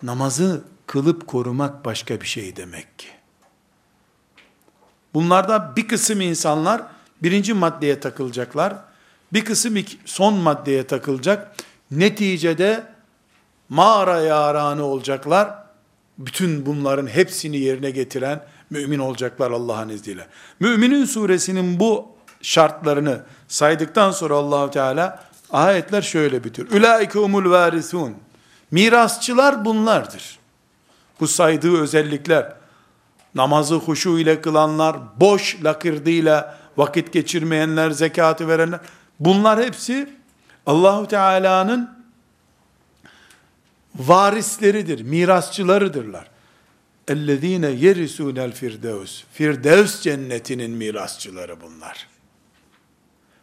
namazı 0.04 0.64
kılıp 0.88 1.28
korumak 1.28 1.86
başka 1.86 2.22
bir 2.22 2.26
şey 2.26 2.56
demek 2.56 3.00
ki. 3.00 3.08
Bunlarda 5.14 5.76
bir 5.76 5.88
kısım 5.88 6.22
insanlar 6.22 6.82
birinci 7.24 7.54
maddeye 7.54 8.00
takılacaklar. 8.00 8.76
Bir 9.34 9.46
kısım 9.46 9.76
son 10.06 10.34
maddeye 10.34 10.88
takılacak. 10.88 11.56
Neticede 11.92 12.93
mağara 13.74 14.22
yaranı 14.22 14.84
olacaklar. 14.84 15.54
Bütün 16.18 16.66
bunların 16.66 17.08
hepsini 17.08 17.58
yerine 17.58 17.92
getiren 17.92 18.44
mümin 18.70 19.00
olacaklar 19.00 19.52
Allah'ın 19.52 19.90
izniyle. 19.90 20.28
Müminin 20.60 21.06
suresinin 21.06 21.80
bu 21.80 22.08
şartlarını 22.42 23.22
saydıktan 23.48 24.12
sonra 24.12 24.36
Allahu 24.36 24.72
Teala 24.72 25.24
ayetler 25.52 26.02
şöyle 26.02 26.44
bitiyor. 26.44 26.68
Ulaike 26.72 27.20
umul 27.20 27.52
varisun. 27.52 28.16
Mirasçılar 28.72 29.66
bunlardır. 29.66 30.40
Bu 31.20 31.28
saydığı 31.28 31.82
özellikler 31.82 32.54
namazı 33.36 33.76
huşu 33.76 34.18
ile 34.18 34.42
kılanlar, 34.42 34.98
boş 35.20 35.64
lakırdıyla 35.64 36.58
vakit 36.78 37.14
geçirmeyenler, 37.14 37.92
zekatı 37.92 38.48
verenler 38.48 38.80
bunlar 39.20 39.64
hepsi 39.64 40.10
Allahu 40.66 41.08
Teala'nın 41.08 41.93
varisleridir, 43.95 45.03
mirasçılarıdırlar. 45.03 46.31
اَلَّذ۪ينَ 47.09 47.79
يَرِسُونَ 47.79 48.53
الْفِرْدَوْسِ 48.53 49.23
Firdevs 49.33 50.01
cennetinin 50.01 50.71
mirasçıları 50.71 51.61
bunlar. 51.61 52.07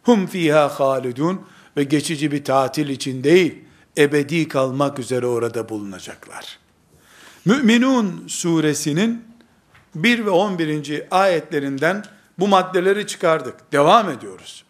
Hum 0.02 0.26
fiha 0.26 0.80
halidun 0.80 1.46
ve 1.76 1.84
geçici 1.84 2.32
bir 2.32 2.44
tatil 2.44 2.88
için 2.88 3.24
değil, 3.24 3.58
ebedi 3.98 4.48
kalmak 4.48 4.98
üzere 4.98 5.26
orada 5.26 5.68
bulunacaklar. 5.68 6.58
Müminun 7.44 8.24
suresinin 8.28 9.24
1 9.94 10.26
ve 10.26 10.30
11. 10.30 11.02
ayetlerinden 11.10 12.04
bu 12.38 12.48
maddeleri 12.48 13.06
çıkardık. 13.06 13.72
Devam 13.72 14.10
ediyoruz. 14.10 14.64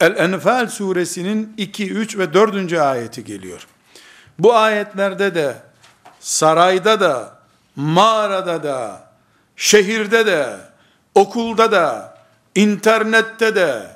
El-Enfal 0.00 0.68
suresinin 0.68 1.54
2, 1.56 1.90
3 1.90 2.18
ve 2.18 2.34
4. 2.34 2.72
ayeti 2.72 3.24
geliyor. 3.24 3.66
Bu 4.39 4.55
ayetlerde 4.55 5.35
de 5.35 5.55
sarayda 6.19 6.99
da 6.99 7.39
mağarada 7.75 8.63
da, 8.63 9.01
şehirde 9.55 10.25
de, 10.25 10.57
okulda 11.15 11.71
da, 11.71 12.17
internette 12.55 13.55
de, 13.55 13.87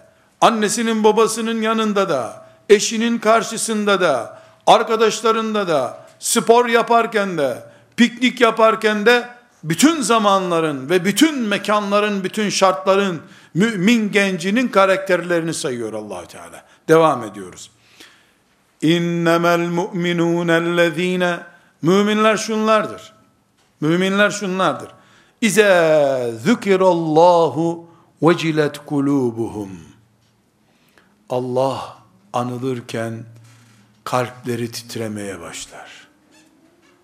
annesinin 0.41 1.03
babasının 1.03 1.61
yanında 1.61 2.09
da, 2.09 2.45
eşinin 2.69 3.17
karşısında 3.17 4.01
da, 4.01 4.39
arkadaşlarında 4.67 5.67
da, 5.67 5.97
spor 6.19 6.65
yaparken 6.65 7.37
de, 7.37 7.63
piknik 7.97 8.41
yaparken 8.41 9.05
de, 9.05 9.29
bütün 9.63 10.01
zamanların 10.01 10.89
ve 10.89 11.05
bütün 11.05 11.39
mekanların, 11.39 12.23
bütün 12.23 12.49
şartların, 12.49 13.21
mümin 13.53 14.11
gencinin 14.11 14.67
karakterlerini 14.67 15.53
sayıyor 15.53 15.93
allah 15.93 16.25
Teala. 16.25 16.63
Devam 16.87 17.23
ediyoruz. 17.23 17.72
İnnemel 18.83 19.59
mu'minûnellezîne 19.59 21.39
Müminler 21.83 22.37
şunlardır. 22.37 23.13
Müminler 23.81 24.29
şunlardır. 24.31 24.89
İze 25.41 26.33
zükirallahu 26.43 27.87
vecilet 28.21 28.77
kulubuhum. 28.77 29.69
Allah 31.29 31.97
anılırken 32.33 33.23
kalpleri 34.03 34.71
titremeye 34.71 35.39
başlar. 35.39 36.07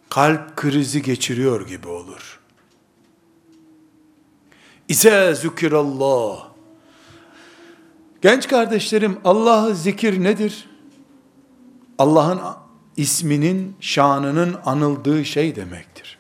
Kalp 0.09 0.55
krizi 0.55 1.01
geçiriyor 1.01 1.67
gibi 1.67 1.88
olur. 1.88 2.39
İze 4.88 5.36
zükirallah. 5.36 6.47
Genç 8.21 8.47
kardeşlerim 8.47 9.17
Allah'ı 9.25 9.75
zikir 9.75 10.23
nedir? 10.23 10.68
Allah'ın 11.99 12.39
isminin, 12.97 13.75
şanının 13.79 14.57
anıldığı 14.65 15.25
şey 15.25 15.55
demektir. 15.55 16.17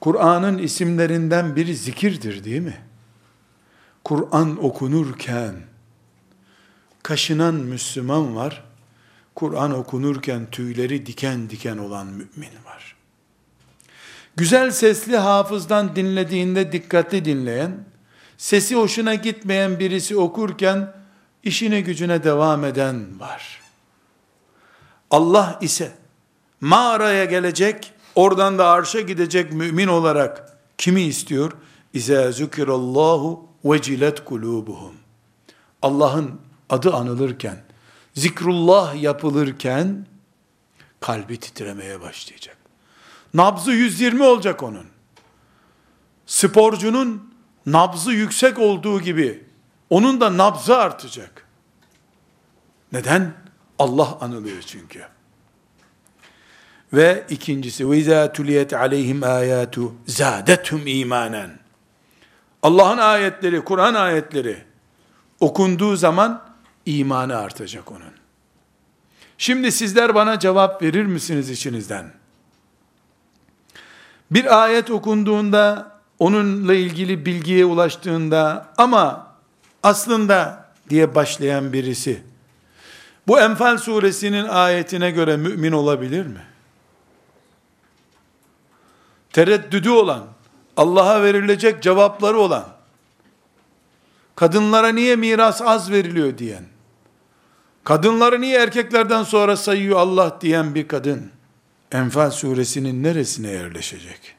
Kur'an'ın 0.00 0.58
isimlerinden 0.58 1.56
biri 1.56 1.76
zikirdir 1.76 2.44
değil 2.44 2.60
mi? 2.60 2.78
Kur'an 4.04 4.64
okunurken 4.64 5.54
kaşınan 7.02 7.54
Müslüman 7.54 8.36
var. 8.36 8.64
Kur'an 9.34 9.74
okunurken 9.74 10.50
tüyleri 10.50 11.06
diken 11.06 11.50
diken 11.50 11.78
olan 11.78 12.06
mümin 12.06 12.64
var. 12.66 12.96
Güzel 14.36 14.70
sesli 14.70 15.16
hafızdan 15.16 15.96
dinlediğinde 15.96 16.72
dikkatli 16.72 17.24
dinleyen, 17.24 17.84
sesi 18.38 18.76
hoşuna 18.76 19.14
gitmeyen 19.14 19.78
birisi 19.78 20.16
okurken 20.16 20.94
işine 21.42 21.80
gücüne 21.80 22.24
devam 22.24 22.64
eden 22.64 23.20
var. 23.20 23.65
Allah 25.10 25.58
ise 25.62 25.92
mağaraya 26.60 27.24
gelecek, 27.24 27.92
Oradan 28.16 28.58
da 28.58 28.68
arşa 28.68 29.00
gidecek 29.00 29.52
mümin 29.52 29.86
olarak 29.86 30.58
kimi 30.78 31.02
istiyor? 31.02 31.52
İze 31.92 32.32
zükirallahu 32.32 33.48
vecilet 33.64 34.24
kulubuhum. 34.24 34.94
Allah'ın 35.82 36.40
adı 36.70 36.94
anılırken, 36.94 37.62
zikrullah 38.14 39.02
yapılırken 39.02 40.06
kalbi 41.00 41.40
titremeye 41.40 42.00
başlayacak. 42.00 42.56
Nabzı 43.34 43.72
120 43.72 44.22
olacak 44.22 44.62
onun. 44.62 44.86
Sporcunun 46.26 47.34
nabzı 47.66 48.12
yüksek 48.12 48.58
olduğu 48.58 49.00
gibi 49.00 49.44
onun 49.90 50.20
da 50.20 50.36
nabzı 50.36 50.76
artacak. 50.76 51.46
Neden? 52.92 53.34
Allah 53.78 54.18
anılıyor 54.20 54.62
çünkü. 54.62 55.02
Ve 56.92 57.24
ikincisi 57.30 57.90
ve 57.90 57.98
izâ 57.98 58.32
tuliyet 58.32 58.74
aleyhim 58.74 59.22
âyâtu 59.22 59.94
zâdethum 60.06 60.86
imanen. 60.86 61.58
Allah'ın 62.62 62.98
ayetleri, 62.98 63.64
Kur'an 63.64 63.94
ayetleri 63.94 64.64
okunduğu 65.40 65.96
zaman 65.96 66.42
imanı 66.86 67.36
artacak 67.36 67.92
onun. 67.92 68.12
Şimdi 69.38 69.72
sizler 69.72 70.14
bana 70.14 70.38
cevap 70.38 70.82
verir 70.82 71.04
misiniz 71.04 71.50
içinizden? 71.50 72.12
Bir 74.30 74.62
ayet 74.62 74.90
okunduğunda, 74.90 75.92
onunla 76.18 76.74
ilgili 76.74 77.26
bilgiye 77.26 77.64
ulaştığında 77.64 78.72
ama 78.76 79.32
aslında 79.82 80.66
diye 80.90 81.14
başlayan 81.14 81.72
birisi, 81.72 82.22
bu 83.28 83.40
Enfal 83.40 83.78
suresinin 83.78 84.44
ayetine 84.44 85.10
göre 85.10 85.36
mümin 85.36 85.72
olabilir 85.72 86.26
mi? 86.26 86.42
tereddüdü 89.36 89.90
olan, 89.90 90.26
Allah'a 90.76 91.22
verilecek 91.22 91.82
cevapları 91.82 92.38
olan, 92.38 92.68
kadınlara 94.36 94.88
niye 94.88 95.16
miras 95.16 95.62
az 95.62 95.90
veriliyor 95.90 96.38
diyen, 96.38 96.64
kadınları 97.84 98.40
niye 98.40 98.58
erkeklerden 98.58 99.22
sonra 99.22 99.56
sayıyor 99.56 99.98
Allah 99.98 100.40
diyen 100.40 100.74
bir 100.74 100.88
kadın, 100.88 101.30
Enfal 101.92 102.30
suresinin 102.30 103.02
neresine 103.02 103.48
yerleşecek? 103.48 104.36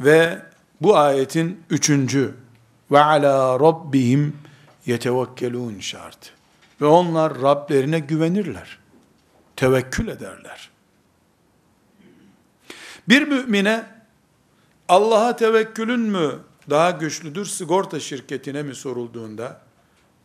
Ve 0.00 0.42
bu 0.80 0.96
ayetin 0.96 1.60
üçüncü 1.70 2.34
ve 2.90 3.00
ala 3.00 3.60
rabbihim 3.60 4.36
yetevekkelun 4.88 5.80
şart. 5.80 6.32
Ve 6.80 6.86
onlar 6.86 7.42
Rablerine 7.42 7.98
güvenirler. 7.98 8.78
Tevekkül 9.56 10.08
ederler. 10.08 10.70
Bir 13.08 13.22
mümine 13.22 13.86
Allah'a 14.88 15.36
tevekkülün 15.36 16.00
mü 16.00 16.38
daha 16.70 16.90
güçlüdür, 16.90 17.46
sigorta 17.46 18.00
şirketine 18.00 18.62
mi 18.62 18.74
sorulduğunda 18.74 19.60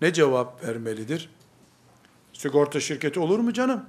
ne 0.01 0.13
cevap 0.13 0.63
vermelidir? 0.63 1.29
Sigorta 2.33 2.79
şirketi 2.79 3.19
olur 3.19 3.39
mu 3.39 3.53
canım? 3.53 3.85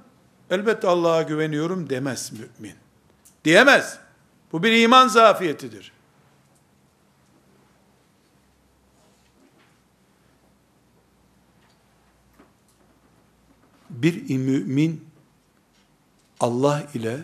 Elbette 0.49 0.87
Allah'a 0.87 1.21
güveniyorum 1.21 1.89
demez 1.89 2.31
mümin. 2.31 2.75
Diyemez. 3.45 3.99
Bu 4.51 4.63
bir 4.63 4.83
iman 4.83 5.07
zafiyetidir. 5.07 5.91
Bir 14.01 14.35
mümin 14.37 15.05
Allah 16.39 16.87
ile 16.93 17.19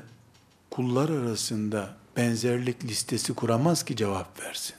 kullar 0.69 1.09
arasında 1.09 1.97
benzerlik 2.17 2.84
listesi 2.84 3.34
kuramaz 3.34 3.86
ki 3.86 3.95
cevap 3.95 4.41
versin. 4.41 4.76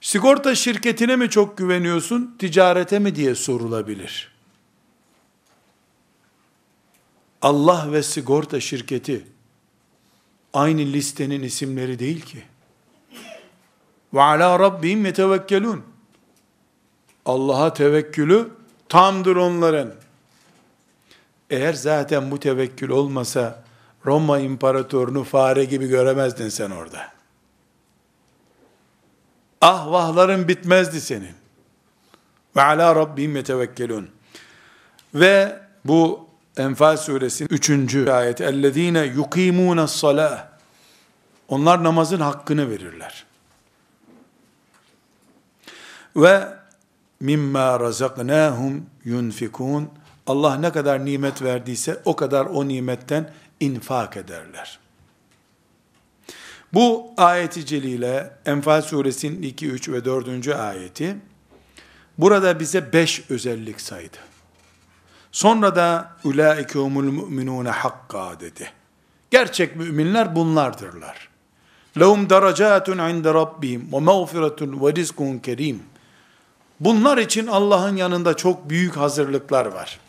Sigorta 0.00 0.54
şirketine 0.54 1.16
mi 1.16 1.30
çok 1.30 1.58
güveniyorsun, 1.58 2.36
ticarete 2.38 2.98
mi 2.98 3.14
diye 3.14 3.34
sorulabilir. 3.34 4.32
Allah 7.42 7.92
ve 7.92 8.02
sigorta 8.02 8.60
şirketi 8.60 9.26
aynı 10.52 10.80
listenin 10.80 11.42
isimleri 11.42 11.98
değil 11.98 12.20
ki. 12.20 12.42
Ve 14.14 14.22
ala 14.22 14.58
rabbihim 14.58 15.04
yetevekkelun. 15.04 15.82
Allah'a 17.26 17.72
tevekkülü 17.72 18.48
tamdır 18.88 19.36
onların. 19.36 19.92
Eğer 21.50 21.72
zaten 21.72 22.30
bu 22.30 22.40
tevekkül 22.40 22.88
olmasa 22.88 23.62
Roma 24.06 24.38
imparatorunu 24.38 25.24
fare 25.24 25.64
gibi 25.64 25.86
göremezdin 25.86 26.48
sen 26.48 26.70
orada. 26.70 27.12
Ahvahların 29.60 30.48
bitmezdi 30.48 31.00
senin. 31.00 31.34
Ve 32.56 32.62
ala 32.62 32.96
rabbihim 32.96 33.36
yetevekkelun. 33.36 34.10
Ve 35.14 35.58
bu 35.84 36.30
Enfal 36.56 36.96
suresinin 36.96 37.48
3. 37.48 38.08
ayet. 38.08 38.40
Ellezine 38.40 39.02
yukimune 39.02 39.86
salah. 39.86 40.46
Onlar 41.48 41.84
namazın 41.84 42.20
hakkını 42.20 42.70
verirler. 42.70 43.26
Ve 46.16 46.48
mimma 47.20 47.80
razaknahum 47.80 48.86
yunfikun. 49.04 49.88
Allah 50.26 50.56
ne 50.56 50.72
kadar 50.72 51.04
nimet 51.04 51.42
verdiyse 51.42 52.02
o 52.04 52.16
kadar 52.16 52.46
o 52.46 52.68
nimetten 52.68 53.30
infak 53.60 54.16
ederler. 54.16 54.78
Bu 56.74 57.06
ayeti 57.16 57.66
celile 57.66 58.30
Enfal 58.46 58.82
suresinin 58.82 59.42
2, 59.42 59.68
3 59.68 59.88
ve 59.88 60.04
4. 60.04 60.48
ayeti 60.48 61.16
burada 62.18 62.60
bize 62.60 62.92
5 62.92 63.30
özellik 63.30 63.80
saydı. 63.80 64.16
Sonra 65.32 65.76
da 65.76 66.16
ulaike 66.24 66.78
humul 66.78 67.12
mu'minun 67.12 67.64
hakka 67.64 68.40
dedi. 68.40 68.70
Gerçek 69.30 69.76
müminler 69.76 70.36
bunlardırlar. 70.36 71.28
Lehum 72.00 72.30
derecatun 72.30 72.98
inde 72.98 73.34
rabbihim 73.34 73.92
ve 73.92 73.98
mağfiretun 73.98 74.86
ve 74.86 74.94
rizkun 74.94 75.38
kerim. 75.38 75.82
Bunlar 76.80 77.18
için 77.18 77.46
Allah'ın 77.46 77.96
yanında 77.96 78.36
çok 78.36 78.70
büyük 78.70 78.96
hazırlıklar 78.96 79.66
var. 79.66 80.00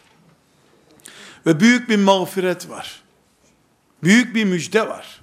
Ve 1.45 1.59
büyük 1.59 1.89
bir 1.89 1.99
mağfiret 1.99 2.69
var. 2.69 3.01
Büyük 4.03 4.35
bir 4.35 4.45
müjde 4.45 4.89
var. 4.89 5.21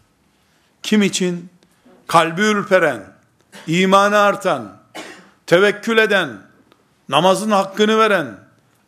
Kim 0.83 1.03
için? 1.03 1.49
Kalbi 2.07 2.43
ürperen, 2.43 3.13
imanı 3.67 4.19
artan, 4.19 4.77
tevekkül 5.47 5.99
eden, 5.99 6.39
namazın 7.09 7.51
hakkını 7.51 7.99
veren, 7.99 8.39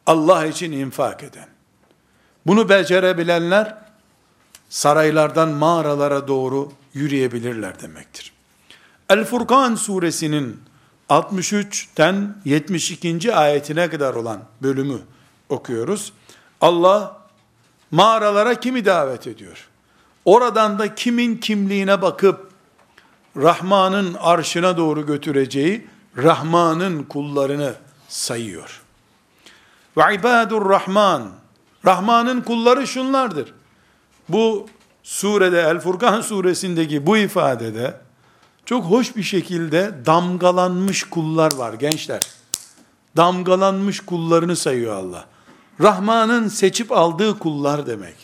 Allah 0.07 0.47
için 0.47 0.73
infak 0.73 1.23
eden. 1.23 1.49
Bunu 2.47 2.69
becerebilenler 2.69 3.79
saraylardan 4.69 5.49
mağaralara 5.49 6.29
doğru 6.29 6.73
yürüyebilirler 6.95 7.81
demektir. 7.81 8.33
El 9.09 9.25
Furkan 9.25 9.75
suresinin 9.75 10.63
63'ten 11.11 12.35
72. 12.45 13.35
ayetine 13.35 13.91
kadar 13.91 14.15
olan 14.15 14.41
bölümü 14.63 14.99
okuyoruz. 15.49 16.13
Allah 16.61 17.21
mağaralara 17.91 18.61
kimi 18.61 18.85
davet 18.85 19.27
ediyor? 19.27 19.69
Oradan 20.25 20.79
da 20.79 20.95
kimin 20.95 21.37
kimliğine 21.37 22.03
bakıp 22.03 22.51
Rahman'ın 23.37 24.15
arşına 24.15 24.77
doğru 24.77 25.07
götüreceği 25.07 25.87
Rahman'ın 26.17 27.03
kullarını 27.03 27.75
sayıyor. 28.09 28.81
Ve 29.97 30.15
ibadur 30.15 30.71
rahman. 30.71 31.31
Rahman'ın 31.87 32.41
kulları 32.41 32.87
şunlardır. 32.87 33.55
Bu 34.29 34.69
surede 35.03 35.61
El 35.61 35.81
Furkan 35.81 36.21
suresindeki 36.21 37.07
bu 37.07 37.17
ifadede 37.17 38.01
çok 38.70 38.86
hoş 38.86 39.16
bir 39.16 39.24
şekilde 39.24 39.94
damgalanmış 40.06 41.04
kullar 41.04 41.54
var 41.56 41.74
gençler. 41.74 42.22
Damgalanmış 43.18 44.00
kullarını 44.00 44.56
sayıyor 44.56 44.96
Allah. 44.96 45.26
Rahman'ın 45.82 46.48
seçip 46.48 46.92
aldığı 46.92 47.40
kullar 47.40 47.88
demek. 47.88 48.16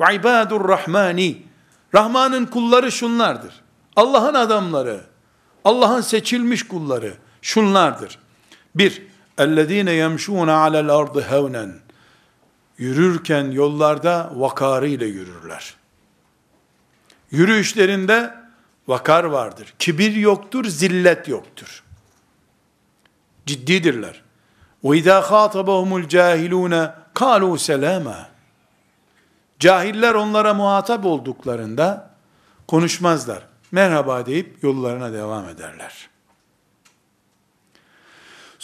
Ve 0.00 0.14
ibadur 0.14 0.68
rahmani. 0.68 1.42
Rahman'ın 1.94 2.46
kulları 2.46 2.92
şunlardır. 2.92 3.64
Allah'ın 3.96 4.34
adamları, 4.34 5.00
Allah'ın 5.64 6.00
seçilmiş 6.00 6.68
kulları 6.68 7.14
şunlardır. 7.42 8.18
Bir, 8.74 9.02
اَلَّذ۪ينَ 9.38 9.90
يَمْشُونَ 9.90 10.50
عَلَى 10.50 10.90
الْاَرْضِ 10.90 11.22
هَوْنًا 11.22 11.72
Yürürken 12.78 13.50
yollarda 13.50 14.32
vakarıyla 14.34 15.06
yürürler. 15.06 15.74
Yürüyüşlerinde 17.30 18.34
vakar 18.88 19.24
vardır. 19.24 19.74
Kibir 19.78 20.14
yoktur, 20.14 20.64
zillet 20.64 21.28
yoktur. 21.28 21.82
Ciddidirler. 23.46 24.22
وَاِذَا 24.84 25.20
خَاطَبَهُمُ 25.22 26.02
الْجَاهِلُونَ 26.02 26.92
قَالُوا 27.14 27.58
سَلَامًا 27.58 28.24
Cahiller 29.58 30.14
onlara 30.14 30.54
muhatap 30.54 31.04
olduklarında 31.04 32.10
konuşmazlar. 32.68 33.42
Merhaba 33.72 34.26
deyip 34.26 34.62
yollarına 34.62 35.12
devam 35.12 35.48
ederler 35.48 36.08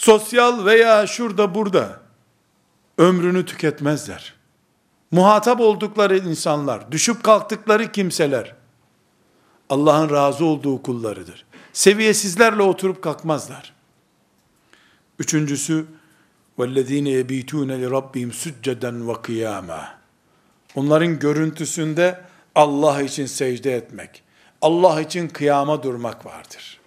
sosyal 0.01 0.65
veya 0.65 1.07
şurada 1.07 1.55
burada 1.55 1.99
ömrünü 2.97 3.45
tüketmezler. 3.45 4.33
Muhatap 5.11 5.59
oldukları 5.59 6.17
insanlar, 6.17 6.91
düşüp 6.91 7.23
kalktıkları 7.23 7.91
kimseler, 7.91 8.55
Allah'ın 9.69 10.09
razı 10.09 10.45
olduğu 10.45 10.81
kullarıdır. 10.81 11.45
Seviyesizlerle 11.73 12.61
oturup 12.61 13.01
kalkmazlar. 13.01 13.73
Üçüncüsü, 15.19 15.85
وَالَّذ۪ينَ 16.59 17.23
يَب۪يتُونَ 17.23 17.85
لِرَبِّهِمْ 17.85 18.31
سُجَّدًا 18.31 19.05
وَقِيَامًا 19.05 19.83
Onların 20.75 21.19
görüntüsünde 21.19 22.21
Allah 22.55 23.01
için 23.01 23.25
secde 23.25 23.75
etmek, 23.75 24.23
Allah 24.61 25.01
için 25.01 25.27
kıyama 25.27 25.83
durmak 25.83 26.25
vardır. 26.25 26.79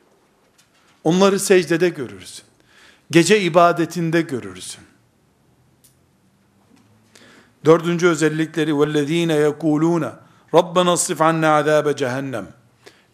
Onları 1.04 1.40
secdede 1.40 1.88
görürsün. 1.88 2.44
Gece 3.10 3.40
ibadetinde 3.40 4.20
görürsün. 4.20 4.84
Dördüncü 7.64 8.08
özellikleri 8.08 8.70
وَالَّذ۪ينَ 8.70 9.48
يَقُولُونَ 9.48 10.12
رَبَّنَا 10.52 10.92
اصِّفْ 10.92 11.16
عَنَّا 11.16 11.62
عَذَابَ 11.62 11.96
cehennem. 11.96 12.57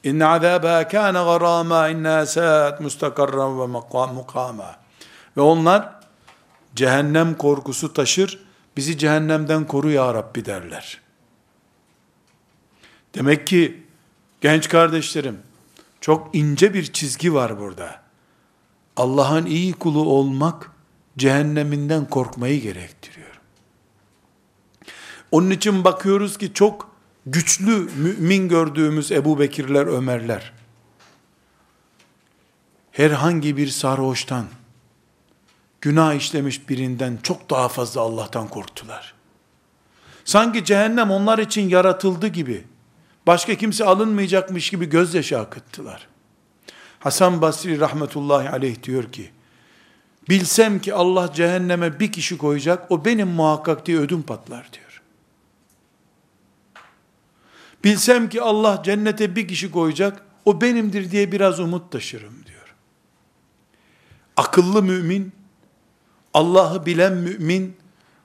İnne 0.05 0.25
azâbâ 0.25 0.87
kâne 0.87 1.23
garâmâ 1.23 1.89
innâ 1.89 2.25
sâet 2.25 2.79
mustakarran 2.79 3.59
ve 3.59 3.65
mukâmâ. 4.13 4.75
Ve 5.37 5.41
onlar 5.41 5.95
cehennem 6.75 7.37
korkusu 7.37 7.93
taşır, 7.93 8.39
bizi 8.77 8.97
cehennemden 8.97 9.67
koru 9.67 9.91
ya 9.91 10.13
Rabbi 10.13 10.45
derler. 10.45 11.01
Demek 13.15 13.47
ki 13.47 13.83
genç 14.41 14.69
kardeşlerim, 14.69 15.39
çok 16.01 16.35
ince 16.35 16.73
bir 16.73 16.93
çizgi 16.93 17.33
var 17.33 17.59
burada. 17.59 18.01
Allah'ın 18.97 19.45
iyi 19.45 19.73
kulu 19.73 20.09
olmak, 20.09 20.71
cehenneminden 21.17 22.05
korkmayı 22.05 22.61
gerektiriyor. 22.61 23.39
Onun 25.31 25.49
için 25.49 25.83
bakıyoruz 25.83 26.37
ki 26.37 26.53
çok 26.53 26.94
güçlü 27.25 27.89
mümin 27.97 28.49
gördüğümüz 28.49 29.11
Ebu 29.11 29.39
Bekirler, 29.39 29.85
Ömerler, 29.85 30.53
herhangi 32.91 33.57
bir 33.57 33.67
sarhoştan, 33.67 34.45
günah 35.81 36.13
işlemiş 36.13 36.69
birinden 36.69 37.19
çok 37.23 37.49
daha 37.49 37.69
fazla 37.69 38.01
Allah'tan 38.01 38.47
korktular. 38.47 39.13
Sanki 40.25 40.65
cehennem 40.65 41.11
onlar 41.11 41.39
için 41.39 41.69
yaratıldı 41.69 42.27
gibi, 42.27 42.63
başka 43.27 43.55
kimse 43.55 43.85
alınmayacakmış 43.85 44.69
gibi 44.69 44.85
gözyaşı 44.85 45.39
akıttılar. 45.39 46.07
Hasan 46.99 47.41
Basri 47.41 47.79
rahmetullahi 47.79 48.49
aleyh 48.49 48.83
diyor 48.83 49.11
ki, 49.11 49.31
bilsem 50.29 50.79
ki 50.79 50.93
Allah 50.93 51.33
cehenneme 51.33 51.99
bir 51.99 52.11
kişi 52.11 52.37
koyacak, 52.37 52.91
o 52.91 53.05
benim 53.05 53.27
muhakkak 53.27 53.85
diye 53.85 53.97
ödüm 53.97 54.23
patlar 54.23 54.69
diyor. 54.73 54.84
Bilsem 57.84 58.28
ki 58.28 58.42
Allah 58.42 58.82
cennete 58.84 59.36
bir 59.36 59.48
kişi 59.48 59.70
koyacak, 59.70 60.22
o 60.44 60.60
benimdir 60.60 61.10
diye 61.10 61.32
biraz 61.32 61.60
umut 61.60 61.92
taşırım 61.92 62.46
diyor. 62.46 62.74
Akıllı 64.36 64.82
mümin, 64.82 65.32
Allah'ı 66.34 66.86
bilen 66.86 67.12
mümin, 67.12 67.76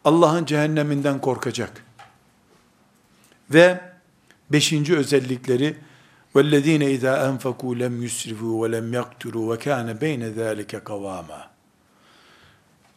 Allah'ın 0.05 0.45
cehenneminden 0.45 1.21
korkacak. 1.21 1.85
Ve 3.49 3.81
beşinci 4.49 4.97
özellikleri, 4.97 5.77
وَالَّذ۪ينَ 6.35 6.83
اِذَا 6.95 7.13
أَنْفَقُوا 7.29 7.73
لَمْ 7.83 7.93
يُسْرِفُوا 8.07 8.55
وَلَمْ 8.61 8.87
يَقْتُرُوا 8.99 9.45
وَكَانَ 9.51 9.87
بَيْنَ 10.03 10.21
ذَٰلِكَ 10.35 10.75
قَوَامًا 10.75 11.41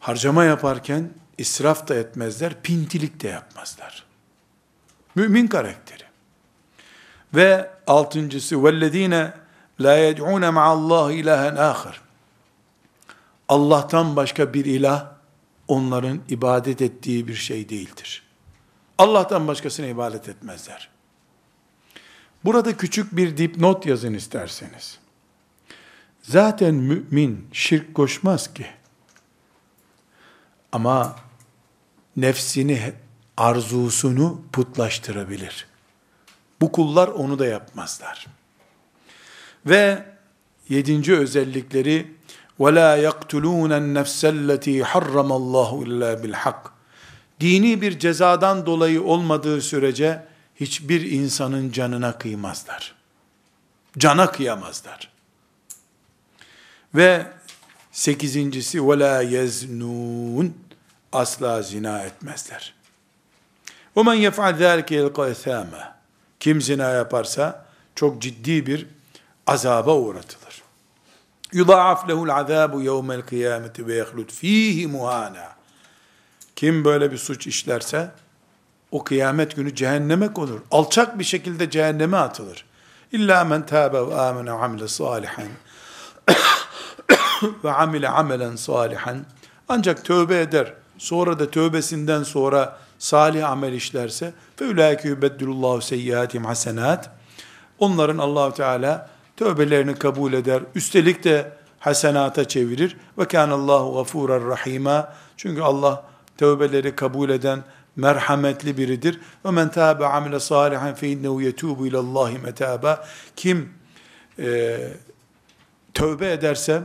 Harcama 0.00 0.44
yaparken 0.44 1.10
israf 1.38 1.88
da 1.88 1.94
etmezler, 1.94 2.62
pintilik 2.62 3.22
de 3.22 3.28
yapmazlar. 3.28 4.04
Mümin 5.14 5.46
karakteri. 5.46 6.01
Ve 7.34 7.70
altıncısı 7.86 8.54
وَالَّذ۪ينَ 8.54 9.30
لَا 9.80 10.12
يَدْعُونَ 10.12 10.44
مَعَ 10.58 10.66
اللّٰهِ 10.76 11.22
اِلَٰهًا 11.22 11.72
آخر 11.72 12.00
Allah'tan 13.48 14.16
başka 14.16 14.54
bir 14.54 14.64
ilah 14.64 15.06
onların 15.68 16.20
ibadet 16.28 16.82
ettiği 16.82 17.28
bir 17.28 17.34
şey 17.34 17.68
değildir. 17.68 18.22
Allah'tan 18.98 19.48
başkasına 19.48 19.86
ibadet 19.86 20.28
etmezler. 20.28 20.88
Burada 22.44 22.76
küçük 22.76 23.16
bir 23.16 23.36
dipnot 23.36 23.86
yazın 23.86 24.14
isterseniz. 24.14 24.98
Zaten 26.22 26.74
mümin 26.74 27.48
şirk 27.52 27.94
koşmaz 27.94 28.54
ki. 28.54 28.66
Ama 30.72 31.16
nefsini, 32.16 32.92
arzusunu 33.36 34.42
putlaştırabilir. 34.52 35.66
Bu 36.62 36.72
kullar 36.72 37.08
onu 37.08 37.38
da 37.38 37.46
yapmazlar. 37.46 38.26
Ve 39.66 40.04
yedinci 40.68 41.16
özellikleri 41.16 42.18
وَلَا 42.60 42.90
يَقْتُلُونَ 43.08 43.72
النَّفْسَ 43.82 44.20
الَّتِي 44.36 44.84
حَرَّمَ 44.84 45.30
اللّٰهُ 45.40 45.84
اِلَّا 45.84 46.22
بِالْحَقِّ 46.22 46.68
Dini 47.40 47.82
bir 47.82 47.98
cezadan 47.98 48.66
dolayı 48.66 49.02
olmadığı 49.02 49.62
sürece 49.62 50.24
hiçbir 50.56 51.10
insanın 51.10 51.72
canına 51.72 52.18
kıymazlar. 52.18 52.94
Cana 53.98 54.30
kıyamazlar. 54.30 55.10
Ve 56.94 57.26
sekizincisi 57.92 58.78
وَلَا 58.78 59.24
يَزْنُونَ 59.24 60.50
Asla 61.12 61.62
zina 61.62 62.02
etmezler. 62.02 62.74
وَمَنْ 63.96 64.30
يَفْعَلْ 64.30 64.54
ذَٰلِكَ 64.58 64.90
يَلْقَ 64.90 65.32
اَثَامًا 65.32 65.91
kim 66.43 66.61
zina 66.61 66.89
yaparsa 66.89 67.65
çok 67.95 68.21
ciddi 68.21 68.65
bir 68.65 68.87
azaba 69.47 69.95
uğratılır. 69.95 70.63
Yudaaf 71.53 72.09
lehul 72.09 72.29
azabu 72.29 72.81
yevmel 72.81 73.21
kıyameti 73.21 73.87
ve 73.87 73.95
yehlud 73.95 74.29
fihi 74.29 74.87
muhana. 74.87 75.49
Kim 76.55 76.85
böyle 76.85 77.11
bir 77.11 77.17
suç 77.17 77.47
işlerse 77.47 78.11
o 78.91 79.03
kıyamet 79.03 79.55
günü 79.55 79.75
cehenneme 79.75 80.33
konur. 80.33 80.59
Alçak 80.71 81.19
bir 81.19 81.23
şekilde 81.23 81.69
cehenneme 81.69 82.17
atılır. 82.17 82.65
İlla 83.11 83.43
men 83.43 83.65
tâbe 83.65 84.07
ve 84.07 84.15
âmene 84.15 84.51
amile 84.51 84.87
salihan 84.87 85.47
ve 87.63 87.71
amile 87.71 88.09
amelen 88.19 88.55
salihan. 88.55 89.25
Ancak 89.69 90.05
tövbe 90.05 90.41
eder. 90.41 90.73
Sonra 90.97 91.39
da 91.39 91.51
tövbesinden 91.51 92.23
sonra 92.23 92.79
salih 93.03 93.49
amel 93.49 93.73
işlerse 93.73 94.33
fe 94.55 94.65
ulaike 94.65 95.07
yubeddilullahu 95.07 95.81
seyyiatim 95.81 96.45
hasenat 96.45 97.11
onların 97.79 98.17
Allahu 98.17 98.53
Teala 98.53 99.09
tövbelerini 99.37 99.95
kabul 99.95 100.33
eder. 100.33 100.61
Üstelik 100.75 101.23
de 101.23 101.51
hasenata 101.79 102.47
çevirir. 102.47 102.97
Ve 103.17 103.25
kânallâhu 103.25 103.93
gafûran 103.93 104.49
rahîmâ. 104.49 105.13
Çünkü 105.37 105.61
Allah 105.61 106.03
tövbeleri 106.37 106.95
kabul 106.95 107.29
eden 107.29 107.63
merhametli 107.95 108.77
biridir. 108.77 109.19
Ve 109.45 109.51
men 109.51 109.71
tâbe 109.71 110.05
amile 110.05 110.39
sâlihan 110.39 110.93
fe 110.95 111.09
innehu 111.09 111.41
yetûbu 111.41 111.87
ilallâhi 111.87 112.37
metâba. 112.37 113.05
Kim 113.35 113.69
e, 114.39 114.79
tövbe 115.93 116.31
ederse, 116.31 116.81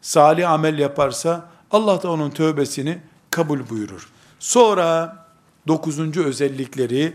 salih 0.00 0.50
amel 0.50 0.78
yaparsa 0.78 1.48
Allah 1.70 2.02
da 2.02 2.10
onun 2.10 2.30
tövbesini 2.30 2.98
kabul 3.30 3.68
buyurur. 3.70 4.08
Sonra 4.38 5.19
dokuzuncu 5.67 6.23
özellikleri 6.23 7.13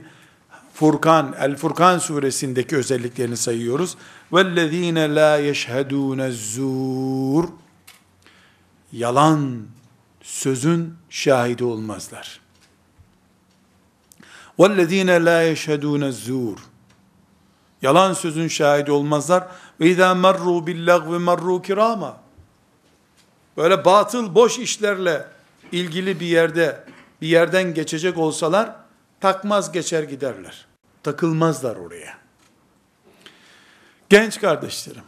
Furkan, 0.75 1.35
El 1.39 1.57
Furkan 1.57 1.99
suresindeki 1.99 2.77
özelliklerini 2.77 3.37
sayıyoruz. 3.37 3.97
وَالَّذ۪ينَ 4.33 4.99
لَا 4.99 5.51
يَشْهَدُونَ 5.51 6.21
الزُّورِ 6.31 7.49
Yalan 8.93 9.63
sözün 10.23 10.95
şahidi 11.11 11.65
olmazlar. 11.65 12.41
وَالَّذ۪ينَ 14.59 15.11
لَا 15.11 15.53
يَشْهَدُونَ 15.53 16.09
الزُّورِ 16.13 16.57
Yalan 17.83 18.13
sözün 18.13 18.49
şahidi 18.49 18.93
olmazlar. 18.93 19.47
وَاِذَا 19.81 20.21
مَرُّوا 20.21 20.67
بِاللَّغْوِ 20.67 21.25
مَرُّوا 21.25 21.63
كِرَامًا 21.67 22.13
Böyle 23.57 23.85
batıl, 23.85 24.35
boş 24.35 24.59
işlerle 24.59 25.27
ilgili 25.73 26.21
bir 26.21 26.27
yerde, 26.27 26.85
bir 27.22 27.28
yerden 27.28 27.74
geçecek 27.74 28.18
olsalar, 28.18 28.76
takmaz 29.22 29.72
geçer 29.72 30.04
giderler. 30.04 30.66
Takılmazlar 31.04 31.76
oraya. 31.76 32.18
Genç 34.10 34.42
kardeşlerim, 34.42 35.04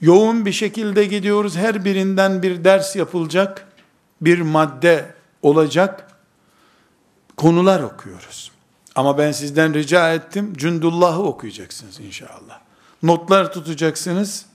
yoğun 0.00 0.46
bir 0.46 0.52
şekilde 0.52 1.04
gidiyoruz. 1.04 1.56
Her 1.56 1.84
birinden 1.84 2.42
bir 2.42 2.64
ders 2.64 2.96
yapılacak, 2.96 3.66
bir 4.20 4.40
madde 4.40 5.14
olacak, 5.42 6.08
konular 7.36 7.80
okuyoruz. 7.80 8.52
Ama 8.94 9.18
ben 9.18 9.32
sizden 9.32 9.74
rica 9.74 10.12
ettim, 10.14 10.52
Cündullah'ı 10.56 11.22
okuyacaksınız 11.22 12.00
inşallah. 12.00 12.60
Notlar 13.02 13.52
tutacaksınız, 13.52 14.46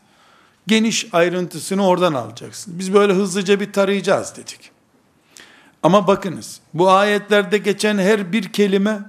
geniş 0.67 1.07
ayrıntısını 1.13 1.87
oradan 1.87 2.13
alacaksınız. 2.13 2.79
Biz 2.79 2.93
böyle 2.93 3.13
hızlıca 3.13 3.59
bir 3.59 3.73
tarayacağız 3.73 4.35
dedik. 4.35 4.70
Ama 5.82 6.06
bakınız, 6.06 6.60
bu 6.74 6.90
ayetlerde 6.90 7.58
geçen 7.58 7.98
her 7.98 8.32
bir 8.32 8.52
kelime, 8.52 9.00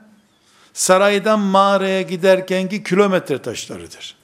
saraydan 0.73 1.39
mağaraya 1.39 2.01
giderkenki 2.01 2.83
kilometre 2.83 3.41
taşlarıdır. 3.41 4.15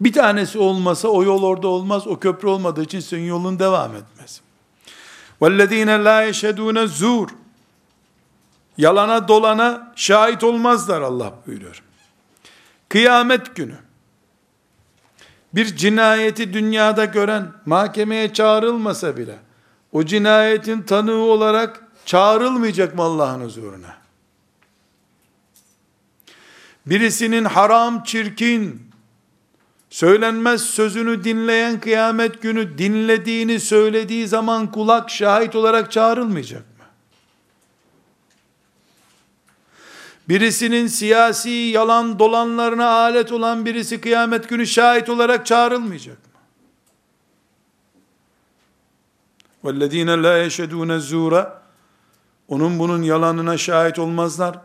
Bir 0.00 0.12
tanesi 0.12 0.58
olmasa 0.58 1.08
o 1.08 1.22
yol 1.22 1.42
orada 1.42 1.68
olmaz, 1.68 2.06
o 2.06 2.18
köprü 2.18 2.48
olmadığı 2.48 2.82
için 2.82 3.00
senin 3.00 3.26
yolun 3.26 3.58
devam 3.58 3.96
etmez. 3.96 4.40
وَالَّذ۪ينَ 5.40 5.90
لَا 6.02 6.28
يَشَهَدُونَ 6.30 6.86
zur 6.86 7.28
Yalana 8.78 9.28
dolana 9.28 9.92
şahit 9.96 10.44
olmazlar 10.44 11.00
Allah 11.00 11.32
buyuruyor. 11.46 11.82
Kıyamet 12.88 13.56
günü, 13.56 13.76
bir 15.54 15.76
cinayeti 15.76 16.52
dünyada 16.52 17.04
gören, 17.04 17.52
mahkemeye 17.66 18.32
çağrılmasa 18.32 19.16
bile, 19.16 19.38
o 19.91 20.03
cinayetin 20.03 20.81
tanığı 20.81 21.21
olarak 21.21 21.83
çağrılmayacak 22.05 22.95
mı 22.95 23.01
Allah'ın 23.01 23.41
huzuruna? 23.41 23.97
Birisinin 26.85 27.45
haram, 27.45 28.03
çirkin, 28.03 28.81
söylenmez 29.89 30.61
sözünü 30.61 31.23
dinleyen 31.23 31.79
kıyamet 31.79 32.41
günü 32.41 32.77
dinlediğini 32.77 33.59
söylediği 33.59 34.27
zaman 34.27 34.71
kulak 34.71 35.09
şahit 35.09 35.55
olarak 35.55 35.91
çağrılmayacak 35.91 36.61
mı? 36.61 36.69
birisinin 40.29 40.87
siyasi 40.87 41.49
yalan 41.49 42.19
dolanlarına 42.19 42.87
alet 42.89 43.31
olan 43.31 43.65
birisi 43.65 44.01
kıyamet 44.01 44.49
günü 44.49 44.67
şahit 44.67 45.09
olarak 45.09 45.45
çağrılmayacak 45.45 46.17
mı? 46.17 46.28
وَالَّذ۪ينَ 49.68 50.10
لَا 50.24 50.46
يَشَدُونَ 50.46 50.90
الزُّورَ 50.98 51.48
Onun 52.48 52.78
bunun 52.78 53.02
yalanına 53.02 53.58
şahit 53.58 53.98
olmazlar. 53.98 54.58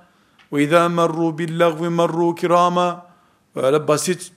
وَاِذَا 0.51 0.95
مَرُّوا 0.95 1.37
بِاللَّغْوِ 1.37 1.95
مَرُّوا 1.95 2.39
كِرَامًا 2.39 2.97
Böyle 3.55 3.87
basit 3.87 4.31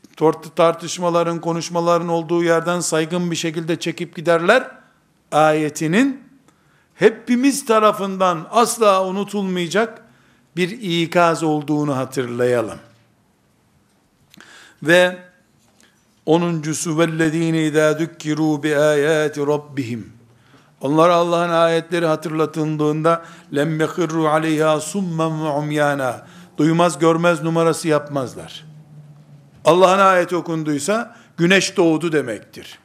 tartışmaların, 0.56 1.40
konuşmaların 1.40 2.08
olduğu 2.08 2.44
yerden 2.44 2.80
saygın 2.80 3.30
bir 3.30 3.36
şekilde 3.36 3.80
çekip 3.80 4.16
giderler. 4.16 4.70
Ayetinin 5.32 6.22
hepimiz 6.94 7.64
tarafından 7.64 8.46
asla 8.50 9.06
unutulmayacak 9.06 10.02
bir 10.56 11.02
ikaz 11.02 11.42
olduğunu 11.42 11.96
hatırlayalım. 11.96 12.78
Ve 14.82 15.18
onuncusu 16.26 16.98
vellezine 16.98 17.62
izâ 17.62 17.92
dükkirû 17.92 18.62
bi 18.62 18.76
âyâti 18.76 19.40
rabbihim. 19.40 20.12
onlar 20.81 21.09
Allah'ın 21.09 21.49
ayetleri 21.49 22.05
hatırlatıldığında 22.05 23.25
lem 23.55 23.79
yekirru 23.79 24.27
aleyha 24.27 24.79
summen 24.79 25.45
ve 25.45 25.49
umyana. 25.49 26.27
Duymaz 26.57 26.99
görmez 26.99 27.43
numarası 27.43 27.87
yapmazlar. 27.87 28.65
Allah'ın 29.65 29.99
ayeti 29.99 30.35
okunduysa 30.35 31.15
güneş 31.37 31.77
doğdu 31.77 32.11
demektir. 32.11 32.79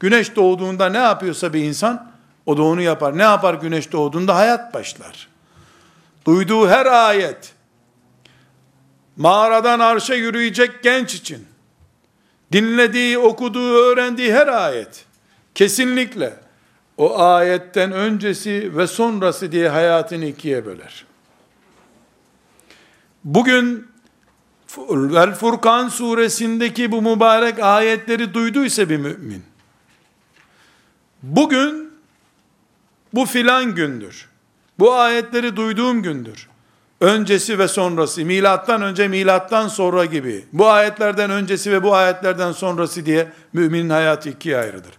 Güneş 0.00 0.36
doğduğunda 0.36 0.88
ne 0.88 0.98
yapıyorsa 0.98 1.52
bir 1.52 1.62
insan 1.64 2.10
o 2.46 2.56
da 2.56 2.62
onu 2.62 2.80
yapar. 2.80 3.18
Ne 3.18 3.22
yapar 3.22 3.54
güneş 3.54 3.92
doğduğunda? 3.92 4.36
Hayat 4.36 4.74
başlar. 4.74 5.28
Duyduğu 6.26 6.68
her 6.68 6.86
ayet 6.86 7.52
mağaradan 9.16 9.80
arşa 9.80 10.14
yürüyecek 10.14 10.82
genç 10.82 11.14
için 11.14 11.46
dinlediği, 12.52 13.18
okuduğu, 13.18 13.72
öğrendiği 13.72 14.34
her 14.34 14.46
ayet 14.46 15.04
kesinlikle 15.54 16.47
o 16.98 17.18
ayetten 17.20 17.92
öncesi 17.92 18.76
ve 18.76 18.86
sonrası 18.86 19.52
diye 19.52 19.68
hayatını 19.68 20.24
ikiye 20.24 20.66
böler. 20.66 21.04
Bugün 23.24 23.88
Vel 24.88 25.34
Furkan 25.34 25.88
suresindeki 25.88 26.92
bu 26.92 27.02
mübarek 27.02 27.58
ayetleri 27.58 28.34
duyduysa 28.34 28.88
bir 28.88 28.96
mümin, 28.96 29.42
bugün 31.22 31.92
bu 33.14 33.26
filan 33.26 33.74
gündür. 33.74 34.28
Bu 34.78 34.94
ayetleri 34.94 35.56
duyduğum 35.56 36.02
gündür. 36.02 36.48
Öncesi 37.00 37.58
ve 37.58 37.68
sonrası, 37.68 38.24
milattan 38.24 38.82
önce, 38.82 39.08
milattan 39.08 39.68
sonra 39.68 40.04
gibi. 40.04 40.44
Bu 40.52 40.68
ayetlerden 40.68 41.30
öncesi 41.30 41.72
ve 41.72 41.82
bu 41.82 41.94
ayetlerden 41.94 42.52
sonrası 42.52 43.06
diye 43.06 43.32
müminin 43.52 43.90
hayatı 43.90 44.28
ikiye 44.28 44.56
ayrıdır. 44.56 44.92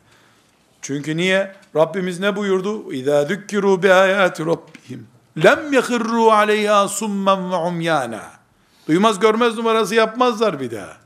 Çünkü 0.81 1.17
niye? 1.17 1.58
Rabbimiz 1.75 2.19
ne 2.19 2.35
buyurdu? 2.35 2.93
İzâ 2.93 3.21
zükkirû 3.23 3.83
bi 3.83 3.93
âyâti 3.93 4.45
rabbihim. 4.45 5.07
Lem 5.43 5.73
yehirrû 5.73 6.31
aleyhâ 6.31 6.87
summen 6.87 7.51
ve 7.51 7.55
umyâna. 7.55 8.21
Duymaz 8.87 9.19
görmez 9.19 9.57
numarası 9.57 9.95
yapmazlar 9.95 10.59
bir 10.59 10.71
daha. 10.71 10.97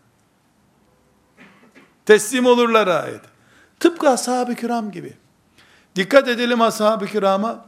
Teslim 2.05 2.45
olurlar 2.45 2.88
ayet. 2.88 3.22
Tıpkı 3.80 4.09
ashab-ı 4.09 4.55
kiram 4.55 4.91
gibi. 4.91 5.14
Dikkat 5.95 6.28
edelim 6.28 6.61
ashab-ı 6.61 7.05
kirama. 7.05 7.66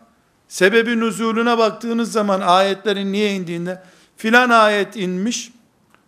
Sebebi 0.47 0.99
nüzulüne 0.99 1.57
baktığınız 1.57 2.11
zaman 2.11 2.41
ayetlerin 2.41 3.11
niye 3.11 3.35
indiğinde 3.35 3.83
filan 4.17 4.49
ayet 4.49 4.95
inmiş. 4.95 5.51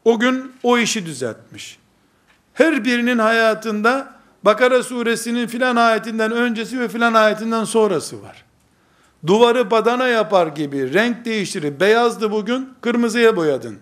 O 0.05 0.19
gün 0.19 0.53
o 0.63 0.77
işi 0.77 1.05
düzeltmiş. 1.05 1.79
Her 2.53 2.85
birinin 2.85 3.19
hayatında 3.19 4.16
Bakara 4.47 4.83
suresinin 4.83 5.47
filan 5.47 5.75
ayetinden 5.75 6.31
öncesi 6.31 6.79
ve 6.79 6.87
filan 6.87 7.13
ayetinden 7.13 7.63
sonrası 7.63 8.23
var. 8.23 8.45
Duvarı 9.27 9.71
badana 9.71 10.07
yapar 10.07 10.47
gibi 10.47 10.93
renk 10.93 11.25
değiştirip 11.25 11.79
beyazdı 11.79 12.31
bugün 12.31 12.69
kırmızıya 12.81 13.35
boyadın. 13.35 13.79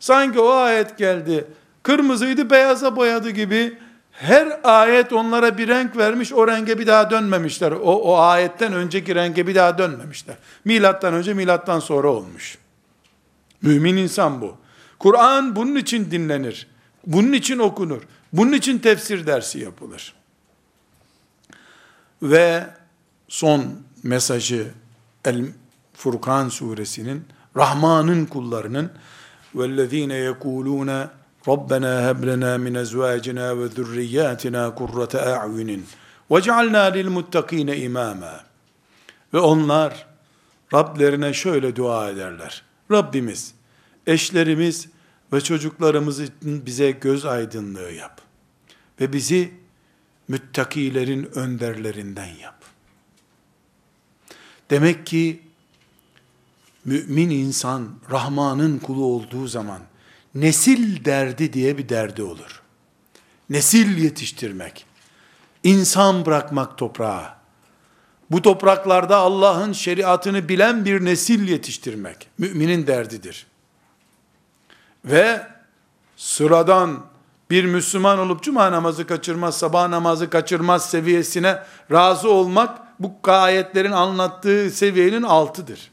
Sanki 0.00 0.40
o 0.40 0.50
ayet 0.50 0.98
geldi 0.98 1.44
kırmızıydı 1.82 2.50
beyaza 2.50 2.96
boyadı 2.96 3.30
gibi 3.30 3.78
her 4.12 4.60
ayet 4.64 5.12
onlara 5.12 5.58
bir 5.58 5.68
renk 5.68 5.96
vermiş, 5.96 6.32
o 6.32 6.48
renge 6.48 6.78
bir 6.78 6.86
daha 6.86 7.10
dönmemişler. 7.10 7.72
O, 7.72 7.92
o 7.92 8.16
ayetten 8.18 8.72
önceki 8.72 9.14
renge 9.14 9.46
bir 9.46 9.54
daha 9.54 9.78
dönmemişler. 9.78 10.36
Milattan 10.64 11.14
önce, 11.14 11.34
milattan 11.34 11.80
sonra 11.80 12.08
olmuş. 12.08 12.58
Mümin 13.62 13.96
insan 13.96 14.40
bu. 14.40 14.56
Kur'an 14.98 15.56
bunun 15.56 15.76
için 15.76 16.10
dinlenir. 16.10 16.66
Bunun 17.06 17.32
için 17.32 17.58
okunur. 17.58 18.02
Bunun 18.32 18.52
için 18.52 18.78
tefsir 18.78 19.26
dersi 19.26 19.58
yapılır. 19.58 20.14
Ve 22.22 22.66
son 23.28 23.64
mesajı 24.02 24.70
El 25.24 25.44
Furkan 25.94 26.48
suresinin 26.48 27.24
Rahman'ın 27.56 28.26
kullarının 28.26 28.90
vellezine 29.54 30.14
yekuluna 30.14 31.10
Rabbena 31.48 32.08
heb 32.08 32.26
lena 32.26 32.58
min 32.58 32.74
ezvacina 32.74 33.58
ve 33.58 33.68
zurriyatina 33.68 34.74
kurrate 34.74 35.20
a'yunin 35.20 35.86
ve 36.30 36.42
cealna 36.42 36.82
lil 36.82 37.82
imama. 37.84 38.40
Ve 39.34 39.38
onlar 39.38 40.06
Rablerine 40.74 41.34
şöyle 41.34 41.76
dua 41.76 42.10
ederler. 42.10 42.62
Rabbimiz 42.90 43.54
eşlerimiz 44.06 44.88
ve 45.32 45.40
çocuklarımız 45.40 46.20
için 46.20 46.66
bize 46.66 46.90
göz 46.90 47.24
aydınlığı 47.24 47.92
yap. 47.92 48.20
Ve 49.00 49.12
bizi 49.12 49.54
müttakilerin 50.28 51.24
önderlerinden 51.34 52.34
yap. 52.42 52.64
Demek 54.70 55.06
ki 55.06 55.42
mümin 56.84 57.30
insan 57.30 57.88
Rahman'ın 58.10 58.78
kulu 58.78 59.04
olduğu 59.04 59.46
zaman 59.46 59.82
nesil 60.34 61.04
derdi 61.04 61.52
diye 61.52 61.78
bir 61.78 61.88
derdi 61.88 62.22
olur. 62.22 62.62
Nesil 63.50 63.98
yetiştirmek, 63.98 64.86
insan 65.64 66.26
bırakmak 66.26 66.78
toprağa, 66.78 67.38
bu 68.30 68.42
topraklarda 68.42 69.16
Allah'ın 69.16 69.72
şeriatını 69.72 70.48
bilen 70.48 70.84
bir 70.84 71.04
nesil 71.04 71.48
yetiştirmek, 71.48 72.28
müminin 72.38 72.86
derdidir. 72.86 73.46
Ve 75.10 75.46
sıradan 76.16 77.04
bir 77.50 77.64
Müslüman 77.64 78.18
olup 78.18 78.42
cuma 78.42 78.72
namazı 78.72 79.06
kaçırmaz, 79.06 79.58
sabah 79.58 79.88
namazı 79.88 80.30
kaçırmaz 80.30 80.90
seviyesine 80.90 81.62
razı 81.92 82.30
olmak, 82.30 82.78
bu 83.00 83.12
ayetlerin 83.24 83.92
anlattığı 83.92 84.70
seviyenin 84.70 85.22
altıdır. 85.22 85.90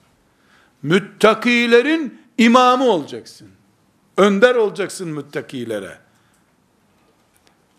Müttakilerin 0.84 2.22
imamı 2.38 2.84
olacaksın. 2.84 3.48
Önder 4.18 4.56
olacaksın 4.56 5.08
müttakilere. 5.08 5.98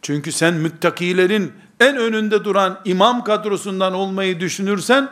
Çünkü 0.03 0.33
sen 0.33 0.55
müttakilerin 0.55 1.53
en 1.81 1.97
önünde 1.97 2.45
duran 2.45 2.81
imam 2.85 3.25
kadrosundan 3.25 3.95
olmayı 3.95 4.41
düşünürsen, 4.41 5.09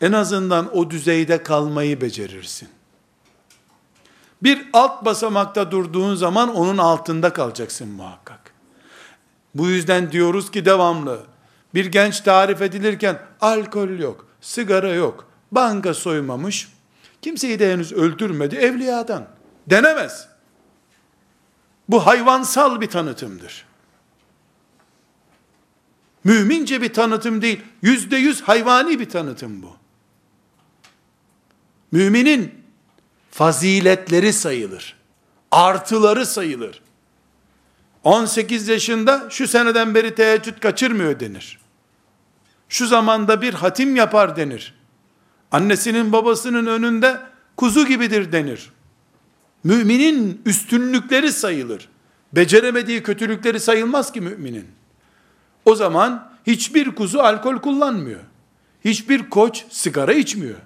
en 0.00 0.12
azından 0.12 0.76
o 0.76 0.90
düzeyde 0.90 1.42
kalmayı 1.42 2.00
becerirsin. 2.00 2.68
Bir 4.42 4.68
alt 4.72 5.04
basamakta 5.04 5.70
durduğun 5.70 6.14
zaman 6.14 6.54
onun 6.54 6.78
altında 6.78 7.32
kalacaksın 7.32 7.88
muhakkak. 7.88 8.52
Bu 9.54 9.68
yüzden 9.68 10.12
diyoruz 10.12 10.50
ki 10.50 10.64
devamlı, 10.64 11.20
bir 11.74 11.86
genç 11.86 12.20
tarif 12.20 12.62
edilirken 12.62 13.18
alkol 13.40 13.88
yok, 13.88 14.26
sigara 14.40 14.94
yok, 14.94 15.28
banka 15.52 15.94
soymamış, 15.94 16.68
kimseyi 17.22 17.58
de 17.58 17.72
henüz 17.72 17.92
öldürmedi, 17.92 18.56
evliyadan. 18.56 19.26
Denemez. 19.66 20.28
Bu 21.88 22.06
hayvansal 22.06 22.80
bir 22.80 22.86
tanıtımdır. 22.86 23.66
Mümince 26.24 26.82
bir 26.82 26.92
tanıtım 26.92 27.42
değil, 27.42 27.60
yüzde 27.82 28.16
yüz 28.16 28.42
hayvani 28.42 29.00
bir 29.00 29.08
tanıtım 29.08 29.62
bu. 29.62 29.76
Müminin 31.92 32.61
faziletleri 33.32 34.32
sayılır. 34.32 34.96
Artıları 35.50 36.26
sayılır. 36.26 36.82
18 38.04 38.68
yaşında 38.68 39.26
şu 39.30 39.48
seneden 39.48 39.94
beri 39.94 40.14
teheccüd 40.14 40.58
kaçırmıyor 40.58 41.20
denir. 41.20 41.58
Şu 42.68 42.86
zamanda 42.86 43.42
bir 43.42 43.54
hatim 43.54 43.96
yapar 43.96 44.36
denir. 44.36 44.74
Annesinin 45.50 46.12
babasının 46.12 46.66
önünde 46.66 47.20
kuzu 47.56 47.86
gibidir 47.86 48.32
denir. 48.32 48.72
Müminin 49.64 50.42
üstünlükleri 50.46 51.32
sayılır. 51.32 51.88
Beceremediği 52.32 53.02
kötülükleri 53.02 53.60
sayılmaz 53.60 54.12
ki 54.12 54.20
müminin. 54.20 54.66
O 55.64 55.74
zaman 55.74 56.32
hiçbir 56.46 56.94
kuzu 56.94 57.18
alkol 57.18 57.58
kullanmıyor. 57.58 58.20
Hiçbir 58.84 59.30
koç 59.30 59.64
sigara 59.70 60.12
içmiyor. 60.12 60.58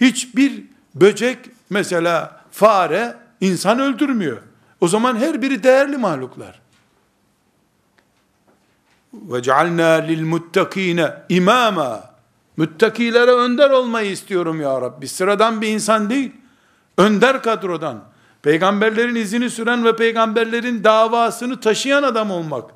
Hiçbir 0.00 0.64
böcek 0.94 1.38
Mesela 1.70 2.40
fare 2.50 3.16
insan 3.40 3.80
öldürmüyor. 3.80 4.38
O 4.80 4.88
zaman 4.88 5.16
her 5.16 5.42
biri 5.42 5.62
değerli 5.62 5.96
mahluklar. 5.96 6.60
Lil 10.08 10.22
muttakine 10.22 11.12
imama. 11.28 12.10
Müttakilere 12.56 13.30
önder 13.30 13.70
olmayı 13.70 14.10
istiyorum 14.10 14.60
ya 14.60 14.80
Rabbi. 14.80 15.08
Sıradan 15.08 15.60
bir 15.60 15.68
insan 15.68 16.10
değil. 16.10 16.32
Önder 16.98 17.42
kadrodan. 17.42 18.04
Peygamberlerin 18.42 19.14
izini 19.14 19.50
süren 19.50 19.84
ve 19.84 19.96
peygamberlerin 19.96 20.84
davasını 20.84 21.60
taşıyan 21.60 22.02
adam 22.02 22.30
olmak. 22.30 22.70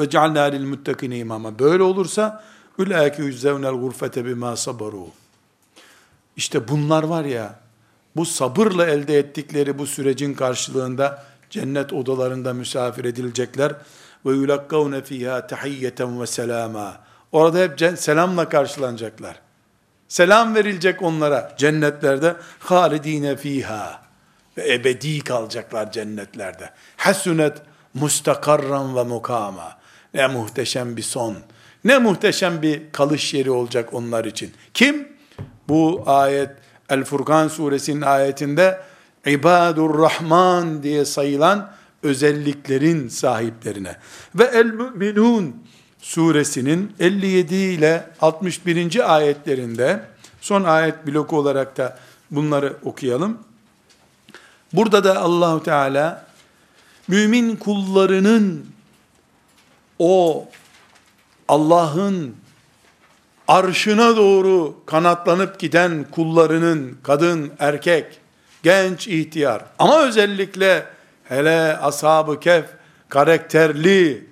Ve 0.00 0.10
cealna 0.10 0.42
lil 0.42 1.10
imama. 1.10 1.58
Böyle 1.58 1.82
olursa 1.82 2.44
ulaike 2.78 3.22
yüzzevnel 3.22 3.74
gurfete 3.74 4.24
bima 4.26 4.56
sabaru. 4.56 5.21
İşte 6.36 6.68
bunlar 6.68 7.02
var 7.02 7.24
ya, 7.24 7.54
bu 8.16 8.26
sabırla 8.26 8.86
elde 8.86 9.18
ettikleri 9.18 9.78
bu 9.78 9.86
sürecin 9.86 10.34
karşılığında 10.34 11.24
cennet 11.50 11.92
odalarında 11.92 12.52
misafir 12.52 13.04
edilecekler 13.04 13.72
ve 14.26 14.30
yulakkavne 14.30 15.02
fiha 15.02 15.46
tahiyyeten 15.46 16.20
ve 16.20 16.26
selama. 16.26 16.96
Orada 17.32 17.58
hep 17.58 17.98
selamla 17.98 18.48
karşılanacaklar. 18.48 19.40
Selam 20.08 20.54
verilecek 20.54 21.02
onlara 21.02 21.54
cennetlerde. 21.58 22.36
Halidine 22.58 23.36
fiha. 23.36 24.02
Ve 24.56 24.74
ebedi 24.74 25.20
kalacaklar 25.20 25.92
cennetlerde. 25.92 26.70
Hasunet 26.96 27.56
mustakarran 27.94 28.96
ve 28.96 29.02
mukama. 29.02 29.78
Ne 30.14 30.26
muhteşem 30.26 30.96
bir 30.96 31.02
son. 31.02 31.36
Ne 31.84 31.98
muhteşem 31.98 32.62
bir 32.62 32.92
kalış 32.92 33.34
yeri 33.34 33.50
olacak 33.50 33.94
onlar 33.94 34.24
için. 34.24 34.52
Kim? 34.74 35.11
Bu 35.72 36.02
ayet 36.06 36.50
El 36.88 37.04
Furkan 37.04 37.48
suresinin 37.48 38.00
ayetinde 38.00 38.80
İbadur 39.26 39.98
Rahman 39.98 40.82
diye 40.82 41.04
sayılan 41.04 41.72
özelliklerin 42.02 43.08
sahiplerine 43.08 43.96
ve 44.34 44.44
El 44.44 44.66
Müminun 44.66 45.56
suresinin 45.98 46.92
57 47.00 47.54
ile 47.54 48.10
61. 48.20 49.14
ayetlerinde 49.14 50.04
son 50.40 50.64
ayet 50.64 51.06
bloku 51.06 51.38
olarak 51.38 51.76
da 51.76 51.98
bunları 52.30 52.76
okuyalım. 52.84 53.38
Burada 54.72 55.04
da 55.04 55.20
Allahu 55.20 55.62
Teala 55.62 56.26
mümin 57.08 57.56
kullarının 57.56 58.66
o 59.98 60.48
Allah'ın 61.48 62.41
arşına 63.52 64.16
doğru 64.16 64.74
kanatlanıp 64.86 65.58
giden 65.58 66.06
kullarının 66.10 66.98
kadın, 67.02 67.52
erkek, 67.58 68.20
genç, 68.62 69.08
ihtiyar 69.08 69.62
ama 69.78 70.02
özellikle 70.02 70.86
hele 71.24 71.76
ashab-ı 71.76 72.40
kef 72.40 72.64
karakterli 73.08 74.26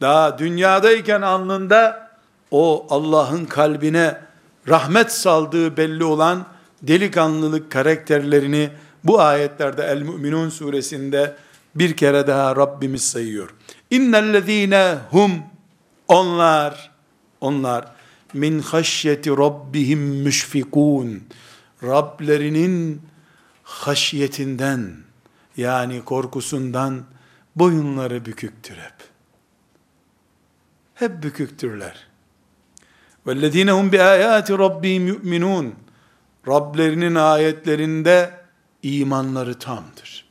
daha 0.00 0.38
dünyadayken 0.38 1.22
alnında 1.22 2.10
o 2.50 2.86
Allah'ın 2.90 3.44
kalbine 3.44 4.20
rahmet 4.68 5.12
saldığı 5.12 5.76
belli 5.76 6.04
olan 6.04 6.46
delikanlılık 6.82 7.70
karakterlerini 7.70 8.70
bu 9.04 9.20
ayetlerde 9.20 9.82
El 9.82 10.02
Müminun 10.02 10.48
suresinde 10.48 11.36
bir 11.74 11.96
kere 11.96 12.26
daha 12.26 12.56
Rabbimiz 12.56 13.10
sayıyor. 13.10 13.54
İnnellezîne 13.90 14.94
hum 15.10 15.32
onlar 16.08 16.90
onlar 17.40 17.99
min 18.33 18.59
haşyeti 18.59 19.29
rabbihim 19.29 19.99
müşfikun 19.99 21.23
Rablerinin 21.83 23.01
haşyetinden 23.63 24.93
yani 25.57 26.01
korkusundan 26.05 27.03
boyunları 27.55 28.25
büküktür 28.25 28.75
hep. 28.75 28.93
Hep 30.93 31.23
büküktürler. 31.23 32.07
وَالَّذ۪ينَ 33.25 33.69
هُمْ 33.69 33.89
بِآيَاتِ 33.91 34.47
رَبِّهِمْ 34.51 35.03
يُؤْمِنُونَ 35.13 35.71
Rablerinin 36.47 37.15
ayetlerinde 37.15 38.31
imanları 38.83 39.59
tamdır. 39.59 40.25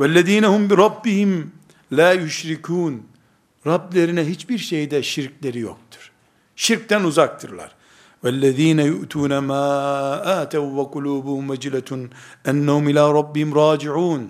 وَالَّذ۪ينَ 0.00 0.44
هُمْ 0.46 0.68
بِرَبِّهِمْ 0.70 1.44
لَا 1.92 2.26
يُشْرِكُونَ 2.26 2.98
Rablerine 3.66 4.28
hiçbir 4.28 4.58
şeyde 4.58 5.02
şirkleri 5.02 5.58
yoktur. 5.58 5.99
Şirkten 6.56 7.04
uzaktırlar. 7.04 7.76
وَالَّذ۪ينَ 8.24 8.80
يُؤْتُونَ 8.92 9.32
مَا 9.50 9.64
آتَوْا 10.42 10.68
وَقُلُوبُهُمْ 10.78 11.44
وَجِلَةٌ 11.52 11.90
اَنَّهُمْ 12.50 12.84
اِلٰى 12.90 13.04
رَبِّهِمْ 13.18 13.50
رَاجِعُونَ 13.52 14.22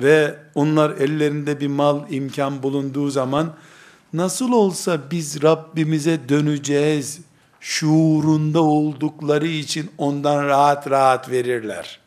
Ve 0.00 0.36
onlar 0.54 0.90
ellerinde 0.90 1.60
bir 1.60 1.66
mal 1.66 2.10
imkan 2.10 2.62
bulunduğu 2.62 3.10
zaman 3.10 3.54
nasıl 4.12 4.52
olsa 4.52 4.98
biz 5.10 5.42
Rabbimize 5.42 6.28
döneceğiz 6.28 7.20
şuurunda 7.60 8.62
oldukları 8.62 9.46
için 9.46 9.90
ondan 9.98 10.44
rahat 10.44 10.90
rahat 10.90 11.30
verirler. 11.30 12.00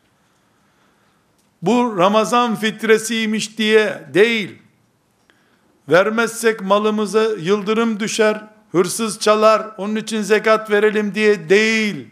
Bu 1.62 1.98
Ramazan 1.98 2.56
fitresiymiş 2.56 3.58
diye 3.58 4.04
değil. 4.14 4.58
Vermezsek 5.88 6.60
malımıza 6.60 7.24
yıldırım 7.24 8.00
düşer, 8.00 8.44
hırsız 8.77 9.19
çalar, 9.19 9.67
onun 9.77 9.95
için 9.95 10.21
zekat 10.21 10.71
verelim 10.71 11.15
diye 11.15 11.49
değil. 11.49 12.07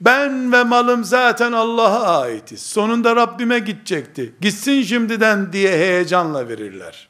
Ben 0.00 0.52
ve 0.52 0.64
malım 0.64 1.04
zaten 1.04 1.52
Allah'a 1.52 2.20
aitiz. 2.20 2.62
Sonunda 2.62 3.16
Rabbime 3.16 3.58
gidecekti. 3.58 4.34
Gitsin 4.40 4.82
şimdiden 4.82 5.52
diye 5.52 5.72
heyecanla 5.72 6.48
verirler. 6.48 7.08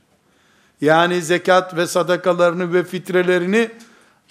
Yani 0.80 1.22
zekat 1.22 1.76
ve 1.76 1.86
sadakalarını 1.86 2.74
ve 2.74 2.84
fitrelerini 2.84 3.70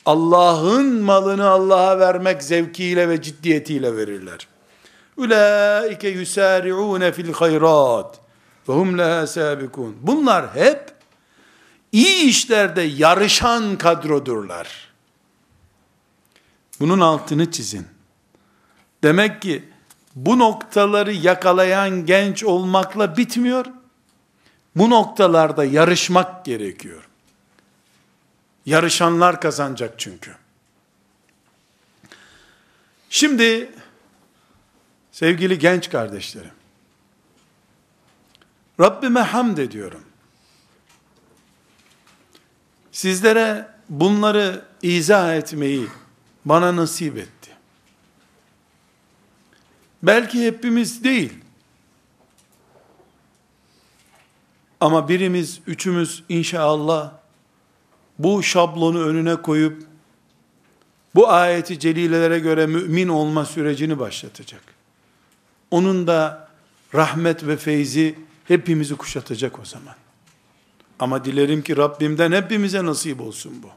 Allah'ın 0.05 0.85
malını 0.85 1.47
Allah'a 1.47 1.99
vermek 1.99 2.43
zevkiyle 2.43 3.09
ve 3.09 3.21
ciddiyetiyle 3.21 3.97
verirler. 3.97 4.47
Ulaike 5.17 6.09
yusari'un 6.09 7.11
fil 7.11 7.33
hayrat 7.33 8.19
ve 8.69 8.73
hum 8.73 8.97
laha 8.97 9.27
sabikun. 9.27 9.97
Bunlar 10.01 10.55
hep 10.55 11.00
iyi 11.91 12.25
işlerde 12.25 12.81
yarışan 12.81 13.77
kadrodurlar. 13.77 14.91
Bunun 16.79 16.99
altını 16.99 17.51
çizin. 17.51 17.87
Demek 19.03 19.41
ki 19.41 19.63
bu 20.15 20.39
noktaları 20.39 21.13
yakalayan 21.13 22.05
genç 22.05 22.43
olmakla 22.43 23.17
bitmiyor. 23.17 23.65
Bu 24.75 24.89
noktalarda 24.89 25.65
yarışmak 25.65 26.45
gerekiyor. 26.45 27.07
Yarışanlar 28.65 29.41
kazanacak 29.41 29.99
çünkü. 29.99 30.35
Şimdi 33.09 33.71
sevgili 35.11 35.59
genç 35.59 35.89
kardeşlerim, 35.89 36.51
Rabbime 38.79 39.19
hamd 39.19 39.57
ediyorum. 39.57 40.03
Sizlere 42.91 43.67
bunları 43.89 44.65
izah 44.81 45.35
etmeyi 45.35 45.87
bana 46.45 46.75
nasip 46.75 47.17
etti. 47.17 47.51
Belki 50.03 50.45
hepimiz 50.45 51.03
değil. 51.03 51.33
Ama 54.79 55.09
birimiz, 55.09 55.59
üçümüz 55.67 56.23
inşallah 56.29 57.11
bu 58.19 58.43
şablonu 58.43 59.05
önüne 59.05 59.35
koyup 59.35 59.83
bu 61.15 61.29
ayeti 61.29 61.79
celilelere 61.79 62.39
göre 62.39 62.65
mümin 62.65 63.07
olma 63.07 63.45
sürecini 63.45 63.99
başlatacak. 63.99 64.61
Onun 65.71 66.07
da 66.07 66.49
rahmet 66.93 67.47
ve 67.47 67.57
feyzi 67.57 68.15
hepimizi 68.47 68.95
kuşatacak 68.95 69.59
o 69.59 69.65
zaman. 69.65 69.95
Ama 71.01 71.25
dilerim 71.25 71.61
ki 71.61 71.77
Rabbimden 71.77 72.31
hepimize 72.31 72.85
nasip 72.85 73.21
olsun 73.21 73.63
bu. 73.63 73.67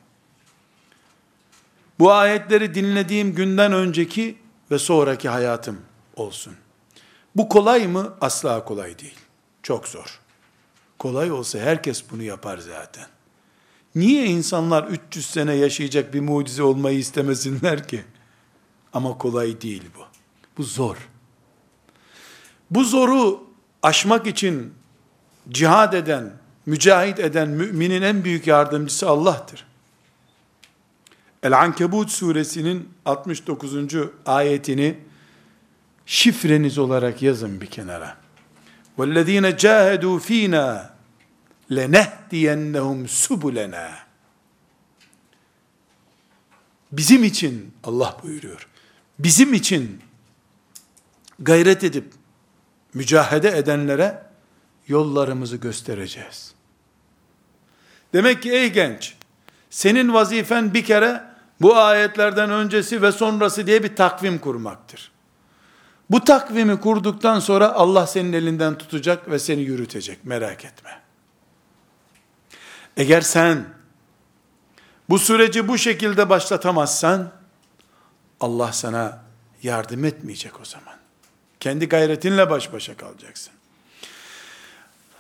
Bu 1.99 2.13
ayetleri 2.13 2.75
dinlediğim 2.75 3.35
günden 3.35 3.73
önceki 3.73 4.39
ve 4.71 4.79
sonraki 4.79 5.29
hayatım 5.29 5.81
olsun. 6.17 6.55
Bu 7.37 7.49
kolay 7.49 7.87
mı? 7.87 8.15
Asla 8.21 8.65
kolay 8.65 8.99
değil. 8.99 9.19
Çok 9.63 9.89
zor. 9.89 10.21
Kolay 10.99 11.33
olsa 11.33 11.59
herkes 11.59 12.05
bunu 12.11 12.23
yapar 12.23 12.59
zaten. 12.59 13.07
Niye 13.95 14.27
insanlar 14.27 14.85
300 14.85 15.27
sene 15.27 15.55
yaşayacak 15.55 16.15
bir 16.15 16.21
mucize 16.21 16.63
olmayı 16.63 16.99
istemesinler 16.99 17.89
ki? 17.89 18.05
Ama 18.93 19.19
kolay 19.19 19.61
değil 19.61 19.83
bu. 19.97 20.01
Bu 20.59 20.63
zor. 20.63 20.97
Bu 22.71 22.85
zoru 22.85 23.45
aşmak 23.83 24.27
için 24.27 24.75
cihad 25.49 25.93
eden, 25.93 26.44
mücahit 26.66 27.20
eden 27.20 27.50
müminin 27.50 28.02
en 28.02 28.24
büyük 28.24 28.48
yardımcısı 28.48 29.10
Allah'tır. 29.10 29.66
El-Ankebut 31.44 32.12
suresinin 32.12 32.90
69. 33.06 33.74
ayetini 34.26 34.98
şifreniz 36.06 36.78
olarak 36.78 37.22
yazın 37.22 37.62
bir 37.62 37.66
kenara. 37.68 38.18
وَالَّذ۪ينَ 38.98 39.52
جَاهَدُوا 39.52 40.20
ف۪ينَا 40.20 40.90
لَنَهْدِيَنَّهُمْ 41.72 43.08
سُبُلَنَا 43.08 43.90
Bizim 46.92 47.24
için 47.24 47.74
Allah 47.84 48.18
buyuruyor. 48.24 48.68
Bizim 49.20 49.54
için 49.54 50.02
gayret 51.40 51.84
edip 51.84 52.14
mücahede 52.94 53.58
edenlere 53.58 54.24
yollarımızı 54.88 55.58
göstereceğiz. 55.58 56.53
Demek 58.15 58.43
ki 58.43 58.53
ey 58.53 58.73
genç, 58.73 59.15
senin 59.71 60.15
vazifen 60.15 60.75
bir 60.75 60.85
kere 60.85 61.25
bu 61.61 61.77
ayetlerden 61.77 62.51
öncesi 62.51 63.03
ve 63.03 63.13
sonrası 63.13 63.67
diye 63.67 63.83
bir 63.83 63.97
takvim 63.97 64.39
kurmaktır. 64.39 65.11
Bu 66.11 66.25
takvimi 66.25 66.81
kurduktan 66.81 67.41
sonra 67.41 67.73
Allah 67.73 68.07
senin 68.07 68.33
elinden 68.33 68.79
tutacak 68.79 69.31
ve 69.31 69.39
seni 69.39 69.61
yürütecek. 69.61 70.25
Merak 70.25 70.65
etme. 70.65 71.01
Eğer 72.97 73.21
sen 73.21 73.65
bu 75.09 75.19
süreci 75.19 75.69
bu 75.69 75.79
şekilde 75.79 76.29
başlatamazsan 76.29 77.31
Allah 78.41 78.73
sana 78.73 79.23
yardım 79.63 80.05
etmeyecek 80.05 80.61
o 80.61 80.65
zaman. 80.65 80.95
Kendi 81.61 81.89
gayretinle 81.89 82.51
baş 82.51 82.73
başa 82.73 82.97
kalacaksın. 82.97 83.53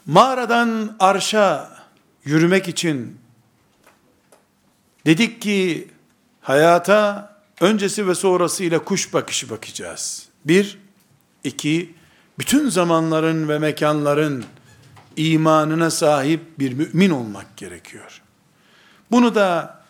Mağaradan 0.07 0.97
arşa 1.01 1.71
yürümek 2.25 2.69
için 2.69 3.19
dedik 5.07 5.43
ki 5.43 5.89
hayata 6.41 7.35
öncesi 7.61 8.09
ve 8.09 8.15
sonrası 8.15 8.65
ile 8.65 8.79
kuş 8.79 9.13
bakışı 9.13 9.51
bakacağız. 9.51 10.29
Bir, 10.45 10.79
iki, 11.45 11.95
bütün 12.39 12.69
zamanların 12.69 13.49
ve 13.49 13.59
mekanların 13.59 14.45
imanına 15.17 15.91
sahip 15.91 16.41
bir 16.59 16.73
mümin 16.73 17.11
olmak 17.11 17.57
gerekiyor. 17.57 18.23
Bunu 19.11 19.35
da 19.35 19.81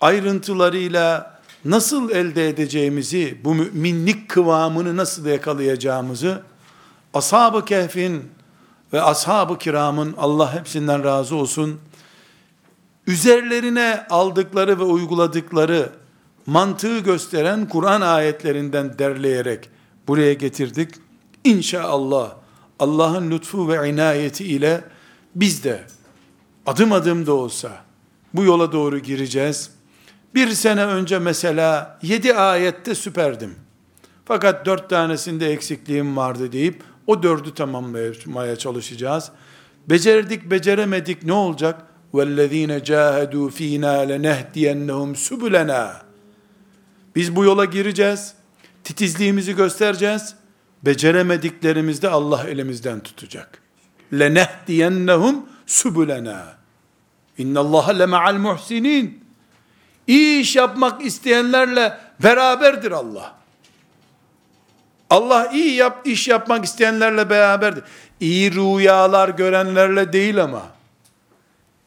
ayrıntılarıyla 0.00 1.40
nasıl 1.64 2.10
elde 2.10 2.48
edeceğimizi, 2.48 3.38
bu 3.44 3.54
müminlik 3.54 4.28
kıvamını 4.28 4.96
nasıl 4.96 5.26
yakalayacağımızı, 5.26 6.42
Ashab-ı 7.14 7.64
Kehf'in 7.64 8.30
ve 8.92 9.02
Ashab-ı 9.02 9.58
Kiram'ın 9.58 10.14
Allah 10.18 10.54
hepsinden 10.54 11.04
razı 11.04 11.36
olsun, 11.36 11.80
üzerlerine 13.06 14.06
aldıkları 14.10 14.78
ve 14.78 14.84
uyguladıkları 14.84 15.92
mantığı 16.46 16.98
gösteren 16.98 17.68
Kur'an 17.68 18.00
ayetlerinden 18.00 18.98
derleyerek 18.98 19.70
buraya 20.08 20.32
getirdik. 20.32 20.94
İnşallah 21.44 22.32
Allah'ın 22.78 23.30
lütfu 23.30 23.68
ve 23.68 23.90
inayeti 23.90 24.44
ile 24.44 24.84
biz 25.34 25.64
de 25.64 25.84
adım 26.66 26.92
adım 26.92 27.26
da 27.26 27.32
olsa 27.32 27.70
bu 28.34 28.44
yola 28.44 28.72
doğru 28.72 28.98
gireceğiz. 28.98 29.70
Bir 30.34 30.48
sene 30.48 30.84
önce 30.84 31.18
mesela 31.18 31.98
yedi 32.02 32.34
ayette 32.34 32.94
süperdim. 32.94 33.54
Fakat 34.24 34.66
dört 34.66 34.90
tanesinde 34.90 35.52
eksikliğim 35.52 36.16
vardı 36.16 36.52
deyip 36.52 36.82
o 37.07 37.23
dördü 37.23 37.53
tamamlamaya 37.53 38.55
çalışacağız. 38.55 39.31
Becerdik 39.89 40.51
beceremedik 40.51 41.23
ne 41.23 41.33
olacak? 41.33 41.81
وَالَّذ۪ينَ 42.13 42.79
جَاهَدُوا 42.79 43.49
ف۪ينَا 43.51 43.95
لَنَهْدِيَنَّهُمْ 44.11 45.15
سُبُلَنَا 45.15 45.91
Biz 47.15 47.35
bu 47.35 47.43
yola 47.43 47.65
gireceğiz. 47.65 48.33
Titizliğimizi 48.83 49.55
göstereceğiz. 49.55 50.35
Beceremediklerimizde 50.85 52.09
Allah 52.09 52.43
elimizden 52.43 52.99
tutacak. 52.99 53.61
لَنَهْدِيَنَّهُمْ 54.13 55.35
سُبُلَنَا 55.67 56.41
اِنَّ 57.39 57.55
اللّٰهَ 57.63 58.03
لَمَعَ 58.03 58.23
الْمُحْسِنِينَ 58.35 59.09
İyi 60.07 60.41
iş 60.41 60.55
yapmak 60.55 61.05
isteyenlerle 61.05 61.97
beraberdir 62.23 62.91
Allah. 62.91 63.35
Allah 65.12 65.50
iyi 65.52 65.74
yap, 65.74 66.06
iş 66.06 66.28
yapmak 66.28 66.64
isteyenlerle 66.64 67.30
beraberdir. 67.30 67.84
İyi 68.20 68.54
rüyalar 68.54 69.28
görenlerle 69.28 70.12
değil 70.12 70.42
ama, 70.42 70.62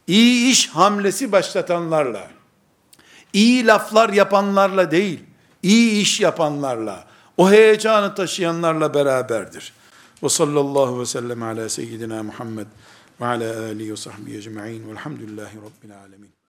iyi 0.08 0.52
iş 0.52 0.70
hamlesi 0.70 1.32
başlatanlarla, 1.32 2.28
iyi 3.34 3.66
laflar 3.66 4.10
yapanlarla 4.10 4.92
değil, 4.92 5.20
iyi 5.64 6.02
iş 6.02 6.22
yapanlarla, 6.22 7.06
o 7.38 7.52
heyecanı 7.52 8.16
taşıyanlarla 8.16 8.94
beraberdir. 8.94 9.74
Ve 10.24 10.30
sallallahu 10.30 11.00
ve 11.00 11.06
sellem 11.06 11.44
ala 11.44 11.70
seyyidina 11.70 12.24
Muhammed 12.24 12.68
ve 13.22 13.26
ala 13.26 13.60
alihi 13.60 13.92
ve 13.92 13.98
sahbihi 13.98 14.38
ecma'in 14.38 14.90
velhamdülillahi 14.90 15.58
rabbil 15.58 15.98
alemin. 15.98 16.35